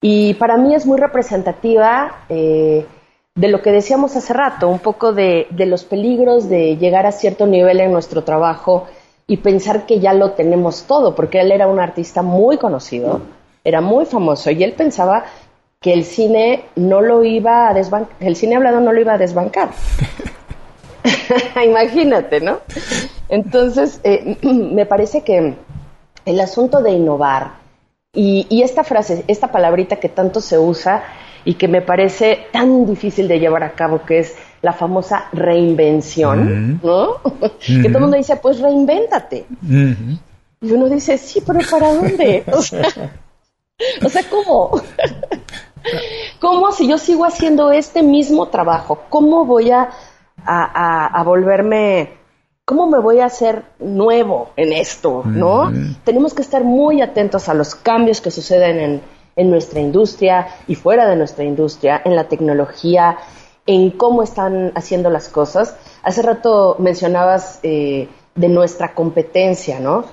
Y 0.00 0.34
para 0.34 0.56
mí 0.56 0.74
es 0.74 0.86
muy 0.86 0.98
representativa 0.98 2.24
eh, 2.28 2.86
de 3.34 3.48
lo 3.48 3.62
que 3.62 3.72
decíamos 3.72 4.14
hace 4.14 4.32
rato, 4.32 4.68
un 4.68 4.78
poco 4.78 5.12
de, 5.12 5.48
de 5.50 5.66
los 5.66 5.84
peligros 5.84 6.48
de 6.48 6.76
llegar 6.76 7.06
a 7.06 7.12
cierto 7.12 7.46
nivel 7.46 7.80
en 7.80 7.92
nuestro 7.92 8.22
trabajo 8.22 8.86
y 9.26 9.38
pensar 9.38 9.86
que 9.86 9.98
ya 9.98 10.12
lo 10.14 10.32
tenemos 10.32 10.84
todo, 10.84 11.16
porque 11.16 11.40
él 11.40 11.50
era 11.50 11.66
un 11.66 11.80
artista 11.80 12.22
muy 12.22 12.58
conocido 12.58 13.22
era 13.64 13.80
muy 13.80 14.04
famoso 14.06 14.50
y 14.50 14.62
él 14.62 14.72
pensaba 14.72 15.24
que 15.80 15.92
el 15.92 16.04
cine 16.04 16.64
no 16.76 17.00
lo 17.00 17.24
iba 17.24 17.68
a 17.68 17.74
desbancar, 17.74 18.16
el 18.20 18.36
cine 18.36 18.56
hablado 18.56 18.80
no 18.80 18.92
lo 18.92 19.00
iba 19.00 19.14
a 19.14 19.18
desbancar. 19.18 19.70
Imagínate, 21.64 22.40
¿no? 22.40 22.58
Entonces, 23.28 24.00
eh, 24.04 24.36
me 24.42 24.86
parece 24.86 25.22
que 25.22 25.54
el 26.24 26.40
asunto 26.40 26.80
de 26.80 26.92
innovar 26.92 27.62
y, 28.14 28.46
y, 28.48 28.62
esta 28.62 28.84
frase, 28.84 29.24
esta 29.26 29.50
palabrita 29.50 29.96
que 29.96 30.08
tanto 30.08 30.40
se 30.40 30.58
usa 30.58 31.02
y 31.44 31.54
que 31.54 31.66
me 31.66 31.80
parece 31.80 32.46
tan 32.52 32.86
difícil 32.86 33.26
de 33.26 33.40
llevar 33.40 33.64
a 33.64 33.72
cabo, 33.72 34.02
que 34.04 34.20
es 34.20 34.36
la 34.60 34.72
famosa 34.72 35.24
reinvención, 35.32 36.80
¿no? 36.82 37.16
que 37.66 37.88
todo 37.88 37.96
el 37.96 38.00
mundo 38.00 38.16
dice, 38.16 38.36
pues 38.36 38.60
reinvéntate. 38.60 39.46
Y 40.60 40.70
uno 40.70 40.88
dice, 40.88 41.18
sí, 41.18 41.42
pero 41.44 41.60
¿para 41.68 41.92
dónde? 41.92 42.44
O 42.52 42.62
sea, 42.62 42.86
o 44.04 44.08
sea, 44.08 44.22
¿cómo? 44.28 44.70
¿Cómo 46.40 46.72
si 46.72 46.88
yo 46.88 46.98
sigo 46.98 47.24
haciendo 47.24 47.72
este 47.72 48.02
mismo 48.02 48.48
trabajo? 48.48 49.00
¿Cómo 49.08 49.44
voy 49.44 49.70
a, 49.70 49.90
a, 50.44 51.22
volverme, 51.24 52.10
cómo 52.64 52.86
me 52.86 53.00
voy 53.00 53.20
a 53.20 53.26
hacer 53.26 53.64
nuevo 53.78 54.50
en 54.56 54.72
esto? 54.72 55.22
¿No? 55.24 55.70
Mm. 55.70 55.96
Tenemos 56.04 56.34
que 56.34 56.42
estar 56.42 56.62
muy 56.62 57.00
atentos 57.00 57.48
a 57.48 57.54
los 57.54 57.74
cambios 57.74 58.20
que 58.20 58.30
suceden 58.30 58.78
en, 58.78 59.02
en 59.36 59.50
nuestra 59.50 59.80
industria 59.80 60.48
y 60.66 60.74
fuera 60.74 61.08
de 61.08 61.16
nuestra 61.16 61.44
industria, 61.44 62.02
en 62.04 62.16
la 62.16 62.28
tecnología, 62.28 63.18
en 63.66 63.90
cómo 63.90 64.22
están 64.22 64.72
haciendo 64.74 65.10
las 65.10 65.28
cosas. 65.28 65.76
Hace 66.02 66.22
rato 66.22 66.76
mencionabas 66.78 67.60
eh, 67.62 68.08
de 68.34 68.48
nuestra 68.48 68.94
competencia, 68.94 69.78
¿no? 69.80 70.04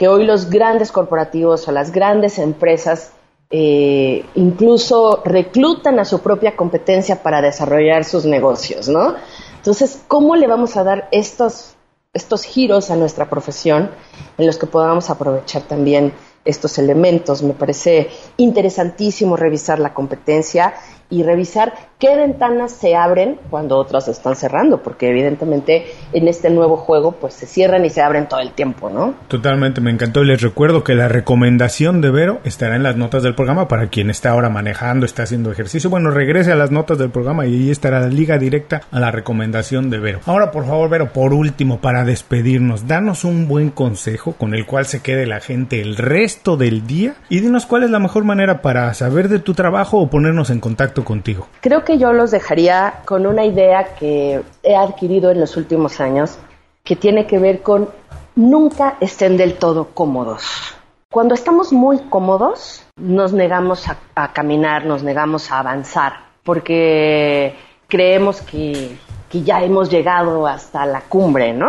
Que 0.00 0.08
hoy 0.08 0.24
los 0.24 0.48
grandes 0.48 0.92
corporativos 0.92 1.68
o 1.68 1.72
las 1.72 1.92
grandes 1.92 2.38
empresas 2.38 3.12
eh, 3.50 4.24
incluso 4.34 5.20
reclutan 5.26 5.98
a 5.98 6.06
su 6.06 6.20
propia 6.20 6.56
competencia 6.56 7.22
para 7.22 7.42
desarrollar 7.42 8.04
sus 8.06 8.24
negocios, 8.24 8.88
¿no? 8.88 9.16
Entonces, 9.56 10.00
¿cómo 10.08 10.36
le 10.36 10.46
vamos 10.46 10.78
a 10.78 10.84
dar 10.84 11.06
estos, 11.12 11.74
estos 12.14 12.44
giros 12.44 12.90
a 12.90 12.96
nuestra 12.96 13.28
profesión 13.28 13.90
en 14.38 14.46
los 14.46 14.56
que 14.56 14.66
podamos 14.66 15.10
aprovechar 15.10 15.64
también 15.64 16.14
estos 16.46 16.78
elementos? 16.78 17.42
Me 17.42 17.52
parece 17.52 18.08
interesantísimo 18.38 19.36
revisar 19.36 19.80
la 19.80 19.92
competencia 19.92 20.72
y 21.10 21.22
revisar 21.22 21.74
qué 21.98 22.16
ventanas 22.16 22.72
se 22.72 22.96
abren 22.96 23.38
cuando 23.50 23.76
otras 23.76 24.06
se 24.06 24.12
están 24.12 24.34
cerrando, 24.34 24.82
porque 24.82 25.10
evidentemente 25.10 25.86
en 26.12 26.28
este 26.28 26.48
nuevo 26.48 26.76
juego 26.76 27.12
pues 27.12 27.34
se 27.34 27.46
cierran 27.46 27.84
y 27.84 27.90
se 27.90 28.00
abren 28.00 28.28
todo 28.28 28.40
el 28.40 28.52
tiempo, 28.52 28.88
¿no? 28.88 29.14
Totalmente, 29.28 29.80
me 29.80 29.90
encantó 29.90 30.22
y 30.22 30.26
les 30.26 30.40
recuerdo 30.40 30.82
que 30.82 30.94
la 30.94 31.08
recomendación 31.08 32.00
de 32.00 32.10
Vero 32.10 32.40
estará 32.44 32.76
en 32.76 32.82
las 32.82 32.96
notas 32.96 33.22
del 33.22 33.34
programa 33.34 33.68
para 33.68 33.88
quien 33.88 34.08
está 34.08 34.30
ahora 34.30 34.48
manejando, 34.48 35.04
está 35.04 35.24
haciendo 35.24 35.52
ejercicio. 35.52 35.90
Bueno, 35.90 36.10
regrese 36.10 36.52
a 36.52 36.56
las 36.56 36.70
notas 36.70 36.96
del 36.96 37.10
programa 37.10 37.46
y 37.46 37.54
ahí 37.54 37.70
estará 37.70 38.00
la 38.00 38.08
liga 38.08 38.38
directa 38.38 38.82
a 38.90 38.98
la 38.98 39.10
recomendación 39.10 39.90
de 39.90 39.98
Vero. 39.98 40.20
Ahora, 40.24 40.50
por 40.50 40.64
favor, 40.64 40.88
Vero, 40.88 41.12
por 41.12 41.34
último, 41.34 41.80
para 41.80 42.04
despedirnos, 42.04 42.86
danos 42.86 43.24
un 43.24 43.46
buen 43.46 43.70
consejo 43.70 44.32
con 44.32 44.54
el 44.54 44.64
cual 44.64 44.86
se 44.86 45.00
quede 45.00 45.26
la 45.26 45.40
gente 45.40 45.80
el 45.80 45.96
resto 45.96 46.56
del 46.56 46.86
día 46.86 47.14
y 47.28 47.40
dinos 47.40 47.66
cuál 47.66 47.82
es 47.82 47.90
la 47.90 47.98
mejor 47.98 48.24
manera 48.24 48.62
para 48.62 48.92
saber 48.94 49.28
de 49.28 49.38
tu 49.38 49.54
trabajo 49.54 49.98
o 49.98 50.08
ponernos 50.08 50.50
en 50.50 50.60
contacto 50.60 50.99
contigo. 51.04 51.46
Creo 51.60 51.84
que 51.84 51.98
yo 51.98 52.12
los 52.12 52.30
dejaría 52.30 53.00
con 53.04 53.26
una 53.26 53.44
idea 53.44 53.94
que 53.94 54.42
he 54.62 54.76
adquirido 54.76 55.30
en 55.30 55.40
los 55.40 55.56
últimos 55.56 56.00
años 56.00 56.38
que 56.84 56.96
tiene 56.96 57.26
que 57.26 57.38
ver 57.38 57.62
con 57.62 57.88
nunca 58.34 58.96
estén 59.00 59.36
del 59.36 59.54
todo 59.54 59.88
cómodos. 59.94 60.74
Cuando 61.12 61.34
estamos 61.34 61.72
muy 61.72 61.98
cómodos, 62.08 62.84
nos 62.96 63.32
negamos 63.32 63.86
a, 63.88 64.32
caminar, 64.32 64.86
nos 64.86 65.02
negamos 65.02 65.50
a 65.50 65.58
avanzar, 65.58 66.12
porque 66.44 67.56
creemos 67.88 68.40
que, 68.42 68.96
ya 69.32 69.62
hemos 69.62 69.90
llegado 69.90 70.46
hasta 70.46 70.86
la 70.86 71.00
cumbre, 71.02 71.52
¿no? 71.52 71.68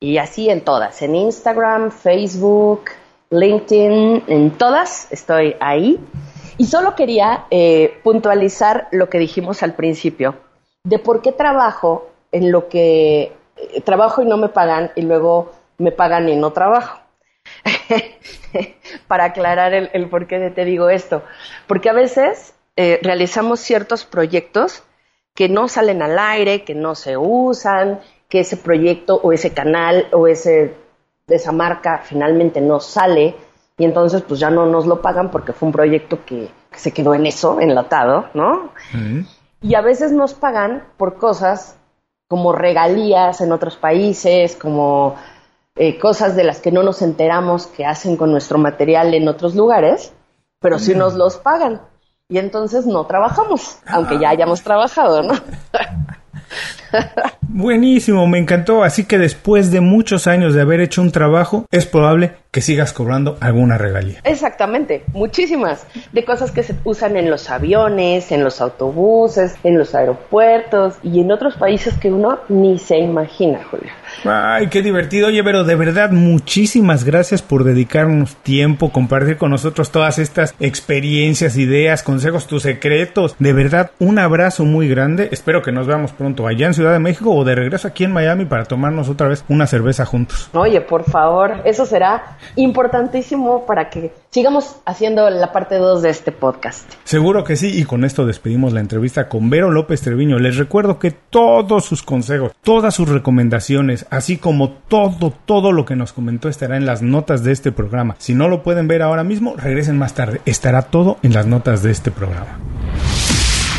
y 0.00 0.18
así 0.18 0.50
en 0.50 0.62
todas, 0.62 1.00
en 1.02 1.14
Instagram, 1.14 1.92
Facebook, 1.92 2.86
LinkedIn, 3.30 4.24
en 4.26 4.50
todas 4.50 5.06
estoy 5.12 5.54
ahí. 5.60 6.00
Y 6.58 6.66
solo 6.66 6.94
quería 6.94 7.46
eh, 7.50 7.98
puntualizar 8.02 8.88
lo 8.90 9.08
que 9.08 9.18
dijimos 9.18 9.62
al 9.62 9.74
principio, 9.74 10.36
de 10.84 10.98
por 10.98 11.22
qué 11.22 11.32
trabajo 11.32 12.10
en 12.30 12.50
lo 12.50 12.68
que 12.68 13.32
eh, 13.56 13.80
trabajo 13.82 14.22
y 14.22 14.26
no 14.26 14.36
me 14.36 14.48
pagan 14.48 14.90
y 14.96 15.02
luego 15.02 15.52
me 15.78 15.92
pagan 15.92 16.28
y 16.28 16.36
no 16.36 16.52
trabajo. 16.52 17.00
Para 19.08 19.24
aclarar 19.24 19.72
el, 19.72 19.90
el 19.92 20.08
por 20.08 20.26
qué 20.26 20.50
te 20.50 20.64
digo 20.64 20.90
esto. 20.90 21.22
Porque 21.66 21.88
a 21.88 21.94
veces 21.94 22.54
eh, 22.76 23.00
realizamos 23.02 23.60
ciertos 23.60 24.04
proyectos 24.04 24.82
que 25.34 25.48
no 25.48 25.68
salen 25.68 26.02
al 26.02 26.18
aire, 26.18 26.64
que 26.64 26.74
no 26.74 26.94
se 26.94 27.16
usan, 27.16 28.00
que 28.28 28.40
ese 28.40 28.56
proyecto 28.56 29.20
o 29.22 29.32
ese 29.32 29.52
canal 29.52 30.06
o 30.12 30.26
ese, 30.26 30.74
esa 31.28 31.52
marca 31.52 32.02
finalmente 32.04 32.60
no 32.60 32.80
sale 32.80 33.34
y 33.76 33.84
entonces 33.84 34.22
pues 34.22 34.40
ya 34.40 34.50
no 34.50 34.66
nos 34.66 34.86
lo 34.86 35.02
pagan 35.02 35.30
porque 35.30 35.52
fue 35.52 35.66
un 35.66 35.72
proyecto 35.72 36.24
que, 36.24 36.50
se 36.72 36.92
quedó 36.92 37.12
en 37.14 37.26
eso, 37.26 37.60
enlatado, 37.60 38.30
¿no? 38.32 38.70
Y 39.60 39.74
a 39.74 39.82
veces 39.82 40.10
nos 40.10 40.32
pagan 40.32 40.84
por 40.96 41.18
cosas 41.18 41.76
como 42.26 42.52
regalías 42.52 43.42
en 43.42 43.52
otros 43.52 43.76
países, 43.76 44.56
como 44.56 45.16
eh, 45.76 45.98
cosas 45.98 46.34
de 46.34 46.44
las 46.44 46.60
que 46.60 46.72
no 46.72 46.82
nos 46.82 47.02
enteramos 47.02 47.66
que 47.66 47.84
hacen 47.84 48.16
con 48.16 48.30
nuestro 48.30 48.56
material 48.56 49.12
en 49.12 49.28
otros 49.28 49.54
lugares, 49.54 50.14
pero 50.60 50.78
sí 50.78 50.94
nos 50.94 51.12
los 51.14 51.36
pagan 51.36 51.82
y 52.32 52.38
entonces 52.38 52.86
no 52.86 53.04
trabajamos, 53.04 53.76
aunque 53.86 54.18
ya 54.18 54.30
hayamos 54.30 54.62
trabajado, 54.62 55.22
¿no? 55.22 55.34
Buenísimo, 57.54 58.26
me 58.26 58.38
encantó. 58.38 58.82
Así 58.82 59.04
que 59.04 59.18
después 59.18 59.70
de 59.70 59.82
muchos 59.82 60.26
años 60.26 60.54
de 60.54 60.62
haber 60.62 60.80
hecho 60.80 61.02
un 61.02 61.12
trabajo, 61.12 61.66
es 61.70 61.84
probable 61.84 62.32
que 62.50 62.60
sigas 62.60 62.92
cobrando 62.92 63.38
alguna 63.40 63.78
regalía. 63.78 64.20
Exactamente, 64.24 65.04
muchísimas. 65.14 65.86
De 66.12 66.24
cosas 66.24 66.50
que 66.50 66.62
se 66.62 66.74
usan 66.84 67.16
en 67.16 67.30
los 67.30 67.48
aviones, 67.48 68.30
en 68.30 68.44
los 68.44 68.60
autobuses, 68.60 69.54
en 69.64 69.78
los 69.78 69.94
aeropuertos 69.94 70.96
y 71.02 71.20
en 71.20 71.32
otros 71.32 71.56
países 71.56 71.94
que 71.94 72.12
uno 72.12 72.40
ni 72.50 72.78
se 72.78 72.98
imagina, 72.98 73.60
Julio. 73.70 73.90
Ay, 74.24 74.68
qué 74.68 74.82
divertido. 74.82 75.28
Oye, 75.28 75.42
pero 75.42 75.64
de 75.64 75.74
verdad, 75.76 76.10
muchísimas 76.10 77.04
gracias 77.04 77.40
por 77.40 77.64
dedicarnos 77.64 78.36
tiempo, 78.36 78.92
compartir 78.92 79.38
con 79.38 79.50
nosotros 79.50 79.90
todas 79.90 80.18
estas 80.18 80.54
experiencias, 80.60 81.56
ideas, 81.56 82.02
consejos, 82.02 82.46
tus 82.46 82.64
secretos. 82.64 83.34
De 83.38 83.54
verdad, 83.54 83.92
un 83.98 84.18
abrazo 84.18 84.66
muy 84.66 84.88
grande. 84.88 85.30
Espero 85.32 85.62
que 85.62 85.72
nos 85.72 85.86
veamos 85.86 86.12
pronto 86.12 86.46
allá 86.46 86.66
en 86.66 86.74
Ciudad 86.74 86.92
de 86.92 86.98
México 86.98 87.30
o 87.42 87.44
de 87.44 87.54
regreso 87.54 87.88
aquí 87.88 88.04
en 88.04 88.12
Miami 88.12 88.44
para 88.44 88.64
tomarnos 88.64 89.08
otra 89.08 89.28
vez 89.28 89.44
una 89.48 89.66
cerveza 89.66 90.06
juntos. 90.06 90.48
Oye, 90.54 90.80
por 90.80 91.04
favor, 91.04 91.60
eso 91.64 91.84
será 91.86 92.38
importantísimo 92.56 93.66
para 93.66 93.90
que 93.90 94.12
sigamos 94.30 94.76
haciendo 94.86 95.28
la 95.28 95.52
parte 95.52 95.76
2 95.76 96.02
de 96.02 96.10
este 96.10 96.32
podcast. 96.32 96.90
Seguro 97.04 97.44
que 97.44 97.56
sí, 97.56 97.78
y 97.78 97.84
con 97.84 98.04
esto 98.04 98.24
despedimos 98.24 98.72
la 98.72 98.80
entrevista 98.80 99.28
con 99.28 99.50
Vero 99.50 99.70
López 99.70 100.00
Treviño. 100.00 100.38
Les 100.38 100.56
recuerdo 100.56 100.98
que 100.98 101.10
todos 101.10 101.84
sus 101.84 102.02
consejos, 102.02 102.52
todas 102.62 102.94
sus 102.94 103.08
recomendaciones, 103.08 104.06
así 104.10 104.38
como 104.38 104.70
todo, 104.70 105.32
todo 105.44 105.72
lo 105.72 105.84
que 105.84 105.96
nos 105.96 106.12
comentó 106.12 106.48
estará 106.48 106.76
en 106.76 106.86
las 106.86 107.02
notas 107.02 107.44
de 107.44 107.52
este 107.52 107.72
programa. 107.72 108.16
Si 108.18 108.34
no 108.34 108.48
lo 108.48 108.62
pueden 108.62 108.88
ver 108.88 109.02
ahora 109.02 109.24
mismo, 109.24 109.54
regresen 109.56 109.98
más 109.98 110.14
tarde. 110.14 110.40
Estará 110.46 110.82
todo 110.82 111.18
en 111.22 111.32
las 111.32 111.46
notas 111.46 111.82
de 111.82 111.90
este 111.90 112.10
programa. 112.10 112.58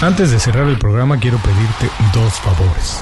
Antes 0.01 0.32
de 0.32 0.39
cerrar 0.39 0.68
el 0.68 0.78
programa 0.78 1.18
quiero 1.18 1.38
pedirte 1.38 1.89
dos 2.14 2.34
favores. 2.41 3.01